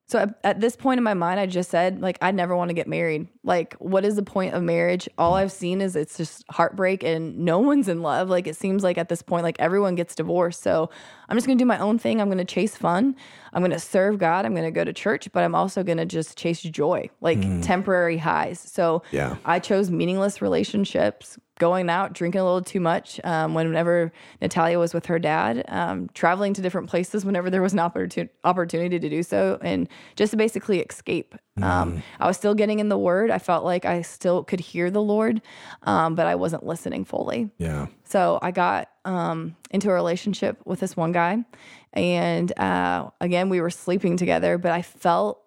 [0.08, 2.68] so at, at this point in my mind, I just said, like, I never want
[2.70, 3.26] to get married.
[3.42, 5.08] Like, what is the point of marriage?
[5.18, 8.28] All I've seen is it's just heartbreak and no one's in love.
[8.30, 10.62] Like, it seems like at this point, like, everyone gets divorced.
[10.62, 10.90] So
[11.28, 12.20] I'm just going to do my own thing.
[12.20, 13.16] I'm going to chase fun.
[13.56, 14.44] I'm going to serve God.
[14.44, 17.40] I'm going to go to church, but I'm also going to just chase joy, like
[17.62, 18.60] temporary highs.
[18.60, 19.36] So Yeah.
[19.46, 23.18] I chose meaningless relationships, going out, drinking a little too much.
[23.24, 24.12] Um, whenever
[24.42, 28.28] Natalia was with her dad, um, traveling to different places whenever there was an opportun-
[28.44, 31.34] opportunity to do so, and just to basically escape.
[31.62, 33.30] Um, I was still getting in the Word.
[33.30, 35.40] I felt like I still could hear the Lord,
[35.82, 37.50] um, but I wasn't listening fully.
[37.58, 37.86] Yeah.
[38.04, 41.44] So I got um, into a relationship with this one guy,
[41.92, 44.58] and uh, again, we were sleeping together.
[44.58, 45.42] But I felt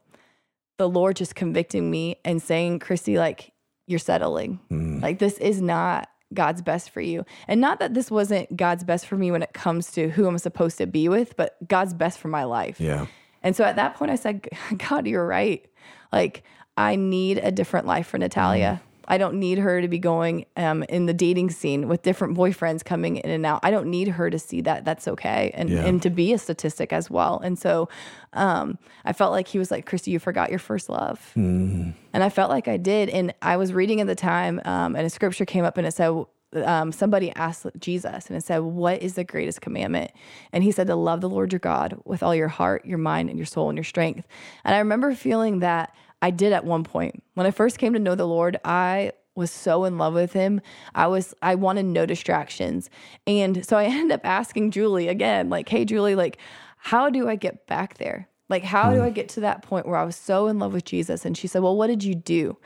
[0.77, 3.53] the Lord just convicting me and saying, "Kristi, like
[3.90, 4.60] you're settling.
[5.02, 7.26] Like this is not God's best for you.
[7.48, 10.38] And not that this wasn't God's best for me when it comes to who I'm
[10.38, 12.80] supposed to be with, but God's best for my life.
[12.80, 13.07] Yeah.
[13.41, 14.48] And so at that point, I said,
[14.90, 15.65] God, you're right.
[16.11, 16.44] Like,
[16.77, 18.81] I need a different life for Natalia.
[19.11, 22.86] I don't need her to be going um, in the dating scene with different boyfriends
[22.86, 23.60] coming in and out.
[23.64, 24.86] I don't need her to see that.
[24.86, 25.49] That's okay.
[25.56, 25.84] And, Yeah.
[25.86, 27.40] and to be a statistic as well.
[27.44, 27.90] And so
[28.34, 31.31] um, I felt like he was like, Kristi, you forgot your first love.
[31.36, 33.10] And I felt like I did.
[33.10, 35.94] And I was reading at the time, um, and a scripture came up and it
[35.95, 36.14] said,
[36.53, 40.11] um, somebody asked Jesus and it said, What is the greatest commandment?
[40.51, 43.30] And he said, To love the Lord your God with all your heart, your mind,
[43.30, 44.27] and your soul and your strength.
[44.63, 47.23] And I remember feeling that I did at one point.
[47.35, 50.59] When I first came to know the Lord, I was so in love with him.
[50.93, 52.89] I was I wanted no distractions.
[53.26, 56.38] And so I ended up asking Julie again, like, hey Julie, like,
[56.77, 58.27] how do I get back there?
[58.49, 60.84] Like, how do I get to that point where I was so in love with
[60.85, 61.23] Jesus?
[61.23, 62.57] And she said, Well, what did you do?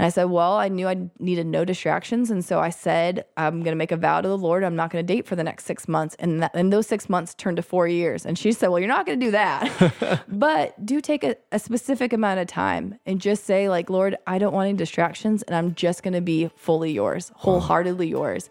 [0.00, 2.30] And I said, Well, I knew I needed no distractions.
[2.30, 4.64] And so I said, I'm going to make a vow to the Lord.
[4.64, 6.16] I'm not going to date for the next six months.
[6.18, 8.24] And, that, and those six months turned to four years.
[8.24, 10.24] And she said, Well, you're not going to do that.
[10.28, 14.38] but do take a, a specific amount of time and just say, like, Lord, I
[14.38, 15.42] don't want any distractions.
[15.42, 18.48] And I'm just going to be fully yours, wholeheartedly yours.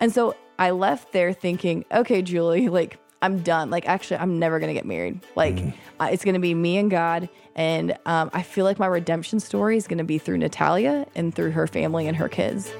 [0.00, 3.70] And so I left there thinking, okay, Julie, like, I'm done.
[3.70, 5.20] Like, actually, I'm never going to get married.
[5.34, 5.58] Like,
[6.00, 7.28] uh, it's going to be me and God.
[7.56, 11.34] And um, I feel like my redemption story is going to be through Natalia and
[11.34, 12.70] through her family and her kids.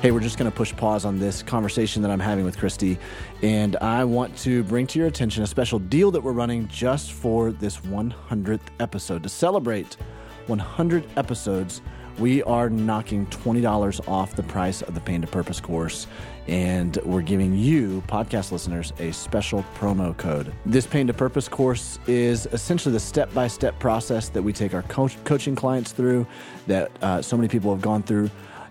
[0.00, 2.96] Hey, we're just going to push pause on this conversation that I'm having with Kristi.
[3.42, 7.12] And I want to bring to your attention a special deal that we're running just
[7.12, 9.22] for this 100th episode.
[9.24, 9.98] To celebrate
[10.46, 11.82] 100 episodes,
[12.18, 16.06] we are knocking $20 off the price of the Pain to Purpose course.
[16.48, 20.50] And we're giving you, podcast listeners, a special promo code.
[20.64, 24.72] This Pain to Purpose course is essentially the step by step process that we take
[24.72, 26.26] our coach- coaching clients through,
[26.68, 28.30] that uh, so many people have gone through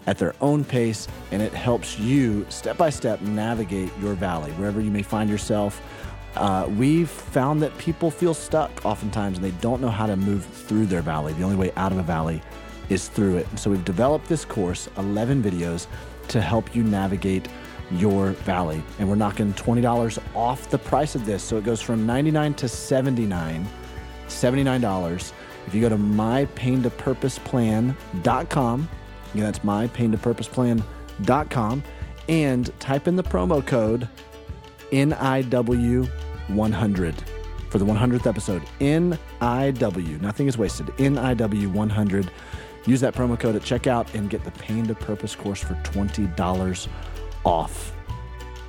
[0.09, 4.81] at their own pace, and it helps you step by step navigate your valley, wherever
[4.81, 5.83] you may find yourself.
[6.35, 10.43] Uh, we've found that people feel stuck oftentimes and they don't know how to move
[10.45, 11.33] through their valley.
[11.33, 12.41] The only way out of a valley
[12.89, 13.45] is through it.
[13.55, 15.85] So we've developed this course, 11 videos,
[16.29, 17.47] to help you navigate
[17.91, 18.81] your valley.
[18.97, 21.43] And we're knocking $20 off the price of this.
[21.43, 23.67] So it goes from 99 to 79
[24.27, 25.33] $79.
[25.67, 28.89] If you go to mypaintopurposeplan.com,
[29.33, 31.83] again, that's mypaintopurposeplan.com,
[32.27, 34.09] and type in the promo code
[34.91, 37.15] NIW100
[37.69, 38.63] for the 100th episode.
[38.79, 40.87] NIW, nothing is wasted.
[40.97, 42.29] NIW100.
[42.85, 46.87] Use that promo code at checkout and get the Pain to Purpose course for $20
[47.43, 47.93] off.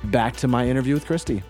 [0.05, 1.43] Back to my interview with Kristi.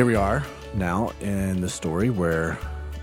[0.00, 2.56] Here we are now in the story where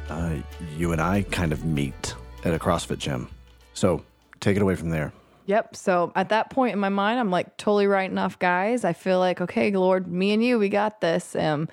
[0.09, 0.37] uh,
[0.75, 3.29] you and I kind of meet at a CrossFit gym.
[3.75, 4.03] So
[4.39, 5.13] take it away from there.
[5.45, 5.75] Yep.
[5.75, 8.83] So at that point in my mind, I'm like totally writing off guys.
[8.83, 11.35] I feel like, okay, Lord, me and you, we got this.
[11.35, 11.69] Um,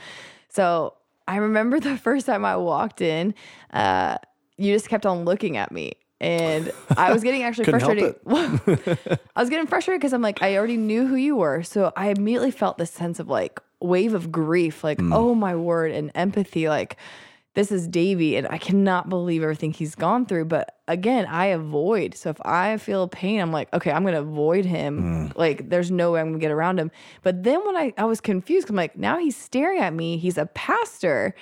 [0.50, 0.92] so
[1.26, 3.34] I remember the first time I walked in,
[3.72, 4.18] uh,
[4.58, 5.94] you just kept on looking at me.
[6.20, 8.16] And I was getting actually frustrated.
[8.26, 11.62] I was getting frustrated because I'm like, I already knew who you were.
[11.62, 15.14] So I immediately felt this sense of like wave of grief, like, mm.
[15.14, 16.68] oh my word, and empathy.
[16.68, 16.96] Like,
[17.54, 20.46] this is Davey, and I cannot believe everything he's gone through.
[20.46, 22.16] But again, I avoid.
[22.16, 25.30] So if I feel pain, I'm like, okay, I'm gonna avoid him.
[25.30, 25.36] Mm.
[25.36, 26.90] Like, there's no way I'm gonna get around him.
[27.22, 30.18] But then when I, I was confused, I'm like, now he's staring at me.
[30.18, 31.34] He's a pastor.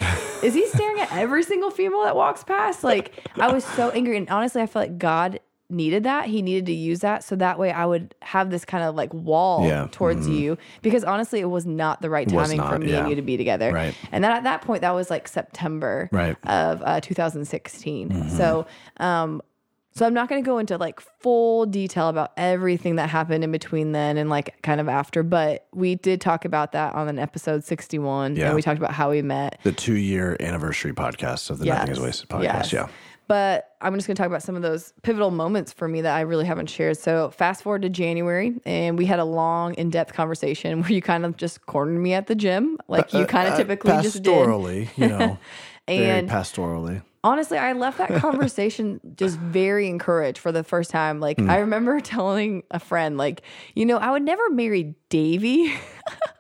[0.43, 2.85] is he staring at every single female that walks past?
[2.85, 4.19] Like, I was so angry.
[4.19, 5.41] And honestly, I feel like God
[5.73, 6.27] needed that.
[6.27, 7.25] He needed to use that.
[7.25, 9.89] So that way I would have this kind of like wall Yeah.
[9.91, 10.59] towards you.
[10.83, 13.01] Because honestly, it was not the right timing for me yeah.
[13.01, 13.73] and you to be together.
[13.73, 13.95] Right.
[14.13, 16.37] And then at that point, that was like September Right.
[16.47, 18.29] of uh, 2016.
[18.31, 18.67] So,
[18.99, 19.43] um,
[19.95, 23.53] so I'm not going to go into like full detail about everything that happened in
[23.53, 27.19] between then and like kind of after, but we did talk about that on an
[27.19, 28.47] episode 61, Yeah.
[28.47, 29.59] and we talked about how we met.
[29.65, 32.43] The two year anniversary podcast of the Nothing is Wasted podcast.
[32.43, 32.73] Yes.
[32.73, 32.89] Yeah.
[33.29, 36.15] But I'm just going to talk about some of those pivotal moments for me that
[36.17, 36.99] I really haven't shared.
[36.99, 41.01] So, fast forward to January, and we had a long, in depth conversation where you
[41.01, 44.23] kind of just cornered me at the gym, like you kind of Uh, typically just
[44.23, 44.33] did.
[44.33, 45.39] pastorally, you know,
[45.89, 47.03] very And- pastorally.
[47.25, 51.21] Honestly, I left that conversation just very encouraged for the first time.
[51.21, 51.51] Like, Hmm.
[51.51, 53.43] I remember telling a friend, like,
[53.75, 55.73] you know, I would never marry Davey.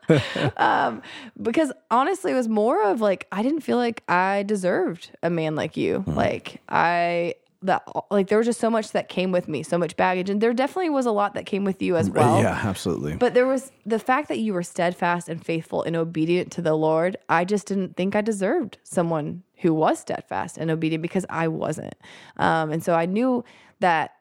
[0.56, 1.02] um,
[1.40, 5.54] because honestly, it was more of like I didn't feel like I deserved a man
[5.54, 6.02] like you.
[6.06, 9.96] Like I that like there was just so much that came with me, so much
[9.96, 12.40] baggage, and there definitely was a lot that came with you as well.
[12.40, 13.16] yeah, absolutely.
[13.16, 16.74] But there was the fact that you were steadfast and faithful and obedient to the
[16.74, 17.16] Lord.
[17.28, 21.94] I just didn't think I deserved someone who was steadfast and obedient because I wasn't.
[22.36, 23.44] Um, and so I knew
[23.80, 24.12] that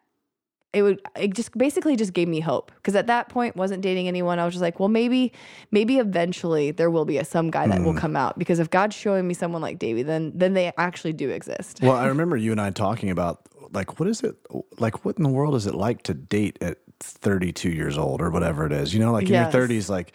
[0.73, 4.07] it would it just basically just gave me hope because at that point wasn't dating
[4.07, 5.33] anyone i was just like well maybe
[5.71, 7.97] maybe eventually there will be a some guy that will hmm.
[7.97, 11.29] come out because if god's showing me someone like davey then then they actually do
[11.29, 13.41] exist well, I remember you and I talking about
[13.73, 14.35] like what is it
[14.79, 18.29] like what in the world is it like to date at 32 years old or
[18.29, 18.93] whatever it is.
[18.93, 19.53] You know, like in Yes.
[19.53, 20.13] your 30s like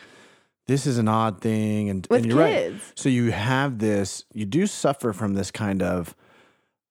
[0.66, 2.74] this is an odd thing and, With and you're right.
[2.94, 6.14] So you have this you do suffer from this kind of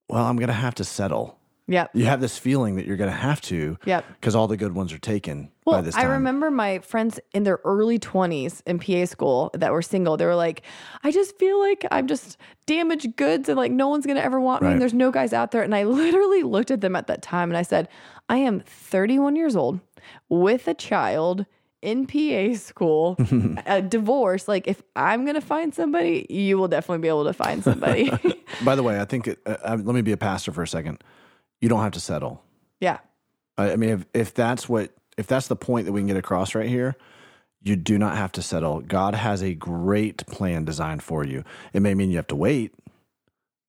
[0.07, 1.39] well, I'm going to have to settle.
[1.67, 4.05] Yep You have this feeling that you're going to have to Yep.
[4.19, 7.43] because all the good ones are taken by well, this I remember my friends in
[7.43, 10.15] their early 20s in PA school that were single.
[10.15, 10.61] They were like,
[11.03, 12.37] I just feel like I'm just
[12.67, 14.73] damaged goods and like no one's going to ever want me Right.
[14.73, 15.63] and there's no guys out there.
[15.63, 17.87] And I literally looked at them at that time and I said,
[18.29, 19.79] I am 31 years old
[20.29, 21.45] with a child
[21.81, 23.15] in PA school,
[23.67, 24.47] a divorce.
[24.47, 28.09] Like, if I'm going to find somebody, you will definitely be able to find somebody.
[28.63, 30.67] By the way, I think it, uh, uh, let me be a pastor for a
[30.67, 31.03] second.
[31.61, 32.43] You don't have to settle.
[32.79, 32.99] yeah.
[33.57, 36.17] I I mean, if, if that's what, if that's the point that we can get
[36.17, 36.95] across right here,
[37.63, 38.81] you do not have to settle.
[38.81, 41.43] God has a great plan designed for you.
[41.73, 42.73] It may mean you have to wait,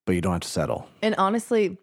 [0.04, 0.86] but you don't have to settle.
[1.02, 1.78] And honestly,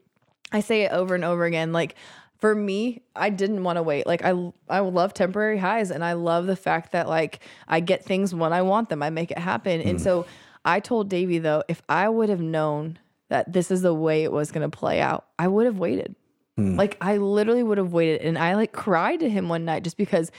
[0.51, 1.73] I say it over and over again.
[1.73, 1.95] Like
[2.37, 4.05] for me, I didn't want to wait.
[4.05, 8.05] Like I I love temporary highs and I love the fact that like I get
[8.05, 9.01] things when I want them.
[9.01, 9.81] I make it happen.
[9.81, 10.03] And mm-hmm.
[10.03, 10.25] so
[10.63, 12.99] I told Davey though, if I would have known
[13.33, 16.15] that this is the way it was going to play out, I would have waited.
[16.55, 16.75] Hmm.
[16.75, 19.97] Like I literally would have waited and I like cried to him one night just
[19.97, 20.31] because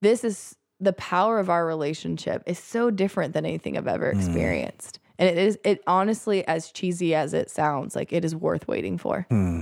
[0.00, 4.18] this is the power of our relationship is so different than anything I've ever hmm.
[4.18, 4.98] experienced.
[5.18, 8.96] And it is it honestly as cheesy as it sounds, like it is worth waiting
[8.96, 9.26] for.
[9.28, 9.60] Hmm.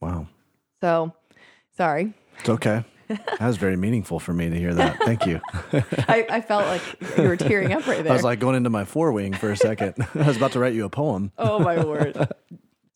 [0.00, 0.26] Wow.
[0.80, 1.12] So
[1.76, 2.14] sorry.
[2.38, 2.82] It's okay.
[3.38, 4.98] That was very meaningful for me to hear that.
[5.04, 5.40] Thank you.
[6.08, 6.82] I, I felt like
[7.16, 8.12] you were tearing up right there.
[8.12, 9.94] I was like going into my four wing for a second.
[10.14, 11.32] I was about to write you a poem.
[11.38, 12.28] oh my word.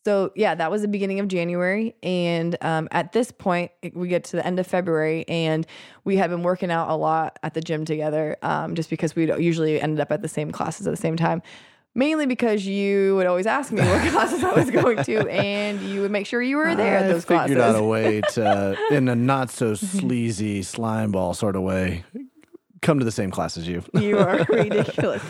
[0.05, 4.23] So yeah, that was the beginning of January, and um, at this point, we get
[4.25, 5.67] to the end of February, and
[6.05, 9.33] we had been working out a lot at the gym together, um, just because we
[9.43, 11.43] usually ended up at the same classes at the same time.
[11.97, 16.03] Mainly because you would always ask me what classes I was going to, and you
[16.03, 17.57] would make sure you were there at I those figured classes.
[17.57, 19.79] out a way to, in a not so mhm.
[19.79, 22.05] sleazy slime ball sort of way,
[22.83, 23.83] come to the same class as you.
[23.95, 25.23] you are ridiculous.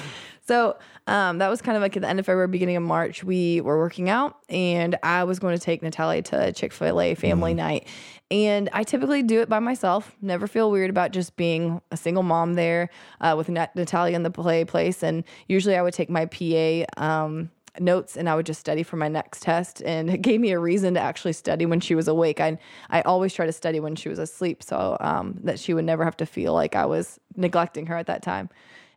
[0.49, 0.77] So
[1.07, 3.23] um, that was kind of like at the end of February, beginning of March.
[3.23, 7.15] We were working out, and I was going to take Natalia to Chick Fil A
[7.15, 7.87] family night.
[8.29, 10.17] And I typically do it by myself.
[10.21, 14.25] Never feel weird about just being a single mom there uh, with Nat- Natalia in
[14.25, 15.05] the play place.
[15.05, 16.85] And usually, I would take my PA.
[16.97, 20.51] Um, notes and I would just study for my next test and it gave me
[20.53, 22.41] a reason to actually study when she was awake.
[22.41, 22.59] I
[22.89, 26.03] I always try to study when she was asleep so um, that she would never
[26.03, 28.49] have to feel like I was neglecting her at that time.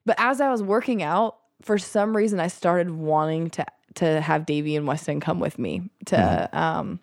[0.05, 3.65] But as I was working out, for some reason I started wanting to
[3.95, 6.99] to have Davey and Weston come with me to um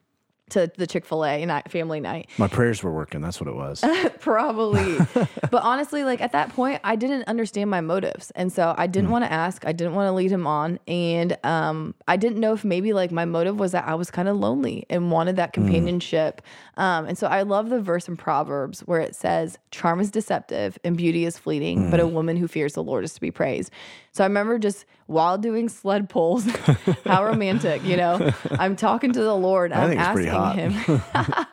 [0.51, 2.29] to the Chick-fil-A night family night.
[2.39, 3.21] My prayers were working.
[3.21, 3.83] That's what it was.
[4.21, 4.99] Probably.
[5.51, 8.31] but honestly, like at that point, I didn't understand my motives.
[8.33, 9.67] And so I didn't want to ask.
[9.67, 10.79] I didn't want to lead him on.
[10.87, 14.29] And um, I didn't know if maybe like my motive was that I was kind
[14.29, 16.43] of lonely and wanted that companionship.
[16.77, 20.79] Um, and so I love the verse in Proverbs where it says, Charm is deceptive
[20.85, 23.73] and beauty is fleeting, but a woman who fears the Lord is to be praised.
[24.13, 26.45] So I remember just while doing sled pulls,
[27.05, 29.73] how romantic, you know, I'm talking to the Lord.
[29.73, 31.03] I I'm asking him.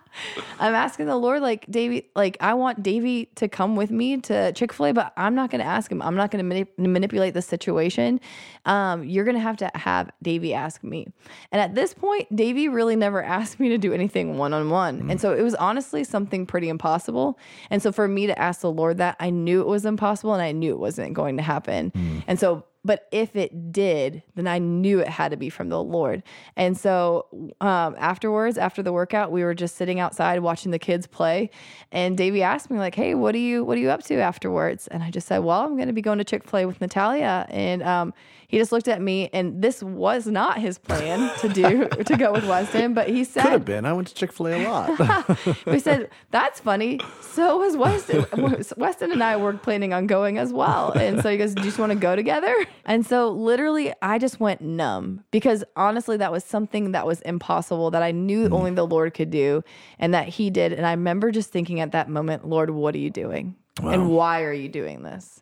[0.60, 4.54] I'm asking the Lord, like Davey, like I want Davey to come with me to
[4.54, 6.02] Chick Fil A, but I'm not going to ask him.
[6.02, 8.20] I'm not going to manipulate the situation.
[8.66, 11.08] Um, you're going to have to have Davey ask me.
[11.52, 15.10] And at this point, Davey really never asked me to do anything one on one,
[15.10, 17.40] and so it was honestly something pretty impossible.
[17.70, 20.42] And so for me to ask the Lord that, I knew it was impossible, and
[20.42, 21.92] I knew it wasn't going to happen.
[22.28, 25.82] And so but if it did, then I knew it had to be from the
[25.82, 26.22] Lord.
[26.56, 27.28] And so
[27.62, 31.50] um, afterwards, after the workout, we were just sitting outside watching the kids play.
[31.92, 34.88] And Davey asked me like, "Hey, what are you what are you up to afterwards?"
[34.88, 36.82] And I just said, "Well, I'm going to be going to Chick Fil A with
[36.82, 38.14] Natalia." And um,
[38.54, 42.32] he just looked at me, and this was not his plan to do to go
[42.34, 43.84] with Weston, but he said, Could have been.
[43.84, 45.40] I went to Chick fil A a lot.
[45.66, 47.00] we said, that's funny.
[47.22, 48.28] So was Weston.
[48.78, 50.92] Weston and I were planning on going as well.
[50.92, 52.54] And so he goes, do you just want to go together?
[52.86, 57.90] And so literally I just went numb because honestly, that was something that was impossible
[57.90, 58.54] that I knew mm.
[58.54, 59.64] only the Lord could do
[59.98, 60.74] and that he did.
[60.74, 63.56] And I remember just thinking at that moment, Lord, what are you doing?
[63.82, 65.42] And why are you doing this?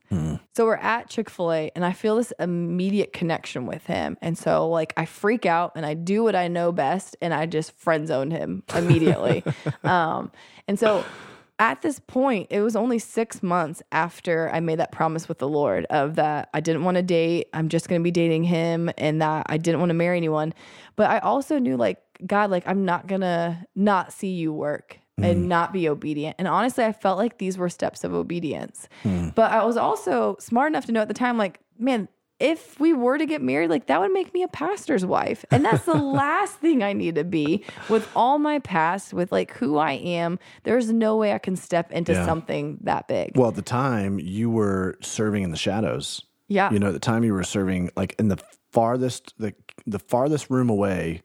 [0.55, 4.17] So we're at Chick fil A and I feel this immediate connection with him.
[4.21, 7.45] And so, like, I freak out and I do what I know best and I
[7.45, 9.43] just friend zoned him immediately.
[9.83, 10.31] um,
[10.67, 11.03] and so,
[11.59, 15.47] at this point, it was only six months after I made that promise with the
[15.47, 18.89] Lord of that I didn't want to date, I'm just going to be dating him,
[18.97, 20.55] and that I didn't want to marry anyone.
[20.95, 25.00] But I also knew, like, God, like, I'm not going to not see you work
[25.17, 25.47] and mm.
[25.47, 26.35] not be obedient.
[26.39, 28.87] And honestly, I felt like these were steps of obedience.
[29.03, 29.29] Hmm.
[29.29, 32.07] But I was also smart enough to know at the time, like, man,
[32.41, 35.45] if we were to get married, like that would make me a pastor's wife.
[35.51, 39.51] And that's the last thing I need to be with all my past, with like
[39.53, 40.39] who I am.
[40.63, 42.25] There's no way I can step into Yeah.
[42.25, 43.37] something that big.
[43.37, 46.23] Well, at the time you were serving in the shadows.
[46.47, 46.71] Yeah.
[46.71, 48.37] You know, at the time you were serving like in the
[48.71, 49.53] farthest the
[49.85, 51.21] the farthest room away,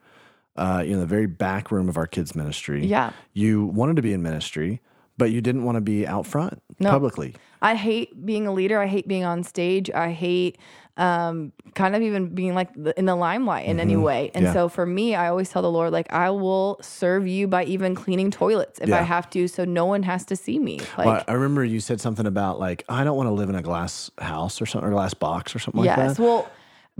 [0.57, 2.85] uh, you know, the very back room of our kids ministry.
[2.87, 3.13] Yeah.
[3.33, 4.81] You wanted to be in ministry,
[5.19, 7.35] but you didn't want to be out front publicly.
[7.63, 8.79] I hate being a leader.
[8.81, 9.91] I hate being on stage.
[9.91, 10.59] I hate
[10.99, 14.31] um, kind of even being like the, in the limelight in any way.
[14.35, 14.55] And Mm-hmm.
[14.57, 14.63] Yeah.
[14.63, 17.95] so for me, I always tell the Lord, like, I will serve you by even
[17.95, 18.99] cleaning toilets if Yeah.
[19.01, 20.79] I have to, so no one has to see me.
[20.97, 23.55] Like, Well, I remember you said something about like I don't want to live in
[23.57, 26.09] a glass house or something or glass box or something like that.
[26.09, 26.19] yes.
[26.19, 26.49] Well,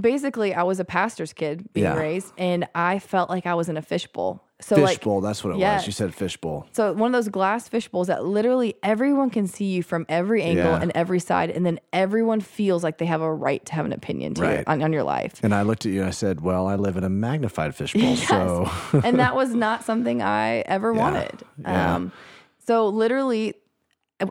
[0.01, 1.97] basically, I was a pastor's kid being Yeah.
[1.97, 4.43] raised, and I felt like I was in a fishbowl.
[4.59, 5.85] So like, Fishbowl, that's what it was.
[5.87, 6.67] You said fishbowl.
[6.73, 10.43] So one of those glass fish bowls that literally everyone can see you from every
[10.43, 10.81] angle Yeah.
[10.81, 13.93] and every side, and then everyone feels like they have a right to have an
[13.93, 14.65] opinion to Right.
[14.67, 15.41] on, on your life.
[15.43, 18.17] And I looked at you and I said, Well, I live in a magnified fishbowl.
[18.27, 18.71] So
[19.05, 21.43] and that was not something I ever wanted.
[21.61, 21.95] Yeah.
[21.97, 22.13] Um,
[22.67, 23.55] so literally,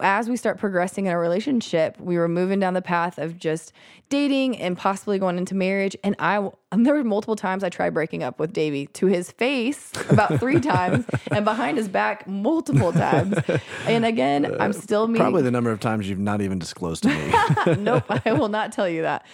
[0.02, 3.72] as we start progressing in our relationship, we were moving down the path of just
[4.10, 5.96] dating and possibly going into marriage.
[6.04, 9.32] And I, and there were multiple times I tried breaking up with Davey to his
[9.32, 13.38] face about three times, and behind his back multiple times.
[13.86, 15.22] And again, I'm uh, still meeting.
[15.22, 17.76] probably the number of times you've not even disclosed to me.
[17.78, 19.26] nope, I will not tell you that.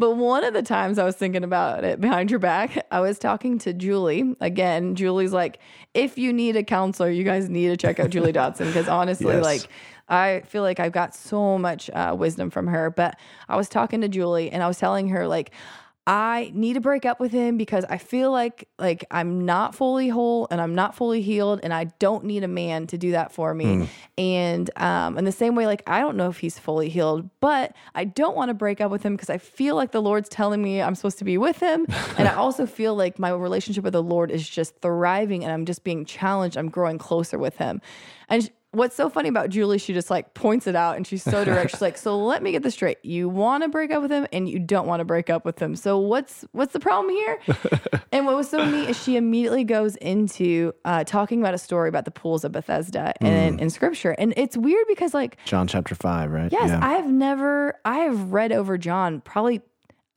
[0.00, 3.18] But one of the times I was thinking about it behind your back, I was
[3.18, 4.34] talking to Julie.
[4.40, 5.58] Again, Julie's like,
[5.92, 9.34] if you need a counselor, you guys need to check out Julie Dodson because honestly,
[9.34, 9.44] Yes.
[9.44, 9.68] like,
[10.08, 12.88] I feel like I've got so much uh, wisdom from her.
[12.88, 15.50] But I was talking to Julie and I was telling her, like,
[16.10, 20.08] I need to break up with him because I feel like like I'm not fully
[20.08, 23.30] whole and I'm not fully healed and I don't need a man to do that
[23.30, 23.88] for me.
[24.18, 27.76] And um in the same way like I don't know if he's fully healed, but
[27.94, 30.60] I don't want to break up with him because I feel like the Lord's telling
[30.60, 31.86] me I'm supposed to be with him
[32.18, 35.64] and I also feel like my relationship with the Lord is just thriving and I'm
[35.64, 36.56] just being challenged.
[36.56, 37.80] I'm growing closer with him.
[38.28, 41.44] And What's so funny about Julie, she just like points it out and she's so
[41.44, 41.72] direct.
[41.72, 42.98] She's like, "So let me get this straight.
[43.04, 45.60] You want to break up with him and you don't want to break up with
[45.60, 45.74] him.
[45.74, 47.40] So what's what's the problem here?"
[48.12, 51.88] and what was so neat is she immediately goes into uh, talking about a story
[51.88, 55.96] about the pools of Bethesda in, in Scripture, and it's weird because like John chapter
[55.96, 56.52] five, right?
[56.52, 56.78] Yes, Yeah.
[56.80, 59.62] I have never, I have read over John probably,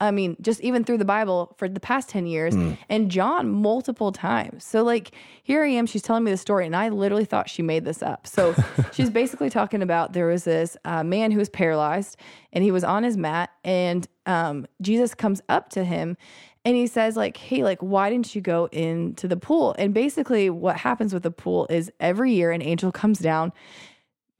[0.04, 2.54] I mean, just even through the Bible for the past 10 years
[2.88, 4.64] and John multiple times.
[4.64, 5.12] So, like,
[5.42, 8.02] here I am, she's telling me the story, and I literally thought she made this
[8.02, 8.26] up.
[8.26, 8.54] So,
[8.92, 12.16] she's basically talking about there was this uh, man who was paralyzed
[12.52, 16.16] and he was on his mat, and um, Jesus comes up to him
[16.64, 20.48] and he says like hey like why didn't you go into the pool and basically
[20.48, 23.52] what happens with the pool is every year an angel comes down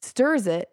[0.01, 0.71] stirs it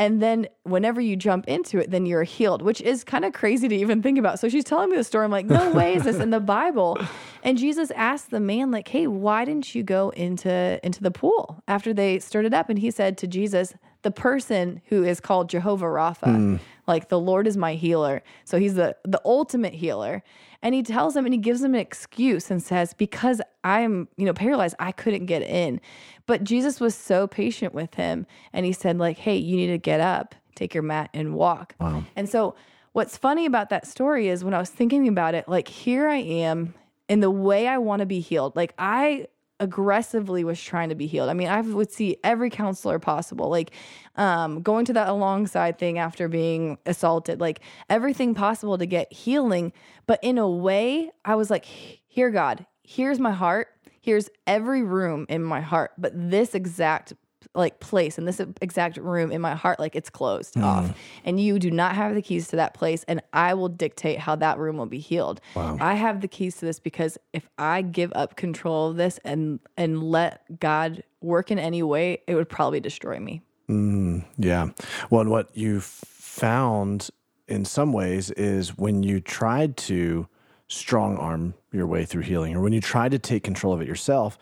[0.00, 3.68] and then whenever you jump into it then you're healed which is kind of crazy
[3.68, 4.40] to even think about.
[4.40, 5.24] So she's telling me the story.
[5.24, 6.98] I'm like no way is this in the bible.
[7.42, 11.62] And jesus asked the man like hey why didn't you go into into the pool?
[11.68, 15.48] After they stirred it up and he said to jesus the person who is called
[15.48, 16.56] jehovah rapha hmm.
[16.86, 18.22] Like the lord is my healer.
[18.44, 20.22] So he's the the ultimate healer.
[20.62, 24.26] And he tells him and he gives him an excuse and says because i'm you
[24.26, 25.80] know paralyzed i couldn't get in.
[26.26, 29.78] But jesus was so patient with him and he said like hey you need to
[29.78, 31.74] get up take your mat and walk.
[31.80, 32.04] Wow.
[32.16, 32.54] and so
[32.92, 36.16] what's funny about that story is when i was thinking about it like here i
[36.16, 36.74] am
[37.08, 38.54] in the way i want to be healed.
[38.56, 39.26] Like i
[39.60, 41.28] aggressively was trying to be healed.
[41.28, 43.72] I mean, I would see every counselor possible, like
[44.16, 49.72] um, going to that alongside thing after being assaulted, like everything possible to get healing.
[50.06, 53.68] But in a way, I was like, here, God, here's my heart.
[54.00, 55.92] Here's every room in my heart.
[55.98, 57.12] But this exact
[57.54, 60.64] like place in this exact room in my heart like it's closed hmm.
[60.64, 60.96] off.
[61.24, 64.36] And you do not have the keys to that place and i will dictate how
[64.36, 65.40] that room will be healed.
[65.56, 69.60] I have the keys to this because if i give up control of this and
[69.76, 73.42] and let god work in any way it would probably destroy me.
[73.66, 74.20] Hmm.
[74.36, 74.70] Yeah.
[75.10, 77.10] Well, and what you found
[77.46, 80.28] in some ways is when you tried to
[80.68, 83.88] strong arm your way through healing or when you tried to take control of it
[83.88, 84.38] yourself,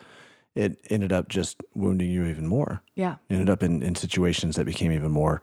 [0.59, 2.83] it ended up just wounding you even more.
[2.95, 5.41] yeah Ended up in, in situations that became even more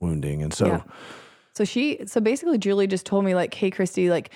[0.00, 0.42] wounding.
[0.42, 0.82] And so Yeah.
[1.54, 4.30] So she, so basically, Julie just told me like, "Hey, Kristi, like,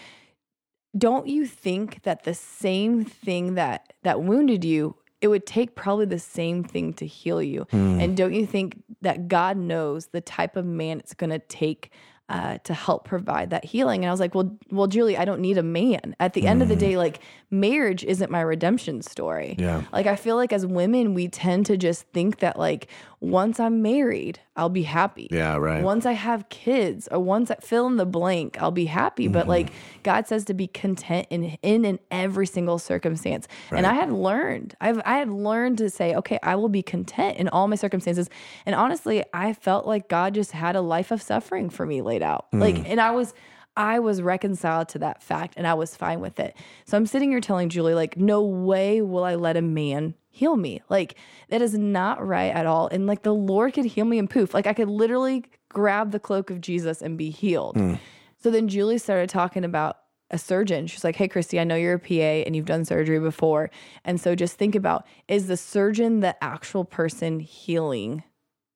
[0.96, 6.06] don't you think that the same thing that that wounded you, it would take probably
[6.06, 7.98] the same thing to heal you, hmm.
[8.00, 11.92] and don't you think that God knows the type of man it's going to take?"
[12.30, 15.40] Uh, to help provide that healing, and I was like, "Well, well, Julie, I don't
[15.40, 16.14] need a man.
[16.20, 19.56] At the end of the day, like marriage isn't my redemption story.
[19.59, 19.82] Yeah.
[19.92, 22.88] Like I feel like as women, we tend to just think that like
[23.20, 25.26] once I'm married, I'll be happy.
[25.30, 25.82] Yeah, right.
[25.82, 29.26] Once I have kids or once I fill in the blank, I'll be happy.
[29.26, 29.50] But Mm-hmm.
[29.50, 29.72] like
[30.04, 33.48] God says to be content in in in every single circumstance.
[33.72, 37.38] And I had learned, I've I had learned to say, okay, I will be content
[37.38, 38.30] in all my circumstances.
[38.66, 42.22] And honestly, I felt like God just had a life of suffering for me laid
[42.22, 42.46] out.
[42.52, 42.60] Mm.
[42.60, 43.34] Like and I was
[43.78, 46.56] I was reconciled to that fact and I was fine with it.
[46.84, 50.56] So I'm sitting here telling Julie, like, no way will I let a man heal
[50.56, 50.82] me.
[50.88, 51.14] Like,
[51.48, 52.88] that is not right at all.
[52.88, 54.52] And like, the Lord could heal me and poof.
[54.52, 57.76] Like, I could literally grab the cloak of Jesus and be healed.
[57.76, 57.94] Hmm.
[58.42, 59.98] So then Julie started talking about
[60.30, 60.88] a surgeon.
[60.88, 63.70] She's like, Hey, Kristi, I know you're a PA and you've done surgery before.
[64.05, 68.24] And so just think about is the surgeon the actual person healing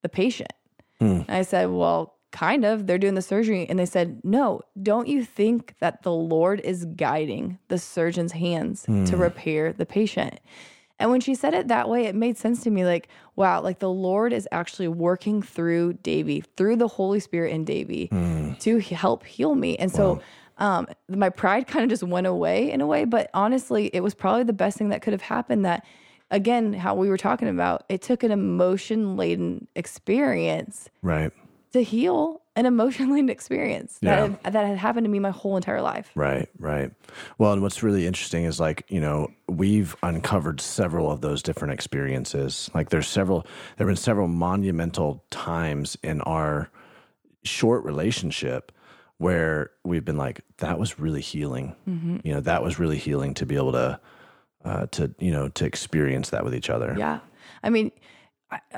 [0.01, 0.53] the patient?
[0.99, 1.21] Hmm.
[1.27, 2.85] And I said, Well, kind of.
[2.87, 3.65] They're doing the surgery.
[3.69, 8.83] And they said, No, don't you think that the Lord is guiding the surgeon's hands
[8.83, 10.41] to repair the patient?
[10.99, 13.79] And when she said it that way, it made sense to me like, wow, like
[13.79, 18.09] the Lord is actually working through Davey, through the Holy Spirit in Davey
[18.59, 19.75] to help heal me.
[19.77, 20.21] And so
[20.59, 23.05] um, my pride kind of just went away in a way.
[23.05, 25.83] But honestly, it was probably the best thing that could have happened that,
[26.31, 31.31] again, how we were talking about, it took an emotion laden experience Right.
[31.73, 34.35] To heal an emotion laden experience that, Yeah.
[34.43, 36.11] had, that had happened to me my whole entire life.
[36.15, 36.91] Right, right.
[37.37, 41.73] Well, and what's really interesting is like, you know, we've uncovered several of those different
[41.73, 42.69] experiences.
[42.73, 43.45] Like there's several
[43.77, 46.69] there've been several monumental times in our
[47.43, 48.71] short relationship
[49.17, 51.75] where we've been like that was really healing.
[52.23, 53.99] You know, that was really healing to be able to
[54.63, 56.95] uh to, you know, to experience that with each other.
[56.97, 57.19] Yeah.
[57.63, 57.91] I mean,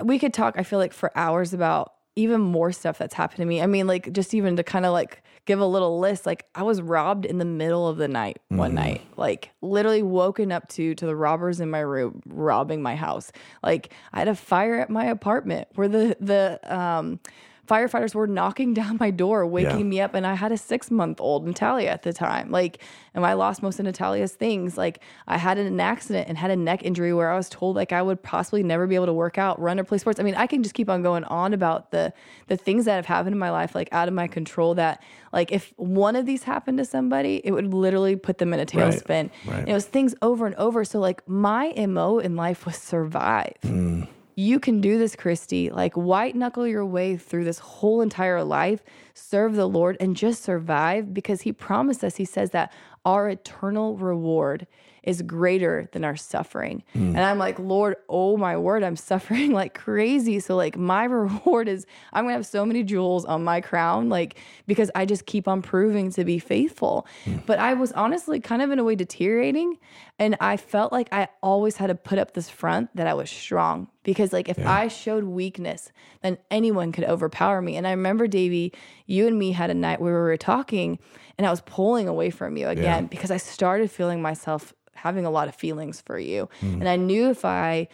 [0.03, 3.45] we could talk, I feel like, for hours about even more stuff that's happened to
[3.45, 3.61] me.
[3.61, 6.63] I mean, like, just even to kind of like give a little list, like, I
[6.63, 10.95] was robbed in the middle of the night one night, like, literally woken up to
[10.95, 13.31] to the robbers in my room robbing my house.
[13.61, 17.19] Like, I had a fire at my apartment where the, the, um,
[17.67, 19.83] firefighters were knocking down my door, waking Yeah.
[19.85, 22.51] me up, and I had a six month old Natalia at the time.
[22.51, 22.79] Like,
[23.13, 24.77] and I lost most of Natalia's things.
[24.77, 27.91] Like, I had an accident and had a neck injury where I was told like
[27.91, 30.19] I would possibly never be able to work out, run, or play sports.
[30.19, 32.13] I mean, I can just keep on going on about the
[32.47, 34.75] the things that have happened in my life, like out of my control.
[34.75, 35.01] That
[35.33, 38.65] like if one of these happened to somebody, it would literally put them in a
[38.65, 39.29] tailspin.
[39.45, 39.59] right.
[39.59, 40.83] And it was things over and over.
[40.85, 44.03] So like my mo in life was survive hmm.
[44.35, 45.71] You can do this, Kristi.
[45.71, 48.83] Like white knuckle your way through this whole entire life,
[49.13, 52.71] serve the Lord, and just survive because He promised us, He says that
[53.05, 54.67] our eternal reward
[55.03, 56.83] is greater than our suffering.
[56.95, 57.09] Mm.
[57.09, 60.39] And I'm like, Lord, oh my word, I'm suffering like crazy.
[60.39, 64.37] So, like, my reward is I'm gonna have so many jewels on my crown, like,
[64.67, 67.07] because I just keep on proving to be faithful.
[67.25, 67.45] Mm.
[67.45, 69.77] But I was honestly kind of in a way deteriorating.
[70.17, 73.29] And I felt like I always had to put up this front that I was
[73.29, 75.91] strong because like if I showed weakness,
[76.21, 77.75] then anyone could overpower me.
[77.75, 78.71] And I remember Davey,
[79.05, 80.97] you and me had a night where we were talking
[81.37, 85.29] and I was pulling away from you again because I started feeling myself having a
[85.29, 86.47] lot of feelings for you.
[86.61, 86.79] Mm.
[86.79, 87.89] And I knew if I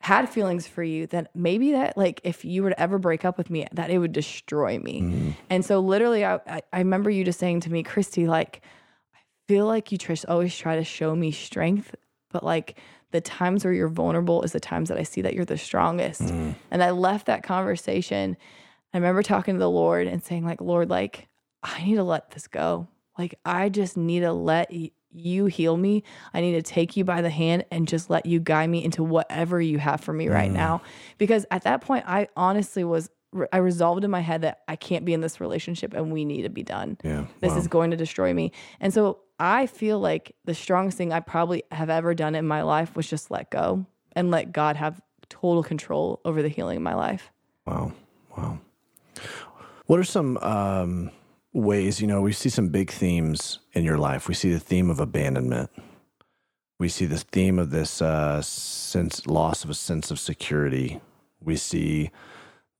[0.00, 3.36] had feelings for you that maybe that like if you were to ever break up
[3.36, 5.00] with me that it would destroy me.
[5.00, 5.30] Mm-hmm.
[5.50, 8.60] And so literally I, I i remember you just saying to me kristi like
[9.14, 9.18] i
[9.48, 11.96] feel like you tr- always try to show me strength
[12.30, 12.78] but like
[13.16, 16.20] the times where you're vulnerable is the times that i see that you're the strongest
[16.70, 18.36] and i left that conversation
[18.92, 21.28] i remember talking to the lord and saying like lord like
[21.62, 22.86] i need to let this go
[23.18, 26.02] like i just need to let y- you heal me.
[26.34, 29.02] I need to take you by the hand and just let you guide me into
[29.02, 30.34] whatever you have for me Mm.
[30.34, 30.82] right now.
[31.16, 33.08] Because at that point, I honestly was,
[33.50, 36.42] I resolved in my head that I can't be in this relationship and we need
[36.42, 36.98] to be done.
[37.02, 37.24] Yeah.
[37.40, 37.58] This Wow.
[37.60, 38.52] is going to destroy me.
[38.78, 42.62] And so I feel like the strongest thing I probably have ever done in my
[42.62, 46.82] life was just let go and let God have total control over the healing of
[46.82, 47.30] my life.
[47.66, 47.92] Wow.
[48.36, 48.58] Wow.
[49.86, 51.10] What are some um,
[51.52, 54.28] ways, you know, we see some big themes in your life.
[54.28, 55.70] We see the theme of abandonment.
[56.78, 61.00] We see the theme of this uh, sense, loss of a sense of security.
[61.40, 62.10] We see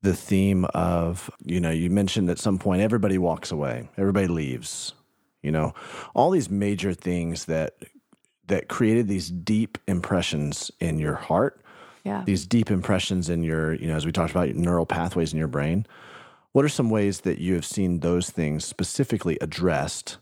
[0.02, 4.92] the theme of, you know, you mentioned at some point everybody walks away, everybody leaves,
[5.46, 5.72] you know,
[6.14, 7.76] all these major things that
[8.48, 11.60] that created these deep impressions in your heart
[12.04, 12.22] Yeah.
[12.26, 15.48] these deep impressions in your, you know, as we talked about, neural pathways in your
[15.48, 15.86] brain.
[16.52, 20.18] What are some ways that you have seen those things specifically addressed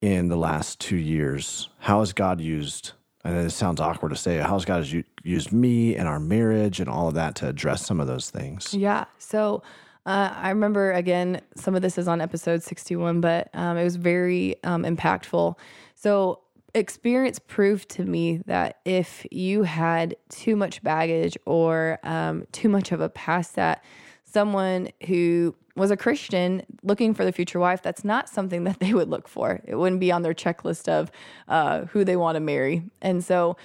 [0.00, 1.68] in the last two years?
[1.80, 2.92] How has God used,
[3.24, 4.86] and it sounds awkward to say, how has God
[5.24, 8.72] used me and our marriage and all of that to address some of those things?
[8.72, 9.04] Yeah.
[9.18, 9.62] So
[10.06, 13.96] uh, I remember, again, some of this is on episode 61, but um, it was
[13.96, 15.58] very um, impactful.
[15.96, 16.40] So
[16.74, 22.92] experience proved to me that if you had too much baggage or um, too much
[22.92, 23.82] of a past that
[24.24, 28.94] someone who was a Christian looking for the future wife, that's not something that they
[28.94, 29.60] would look for.
[29.64, 31.10] It wouldn't be on their checklist of
[31.48, 32.84] uh, who they want to marry.
[33.02, 33.56] And so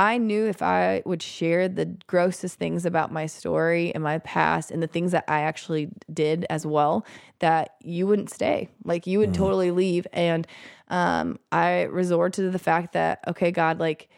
[0.00, 4.70] I knew if I would share the grossest things about my story and my past
[4.70, 7.04] and the things that I actually did as well,
[7.40, 8.70] that you wouldn't stay.
[8.82, 9.36] Like you would mm.
[9.36, 10.06] totally leave.
[10.14, 10.46] And
[10.88, 14.08] um, I resort to the fact that, okay, God, like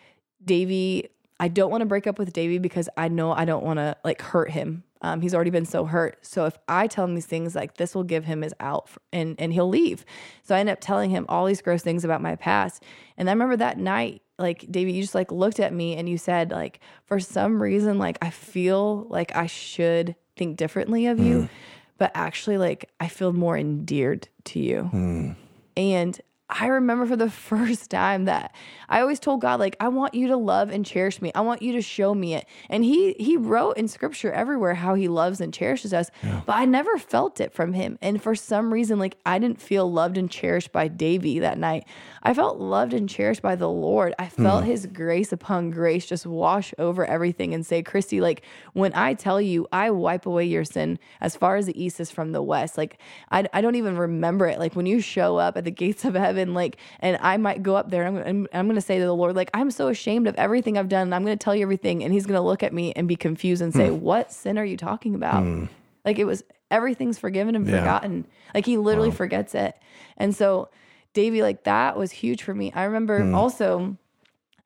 [0.44, 1.08] Davey,
[1.40, 3.96] I don't want to break up with Davey because I know I don't want to
[4.04, 6.24] like hurt him um, he's already been so hurt.
[6.24, 9.00] So if I tell him these things, like this will give him his out for,
[9.12, 10.04] and, and he'll leave.
[10.44, 12.84] So I end up telling him all these gross things about my past.
[13.18, 16.18] And I remember that night, like David, you just like looked at me and you
[16.18, 21.42] said, like, for some reason, like I feel like I should think differently of you,
[21.42, 21.48] mm.
[21.96, 24.90] but actually, like I feel more endeared to you.
[24.92, 25.36] Mm.
[25.76, 26.20] And
[26.60, 28.54] I remember for the first time that
[28.88, 31.32] I always told God like I want you to love and cherish me.
[31.34, 32.46] I want you to show me it.
[32.68, 36.42] And he he wrote in scripture everywhere how he loves and cherishes us, yeah.
[36.44, 37.98] but I never felt it from him.
[38.02, 41.86] And for some reason like I didn't feel loved and cherished by Davey that night.
[42.22, 44.14] I felt loved and cherished by the Lord.
[44.18, 44.66] I felt mm.
[44.66, 48.42] his grace upon grace just wash over everything and say, Kristi, like
[48.74, 52.10] when I tell you, I wipe away your sin as far as the east is
[52.10, 52.78] from the west.
[52.78, 52.98] Like
[53.30, 54.58] I, I don't even remember it.
[54.58, 57.76] Like when you show up at the gates of heaven, like, and I might go
[57.76, 59.88] up there and I'm, I'm, I'm going to say to the Lord, like, I'm so
[59.88, 61.02] ashamed of everything I've done.
[61.02, 62.02] And I'm going to tell you everything.
[62.02, 63.98] And he's going to look at me and be confused and say, mm.
[63.98, 65.44] what sin are you talking about?
[65.44, 65.68] Mm.
[66.04, 67.78] Like it was everything's forgiven and yeah.
[67.78, 68.26] forgotten.
[68.54, 69.14] Like he literally wow.
[69.14, 69.76] forgets it.
[70.16, 70.68] And so
[71.14, 72.72] Davey, like that was huge for me.
[72.74, 73.34] I remember mm.
[73.34, 73.96] also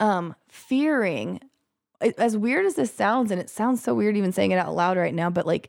[0.00, 1.40] um, fearing,
[2.18, 4.96] as weird as this sounds, and it sounds so weird even saying it out loud
[4.96, 5.68] right now, but like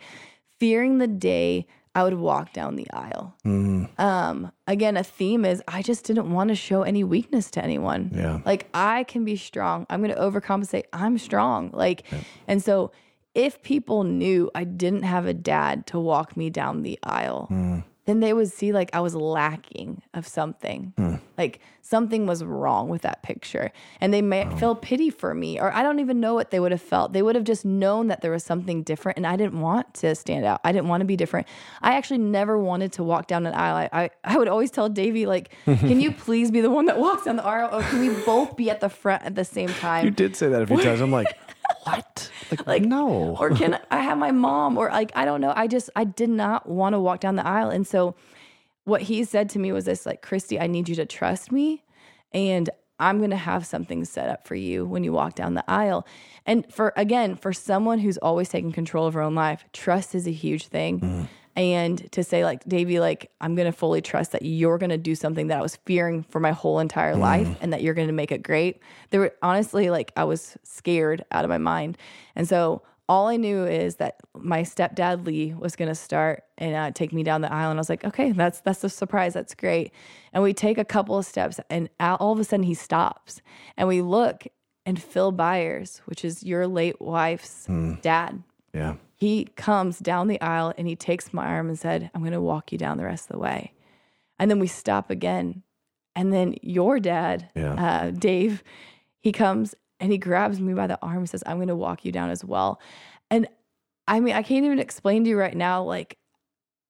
[0.60, 1.68] fearing the day
[1.98, 3.36] I would walk down the aisle.
[3.44, 3.90] Mm.
[4.00, 8.12] Um, again, a theme is I just didn't want to show any weakness to anyone.
[8.14, 8.40] Yeah.
[8.46, 9.88] Like I can be strong.
[9.90, 10.84] I'm going to overcompensate.
[10.94, 11.72] I'm strong.
[11.74, 12.20] Like, yeah.
[12.48, 12.92] and so
[13.34, 17.84] if people knew I didn't have a dad to walk me down the aisle, mm
[18.08, 20.94] then they would see like I was lacking of something.
[20.98, 21.20] Mm.
[21.38, 23.72] Like something was wrong with that picture.
[24.00, 24.56] And they may oh.
[24.56, 27.12] feel pity for me, or I don't even know what they would have felt.
[27.12, 29.18] They would have just known that there was something different.
[29.18, 30.62] And I didn't want to stand out.
[30.64, 31.48] I didn't want to be different.
[31.82, 33.90] I actually never wanted to walk down an aisle.
[33.92, 36.98] I, I, I would always tell Davey, like, can you please be the one that
[36.98, 37.70] walks down the aisle?
[37.74, 40.06] Or can we both be at the front at the same time?
[40.06, 41.02] You did say that a few times.
[41.02, 41.38] I'm like,
[41.84, 42.32] what?
[42.52, 43.36] Like, like no.
[43.40, 44.78] or can I have my mom?
[44.78, 45.54] Or like, I don't know.
[45.56, 47.70] I just, I did not want to walk down the aisle.
[47.70, 48.16] And so
[48.84, 51.84] what he said to me was this like, Kristi, I need you to trust me.
[52.34, 52.70] And
[53.00, 56.08] I'm going to have something set up for you when you walk down the aisle.
[56.46, 60.28] And for, again, for someone who's always taking control of her own life, trust is
[60.28, 61.00] a huge thing.
[61.00, 65.16] Mm and to say like davey like i'm to fully trust that you're to do
[65.16, 67.20] something that i was fearing for my whole entire mm.
[67.20, 68.80] life and that you're to make it great.
[69.10, 71.98] There were honestly like i was scared out of my mind.
[72.36, 76.92] And so all i knew is that my stepdad lee was to start and uh,
[76.92, 77.72] take me down the aisle.
[77.72, 79.34] And i was like okay that's that's a surprise.
[79.34, 79.92] That's great.
[80.34, 83.42] And we take a couple of steps and all of a sudden he stops.
[83.76, 84.46] And we look
[84.86, 88.02] and phil byers which is your late wife's mm.
[88.02, 88.42] dad
[88.74, 92.34] yeah he comes down the aisle and he takes my arm and said, I'm going
[92.34, 93.74] to walk you down the rest of the way.
[94.38, 95.64] And then we stop again.
[96.16, 97.74] And then your dad, yeah.
[97.74, 98.64] uh, Dave,
[99.20, 102.06] he comes and he grabs me by the arm and says, I'm going to walk
[102.06, 102.80] you down as well.
[103.32, 103.48] And
[104.08, 106.20] I mean, I can't even explain to you right now, like,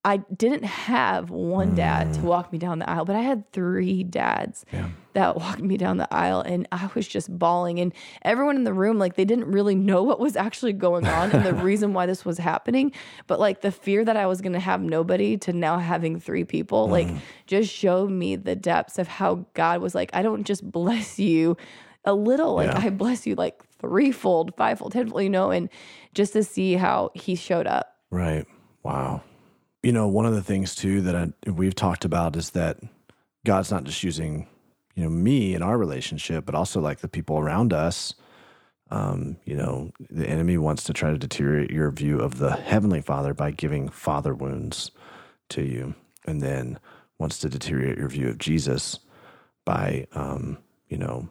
[0.08, 2.22] I didn't have one dad to mm.
[2.22, 4.88] walk me down the aisle, but I had three dads yeah.
[5.12, 7.78] that walked me down the aisle, and I was just bawling.
[7.78, 11.30] And everyone in the room, like, they didn't really know what was actually going on
[11.32, 12.90] and the reason why this was happening.
[13.26, 16.44] But like the fear that I was going to have nobody to now having three
[16.44, 16.92] people, mm.
[16.92, 17.08] like,
[17.46, 21.58] just showed me the depths of how God was like, I don't just bless you
[22.06, 22.86] a little, like, yeah.
[22.86, 25.68] I bless you like threefold, fivefold, tenfold, you know, and
[26.14, 27.98] just to see how He showed up.
[28.10, 28.46] Right.
[28.82, 29.20] Wow.
[29.88, 32.76] You know, one of the things too that I, we've talked about is that
[33.46, 34.46] God's not just using,
[34.94, 38.12] you know, me in our relationship, but also like the people around us.
[38.90, 43.00] Um, you know, the enemy wants to try to deteriorate your view of the heavenly
[43.00, 44.90] Father by giving father wounds
[45.48, 45.94] to you,
[46.26, 46.78] and then
[47.16, 48.98] wants to deteriorate your view of Jesus
[49.64, 50.58] by, um,
[50.90, 51.30] you know,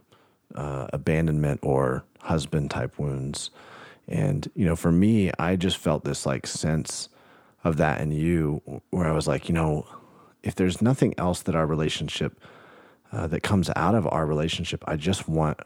[0.55, 3.51] uh, abandonment or husband type wounds.
[4.07, 7.09] And you know, for me, I just felt this like sense
[7.63, 9.87] of that in you, where I was like, you know,
[10.43, 12.39] if there's nothing else that our relationship
[13.11, 15.59] uh, that comes out of our relationship, I just want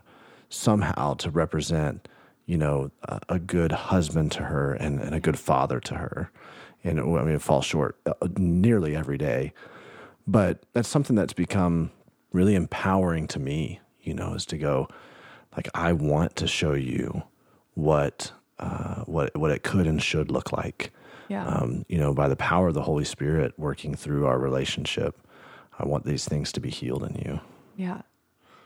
[0.50, 2.08] somehow to represent,
[2.46, 6.32] you know, a, a good husband to her and, and, a good father to her.
[6.84, 9.54] And I mean, it falls short uh, nearly every day,
[10.28, 11.92] but that's something that's become
[12.32, 13.80] really empowering to me.
[14.02, 14.88] You know, is to go
[15.56, 17.24] like I want to show you
[17.76, 20.92] what uh, what what it could and should look like.
[21.32, 21.48] Yeah.
[21.48, 25.18] Um, you know, by the power of the Holy Spirit working through our relationship,
[25.80, 27.40] I want these things to be healed in you.
[27.78, 28.02] Yeah.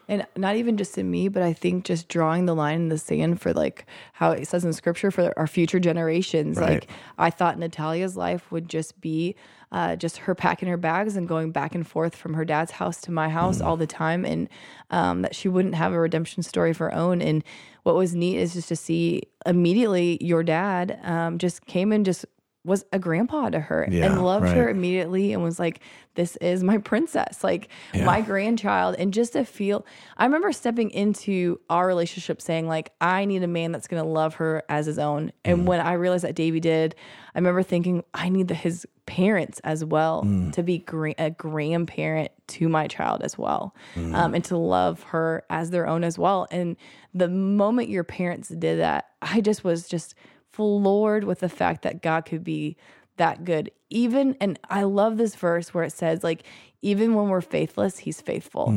[0.08, 2.98] And not even just in me, but I think just drawing the line in the
[2.98, 6.58] sand for like how it says in scripture for our future generations.
[6.58, 6.70] Right.
[6.70, 6.88] Like
[7.20, 9.36] I thought Natalia's life would just be
[9.72, 13.00] uh, just her packing her bags and going back and forth from her dad's house
[13.02, 14.48] to my house all the time, and
[14.90, 17.22] um, that she wouldn't have a redemption story of her own.
[17.22, 17.44] And
[17.84, 22.26] what was neat is just to see immediately your dad um, just came and just
[22.66, 25.80] was a grandpa to her Yeah, and loved her immediately and was like,
[26.16, 28.06] This is my princess, like Yeah.
[28.06, 28.96] my grandchild.
[28.98, 29.86] And just to feel,
[30.18, 34.10] I remember stepping into our relationship saying, like, I need a man that's going to
[34.10, 35.32] love her as his own.
[35.44, 35.66] And Mm.
[35.66, 36.96] when I realized that Davey did,
[37.36, 40.52] I remember thinking, I need the, his parents as well Mm.
[40.54, 44.16] to be gra- a grandparent to my child as well Mm.
[44.16, 46.48] um, and to love her as their own as well.
[46.52, 46.78] And
[47.14, 50.16] the moment your parents did that, I just was just
[50.56, 52.78] floored with the fact that God could be
[53.18, 53.72] that good.
[53.90, 56.44] Even, and I love this verse where it says, like,
[56.82, 58.68] even when we're faithless, he's faithful.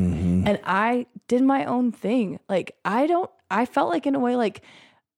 [0.46, 2.40] And I did my own thing.
[2.48, 4.62] Like, I don't, I felt like in a way, like,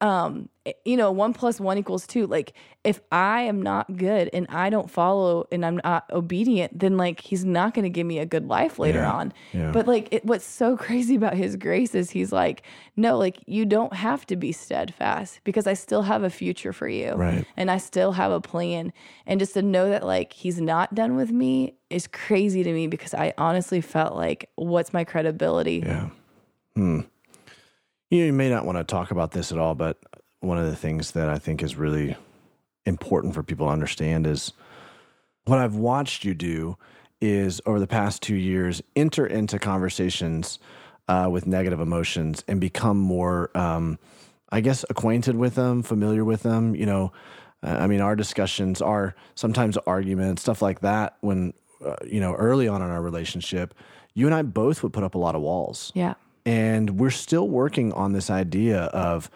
[0.00, 0.48] um,
[0.84, 2.26] you know, one plus one equals two.
[2.26, 2.52] Like,
[2.82, 7.20] if I am not good and I don't follow and I'm not obedient, then like
[7.20, 9.32] he's not going to give me a good life later Yeah, on.
[9.52, 9.70] yeah.
[9.72, 12.62] But like, it, what's so crazy about his grace is he's like,
[12.96, 16.88] no, like you don't have to be steadfast because I still have a future for
[16.88, 17.44] you, Right.
[17.56, 18.92] And I still have a plan.
[19.26, 22.86] And just to know that like he's not done with me is crazy to me
[22.86, 25.82] because I honestly felt like, what's my credibility?
[25.84, 26.08] Yeah.
[26.76, 27.00] Hmm.
[28.10, 29.98] You, know, you may not want to talk about this at all, but
[30.40, 32.16] one of the things that I think is really
[32.86, 34.52] important for people to understand is
[35.44, 36.76] what I've watched you do
[37.20, 40.58] is over the past two years enter into conversations
[41.08, 43.98] uh, with negative emotions and become more, um,
[44.50, 46.74] I guess, acquainted with them, familiar with them.
[46.74, 47.12] You know,
[47.62, 51.16] uh, I mean, our discussions are sometimes arguments, stuff like that.
[51.20, 51.52] When
[51.84, 53.74] uh, you know, early on in our relationship,
[54.14, 55.92] you and I both would put up a lot of walls.
[55.94, 56.14] Yeah.
[56.44, 59.30] And we're still working on this idea of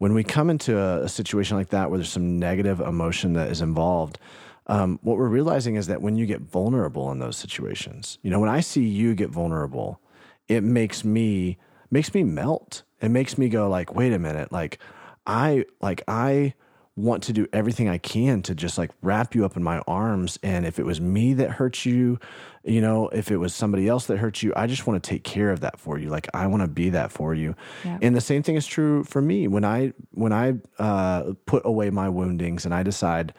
[0.00, 3.50] when we come into a, a situation like that where there's some negative emotion that
[3.50, 4.18] is involved,
[4.66, 8.40] um, what we're realizing is that when you get vulnerable in those situations, you know,
[8.40, 10.00] when I see you get vulnerable,
[10.48, 11.58] it makes me
[11.90, 12.82] makes me melt.
[13.02, 14.78] It makes me go like, wait a minute, like
[15.26, 16.54] I like I
[17.00, 20.38] want to do everything I can to just like wrap you up in my arms.
[20.42, 22.18] And if it was me that hurt you,
[22.62, 25.24] you know, if it was somebody else that hurt you, I just want to take
[25.24, 26.10] care of that for you.
[26.10, 27.54] Like I want to be that for you.
[27.84, 27.98] Yeah.
[28.02, 31.90] And the same thing is true for me when I when I uh, put away
[31.90, 33.34] my woundings and I decide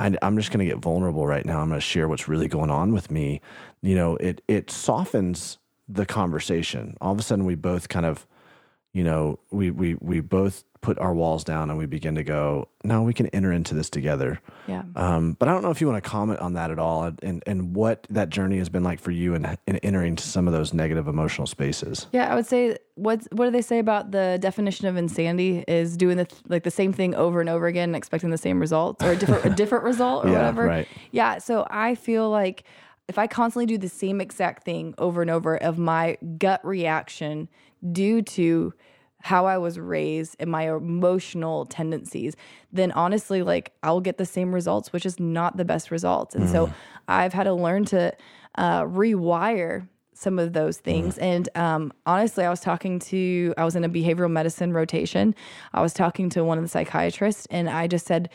[0.00, 1.60] I, I'm just going to get vulnerable right now.
[1.60, 3.40] I'm going to share what's really going on with me.
[3.82, 5.58] You know, it it softens
[5.88, 6.96] the conversation.
[7.00, 8.26] All of a sudden, we both kind of,
[8.92, 12.66] you know, we we we both put our walls down and we begin to go.
[12.82, 14.40] No, we can enter into this together.
[14.66, 14.82] Yeah.
[14.96, 17.42] Um, but I don't know if you want to comment on that at all, and
[17.46, 20.54] and what that journey has been like for you in, in entering to some of
[20.54, 22.06] those negative emotional spaces.
[22.12, 25.96] Yeah, I would say what's what do they say about the definition of insanity is
[25.96, 29.04] doing the like the same thing over and over again, and expecting the same results
[29.04, 30.64] or a different a different result or Yeah, whatever.
[30.64, 30.88] right.
[31.10, 32.64] Yeah, so I feel like
[33.08, 37.48] if I constantly do the same exact thing over and over of my gut reaction
[37.92, 38.72] due to
[39.22, 42.36] how I was raised and my emotional tendencies,
[42.72, 46.34] then honestly, like I'll get the same results, which is not the best results.
[46.34, 46.72] And so
[47.08, 48.14] I've had to learn to
[48.56, 51.16] uh, rewire some of those things.
[51.18, 55.34] And um, honestly, I was talking to, I was in a behavioral medicine rotation.
[55.72, 58.28] I was talking to one of the psychiatrists, and I just said,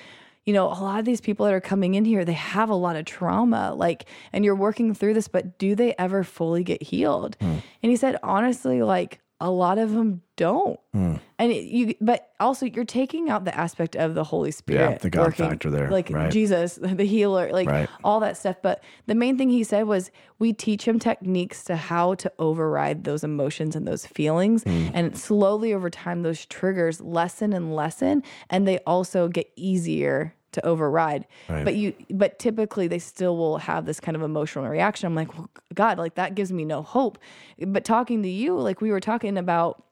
[0.45, 2.75] you know, a lot of these people that are coming in here, they have a
[2.75, 6.81] lot of trauma, like, and you're working through this, but do they ever fully get
[6.81, 7.37] healed?
[7.39, 10.79] And he said, honestly, like, a lot of them don't.
[10.93, 15.09] And it, you, but also you're taking out the aspect of the Holy Spirit, the
[15.09, 16.31] God factor there, like right.
[16.31, 17.89] Jesus, the healer, like Right.
[18.03, 18.55] all that stuff.
[18.61, 23.03] But the main thing he said was we teach him techniques to how to override
[23.03, 24.63] those emotions and those feelings.
[24.63, 24.87] Hmm.
[24.93, 28.23] And slowly over time, those triggers lessen and lessen.
[28.49, 31.25] And they also get easier to override.
[31.47, 31.63] Right.
[31.63, 35.07] But you but typically they still will have this kind of emotional reaction.
[35.07, 37.17] I'm like, well, God, like that gives me no hope.
[37.65, 39.83] But talking to you, like we were talking about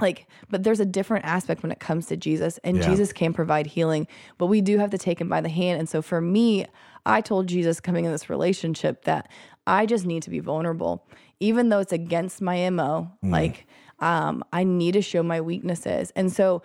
[0.00, 2.86] like but there's a different aspect when it comes to jesus and Yeah.
[2.86, 4.08] jesus can provide healing
[4.38, 6.64] but we do have to take him by the hand and so for me
[7.04, 9.30] i told jesus coming in this relationship that
[9.66, 11.04] i just need to be vulnerable
[11.40, 13.66] even though it's against my mo like
[13.98, 16.62] um, i need to show my weaknesses and so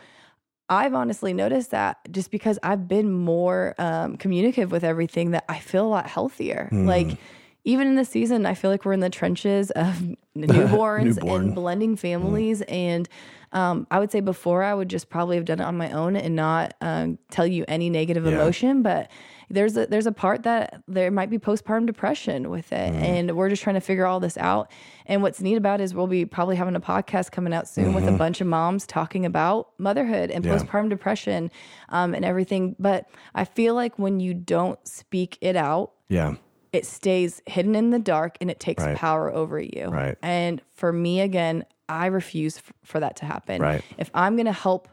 [0.70, 5.60] I've honestly noticed that just because I've been more um, communicative with everything, that I
[5.60, 6.70] feel a lot healthier.
[6.74, 7.18] Like
[7.64, 9.96] even in this season, I feel like we're in the trenches of
[10.38, 11.46] newborns Newborn.
[11.46, 12.62] and blending families.
[12.64, 13.08] And
[13.54, 16.16] um, I would say before I would just probably have done it on my own
[16.18, 18.34] and not um, tell you any negative Yeah.
[18.34, 19.10] emotion, but.
[19.50, 23.50] There's a there's a part that there might be postpartum depression with it, and we're
[23.50, 24.70] just trying to figure all this out.
[25.06, 27.94] And what's neat about it is we'll be probably having a podcast coming out soon
[27.94, 30.58] with a bunch of moms talking about motherhood and Yeah.
[30.58, 31.50] postpartum depression
[31.90, 32.76] um, and everything.
[32.78, 36.36] But I feel like when you don't speak it out, Yeah.
[36.74, 38.98] it stays hidden in the dark and it takes Right.
[38.98, 39.88] power over you.
[39.90, 40.18] Right.
[40.22, 43.62] And for me, again, I refuse f- for that to happen.
[43.62, 43.82] Right.
[43.98, 44.90] If I'm going to help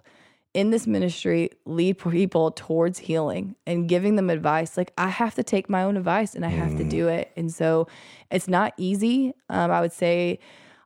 [0.55, 5.43] in this ministry lead people towards healing and giving them advice, like I have to
[5.43, 6.79] take my own advice and I have Mm.
[6.79, 7.31] to do it.
[7.37, 7.89] And so
[8.31, 9.35] it's not easy.
[9.49, 10.39] Um, I would say,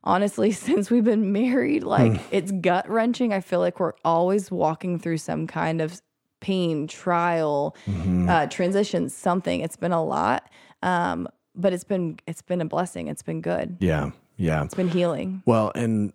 [0.03, 2.17] honestly, since we've been married, like Hmm.
[2.31, 3.31] it's gut wrenching.
[3.31, 6.01] I feel like we're always walking through some kind of
[6.41, 8.27] pain, trial, Mm-hmm.
[8.29, 9.61] uh, transition, something.
[9.61, 10.49] It's been a lot.
[10.81, 13.07] Um, but it's been it's been a blessing.
[13.07, 13.77] It's been good.
[13.81, 14.11] Yeah.
[14.37, 14.63] Yeah.
[14.63, 15.43] It's been healing.
[15.45, 16.13] Well, and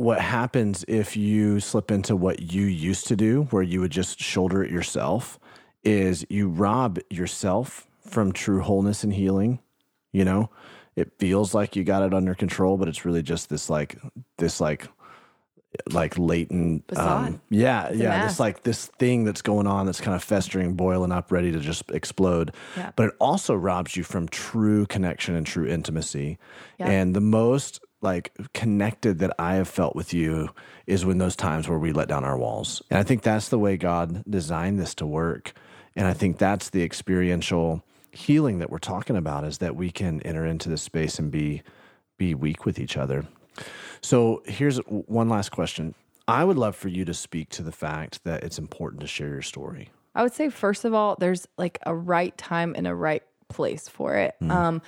[0.00, 4.20] what happens if you slip into what you used to do, where you would just
[4.20, 5.38] shoulder it yourself,
[5.84, 9.60] is you rob yourself from true wholeness and healing.
[10.12, 10.50] You know,
[10.96, 13.98] it feels like you got it under control, but it's really just this like,
[14.38, 14.88] this like,
[15.92, 20.16] like latent, um, yeah, a yeah, this like this thing that's going on that's kind
[20.16, 22.52] of festering, boiling up, ready to just explode.
[22.76, 22.90] Yeah.
[22.96, 26.38] But it also robs you from true connection and true intimacy.
[26.78, 26.88] Yeah.
[26.88, 30.50] And the most like connected that I have felt with you
[30.86, 32.82] is when those times where we let down our walls.
[32.90, 35.52] And I think that's the way God designed this to work.
[35.96, 37.82] And I think that's the experiential
[38.12, 41.62] healing that we're talking about is that we can enter into this space and be
[42.18, 43.24] be weak with each other.
[44.02, 45.94] So here's one last question.
[46.28, 49.28] I would love for you to speak to the fact that it's important to share
[49.28, 49.90] your story.
[50.14, 53.88] I would say first of all, there's like a right time and a right place
[53.88, 54.34] for it.
[54.50, 54.82] Um,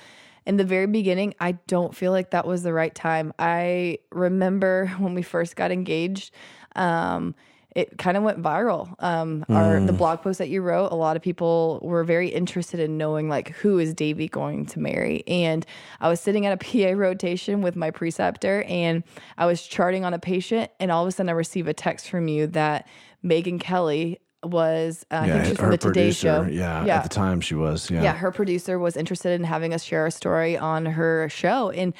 [0.45, 3.33] in the very beginning, I don't feel like that was the right time.
[3.39, 6.33] I remember when we first got engaged,
[6.75, 7.35] um,
[7.75, 8.93] it kind of went viral.
[9.01, 12.79] Um, our the blog post that you wrote, a lot of people were very interested
[12.79, 15.23] in knowing like who is Davey going to marry.
[15.27, 15.65] And
[15.99, 16.57] I was sitting at a
[16.93, 19.03] PA rotation with my preceptor, and
[19.37, 22.09] I was charting on a patient, and all of a sudden I receive a text
[22.09, 22.87] from you that
[23.25, 26.43] Megyn Kelly was uh, I think she's from the Today Show.
[26.43, 27.89] Yeah, yeah, at the time she was.
[27.89, 28.03] Yeah.
[28.03, 31.69] yeah, her producer was interested in having us share a story on her show.
[31.69, 31.93] And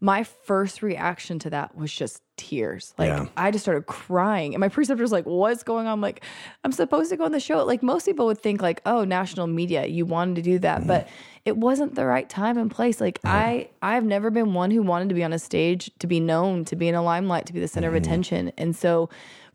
[0.00, 2.94] my first reaction to that was just tears.
[2.98, 3.26] Like Yeah.
[3.36, 4.54] I just started crying.
[4.54, 5.94] And my preceptor was like, What's going on?
[5.94, 6.24] I'm like,
[6.62, 7.64] I'm supposed to go on the show.
[7.64, 10.86] Like most people would think, like, oh, national media, you wanted to do that.
[10.86, 11.08] But
[11.44, 13.00] it wasn't the right time and place.
[13.00, 16.20] Like I I've never been one who wanted to be on a stage, to be
[16.20, 18.52] known, to be in a limelight, to be the center of attention.
[18.56, 19.08] And so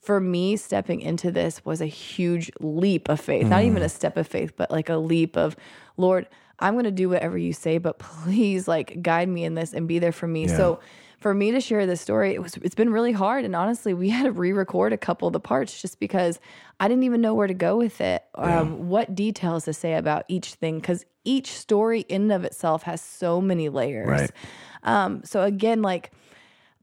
[0.04, 3.48] for me, stepping into this was a huge leap of faith.
[3.48, 5.56] Not even a step of faith, but like a leap of,
[5.96, 6.28] Lord,
[6.60, 9.88] I'm going to do whatever you say, but please like guide me in this and
[9.88, 10.48] be there for me.
[10.48, 10.58] Yeah.
[10.58, 10.80] So
[11.20, 13.46] for me to share this story, it was it's been really hard.
[13.46, 16.40] And honestly, we had to re-record a couple of the parts just because
[16.82, 20.26] I didn't even know where to go with it, um, what details to say about
[20.28, 24.10] each thing, because each story in and of itself has so many layers.
[24.10, 24.32] Right.
[24.84, 26.12] Um, so again, like,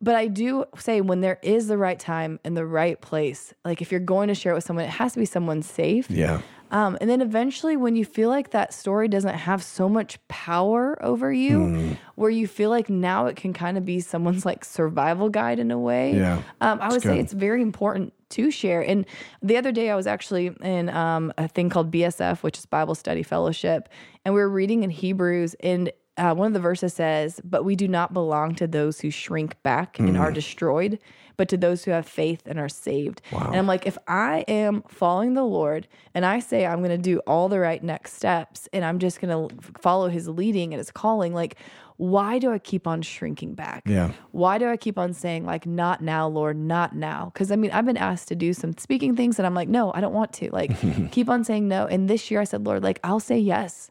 [0.01, 3.83] but I do say when there is the right time and the right place, like
[3.83, 6.11] if you're going to share it with someone, it has to be someone safe.
[6.11, 6.41] Yeah.
[6.73, 10.97] Um, and then eventually, when you feel like that story doesn't have so much power
[11.05, 11.93] over you, Hmm.
[12.15, 15.73] where you feel like now it can kind of be someone's like survival guide in
[15.73, 16.43] a way, Yeah.
[16.61, 18.83] um, I would say it's very important to share.
[18.83, 19.05] And
[19.43, 22.95] the other day, I was actually in um, a thing called BSF, which is Bible
[22.95, 23.89] Study Fellowship,
[24.25, 27.77] and we were reading in Hebrews, and uh, one of the verses says, But we
[27.77, 30.21] do not belong to those who shrink back and Mm.
[30.21, 30.99] are destroyed,
[31.37, 33.23] but to those who have faith and are saved.
[33.33, 36.99] And I'm like, if I am following the Lord and I say I'm going to
[36.99, 40.79] do all the right next steps and I'm just going to follow his leading and
[40.79, 41.57] his calling, like,
[41.97, 43.83] why do I keep on shrinking back?
[43.87, 44.13] Yeah.
[44.33, 47.31] Why do I keep on saying, like, not now, Lord, not now?
[47.33, 49.93] Because I mean, I've been asked to do some speaking things and I'm like, no,
[49.95, 50.51] I don't want to.
[50.51, 50.73] Like,
[51.13, 51.87] keep on saying no.
[51.87, 53.91] And this year I said, Lord, like, I'll say yes.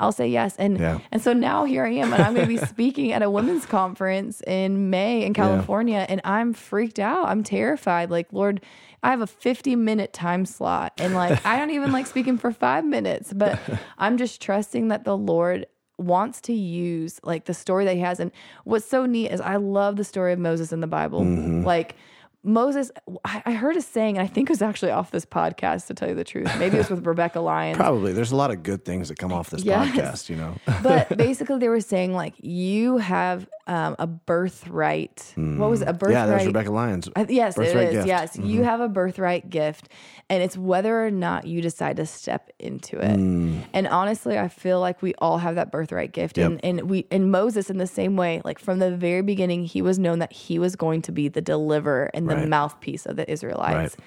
[0.00, 0.56] I'll say yes.
[0.58, 0.98] And Yeah.
[1.12, 3.66] and so now here I am, and I'm going to be speaking at a women's
[3.66, 7.28] conference in May in California, and I'm freaked out.
[7.28, 8.10] I'm terrified.
[8.10, 8.62] Like, Lord,
[9.02, 12.50] I have a 50 minute time slot, and like, I don't even like speaking for
[12.50, 13.58] five minutes, but
[13.98, 15.66] I'm just trusting that the Lord
[15.98, 18.18] wants to use like the story that he has.
[18.20, 18.32] And
[18.64, 21.20] what's so neat is I love the story of Moses in the Bible.
[21.20, 21.62] Mm-hmm.
[21.64, 21.94] Like,
[22.42, 22.90] Moses,
[23.24, 26.08] I heard a saying, and I think it was actually off this podcast, to tell
[26.08, 26.50] you the truth.
[26.58, 27.76] Maybe it was with Rebekah Lyons.
[27.76, 28.14] Probably.
[28.14, 29.90] There's a lot of good things that come off this Yes.
[29.90, 30.54] podcast, you know.
[30.82, 35.32] but basically, they were saying like you have um, a birthright.
[35.36, 35.88] What was it?
[35.88, 35.98] a mm.
[36.00, 36.12] birthright?
[36.12, 37.08] yeah, there's Rebekah Lyons.
[37.28, 37.92] Yes, Birthright it is.
[37.92, 38.08] gift.
[38.08, 38.64] Yes, you mm-hmm.
[38.64, 39.88] have a birthright gift,
[40.28, 43.16] and it's whether or not you decide to step into it.
[43.16, 43.62] Mm.
[43.72, 46.50] And honestly, I feel like we all have that birthright gift, Yep.
[46.50, 48.42] and and we and Moses in the same way.
[48.44, 51.40] Like from the very beginning, he was known that he was going to be the
[51.40, 52.48] deliverer and the Right.
[52.48, 53.96] mouthpiece of the Israelites.
[53.96, 54.06] Right.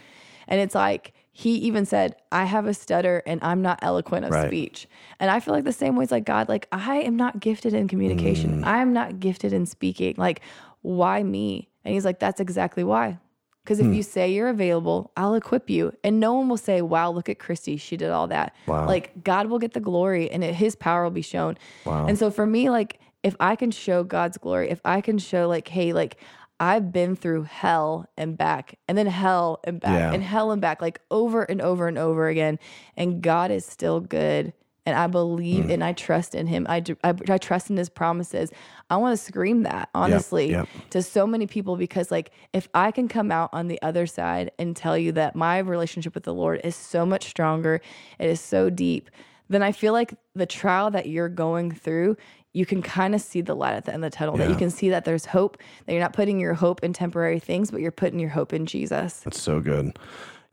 [0.49, 4.31] And it's like he even said, "I have a stutter and I'm not eloquent of
[4.31, 4.47] Right.
[4.47, 4.87] speech."
[5.19, 7.73] And I feel like the same way it's like God, like I am not gifted
[7.73, 7.89] in Mm.
[7.89, 8.63] communication.
[8.63, 10.13] I am not gifted in speaking.
[10.17, 10.41] Like,
[10.83, 11.69] why me?
[11.83, 13.17] And he's like, "That's exactly why."
[13.63, 13.85] Because Hmm.
[13.87, 17.29] if you say you're available, I'll equip you, and no one will say, "Wow, look
[17.29, 18.85] at Kristi, she did all that." Wow.
[18.87, 21.57] Like God will get the glory, and it, His power will be shown.
[21.85, 22.05] Wow.
[22.07, 25.47] And so for me, like if I can show God's glory, if I can show
[25.47, 26.17] like, hey, like
[26.59, 30.13] I've been through hell and back, and then hell and back, Yeah.
[30.13, 32.59] and hell and back, like over and over and over again,
[32.95, 34.53] and God is still good.
[34.85, 35.73] And I believe mm.
[35.73, 36.65] and I trust in him.
[36.67, 38.51] I, do- I, I trust in his promises.
[38.89, 40.67] I want to scream that, honestly, yep.
[40.89, 44.51] to so many people because, like, if I can come out on the other side
[44.59, 47.79] and tell you that my relationship with the Lord is so much stronger,
[48.19, 49.09] it is so deep,
[49.47, 52.17] then I feel like the trial that you're going through,
[52.53, 54.37] you can kind of see the light at the end of the tunnel.
[54.37, 55.57] That you can see that there's hope.
[55.85, 58.67] That you're not putting your hope in temporary things, but you're putting your hope in
[58.67, 59.21] Jesus.
[59.21, 59.97] That's so good.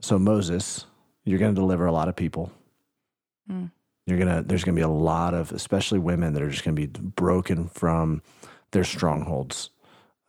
[0.01, 0.86] So Moses,
[1.24, 2.51] you're going to deliver a lot of people.
[3.51, 3.70] Mm.
[4.06, 4.43] You're gonna.
[4.43, 6.86] There's going to be a lot of, especially women, that are just going to be
[6.86, 8.22] broken from
[8.70, 9.70] their strongholds,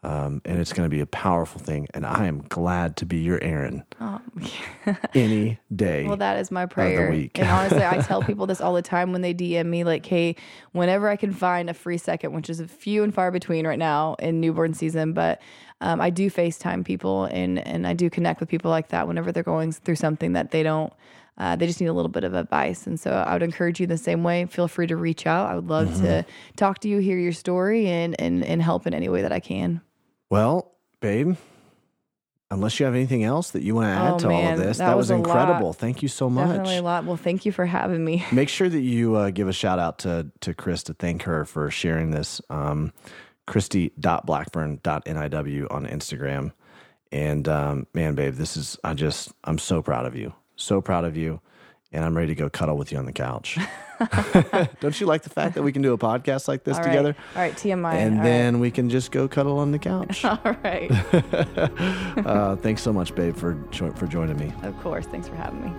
[0.03, 1.88] um, and it's going to be a powerful thing.
[1.94, 4.19] And I am glad to be your Aaron Oh,
[5.14, 6.06] any day.
[6.06, 7.10] Well, that is my prayer.
[7.11, 7.38] week.
[7.38, 10.36] and honestly, I tell people this all the time when they DM me, like, hey,
[10.72, 13.80] whenever I can find a free second, which is a few and far between right
[13.80, 15.41] now in newborn season, but
[15.82, 19.32] um, I do FaceTime people and, and I do connect with people like that whenever
[19.32, 20.91] they're going through something that they don't.
[21.38, 22.86] Uh, they just need a little bit of advice.
[22.86, 24.45] And so I would encourage you the same way.
[24.45, 25.49] Feel free to reach out.
[25.49, 26.03] I would love Mm-hmm.
[26.03, 26.26] to
[26.56, 29.40] talk to you, hear your story, and, and, and help in any way that I
[29.40, 29.82] can.
[30.32, 30.72] Well,
[31.02, 31.36] babe,
[32.49, 34.78] unless you have anything else that you want to add Oh, to all of this,
[34.80, 35.28] that that, was, was lot.
[35.28, 35.74] incredible.
[35.74, 36.48] Thank you so much.
[36.48, 37.06] Definitely a lot.
[37.06, 38.26] Well, thank you for having me.
[38.32, 41.45] Make sure that you uh, give a shout out to to Chris to thank her
[41.45, 42.41] for sharing this.
[42.49, 42.94] Um,
[43.48, 46.53] Kristi.blackburn.niw on Instagram.
[47.12, 50.34] And um, man, babe, this is, I just, I'm so proud of you.
[50.56, 51.41] So proud of you.
[51.93, 53.57] And I'm ready to go cuddle with you on the couch.
[54.80, 56.89] Don't you like the fact that we can do a podcast like this All right.
[56.89, 57.15] together?
[57.35, 57.93] All right, TMI.
[57.93, 60.23] And All then we can just go cuddle on the couch.
[60.26, 60.89] All right.
[62.26, 64.53] uh, thanks so much, babe, for jo- for joining me.
[64.63, 65.05] Of course.
[65.05, 65.73] Thanks for having me.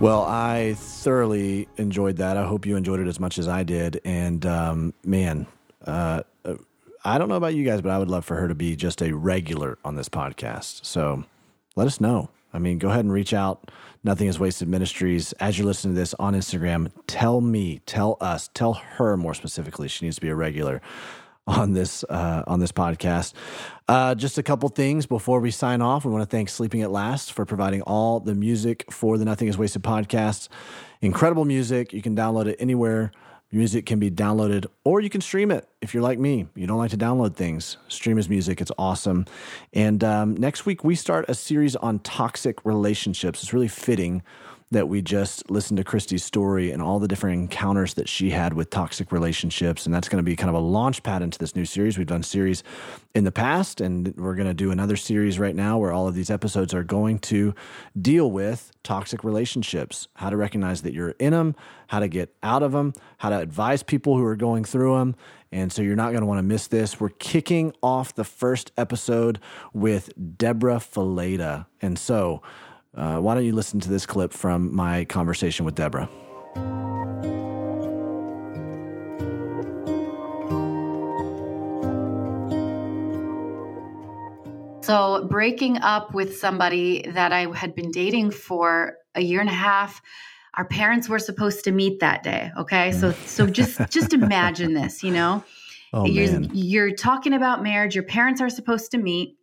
[0.00, 2.36] Well, I thoroughly enjoyed that.
[2.36, 4.00] I hope you enjoyed it as much as I did.
[4.04, 5.46] And um, man,
[5.84, 6.22] uh,
[7.04, 9.02] I don't know about you guys, but I would love for her to be just
[9.02, 10.84] a regular on this podcast.
[10.84, 11.24] So
[11.74, 12.30] let us know.
[12.54, 13.70] I mean, go ahead and reach out.
[14.04, 15.32] Nothing is Wasted Ministries.
[15.34, 19.88] As you're listening to this on Instagram, tell me, tell us, tell her more specifically.
[19.88, 20.80] She needs to be a regular
[21.46, 23.34] on this uh, on this podcast.
[23.88, 26.04] Uh, just a couple things before we sign off.
[26.04, 29.48] We want to thank Sleeping at Last for providing all the music for the Nothing
[29.48, 30.48] Is Wasted podcast.
[31.00, 31.92] Incredible music.
[31.92, 33.12] You can download it anywhere.
[33.54, 36.46] Music can be downloaded, or you can stream it if you're like me.
[36.54, 37.76] You don't like to download things.
[37.88, 38.62] Stream his music.
[38.62, 39.26] It's awesome.
[39.74, 43.42] And um, next week we start a series on toxic relationships.
[43.42, 44.22] It's really fitting
[44.72, 48.54] that we just listened to Kristi's story and all the different encounters that she had
[48.54, 49.84] with toxic relationships.
[49.84, 51.98] And that's going to be kind of a launch pad into this new series.
[51.98, 52.64] We've done series
[53.14, 56.14] in the past, and we're going to do another series right now where all of
[56.14, 57.54] these episodes are going to
[58.00, 61.54] deal with toxic relationships, how to recognize that you're in them,
[61.88, 65.14] how to get out of them, how to advise people who are going through them.
[65.52, 66.98] And so you're not going to want to miss this.
[66.98, 69.38] We're kicking off the first episode
[69.74, 71.66] with Debra Fileta.
[71.82, 72.40] And so,
[72.94, 76.08] uh, why don't you listen to this clip from my conversation with Debra?
[84.82, 89.52] So, breaking up with somebody that I had been dating for a year and a
[89.52, 90.02] half,
[90.54, 92.50] our parents were supposed to meet that day.
[92.58, 95.04] Okay, so so just just imagine this.
[95.04, 95.44] You know,
[95.92, 96.50] Oh, you're man.
[96.52, 97.94] you're talking about marriage.
[97.94, 99.36] Your parents are supposed to meet,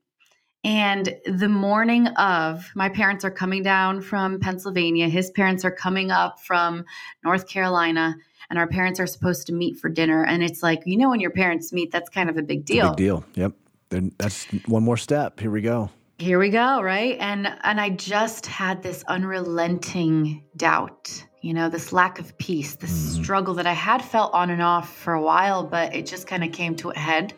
[0.64, 5.07] and the morning of, my parents are coming down from Pennsylvania.
[5.07, 6.84] His parents are coming up from
[7.23, 8.15] North Carolina.
[8.49, 10.26] And our parents are supposed to meet for dinner.
[10.26, 12.90] And it's like, you know, when your parents meet, that's kind of a big deal.
[12.90, 13.23] Big deal.
[13.36, 13.53] Yep.
[13.90, 15.40] Then that's one more step.
[15.40, 15.90] Here we go.
[16.19, 17.18] here we go, right?
[17.19, 22.91] And and I just had this unrelenting doubt, you know, this lack of peace, this
[22.91, 23.23] mm-hmm.
[23.23, 26.44] struggle that I had felt on and off for a while, but it just kind
[26.44, 27.34] of came to a head.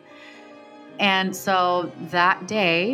[1.02, 2.92] And so that day,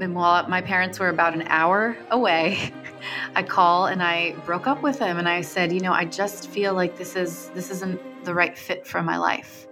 [0.00, 2.72] and while my parents were about an hour away,
[3.34, 6.48] I call and I broke up with him and I said, you know, I just
[6.48, 9.68] feel like this is this isn't the right fit for my life.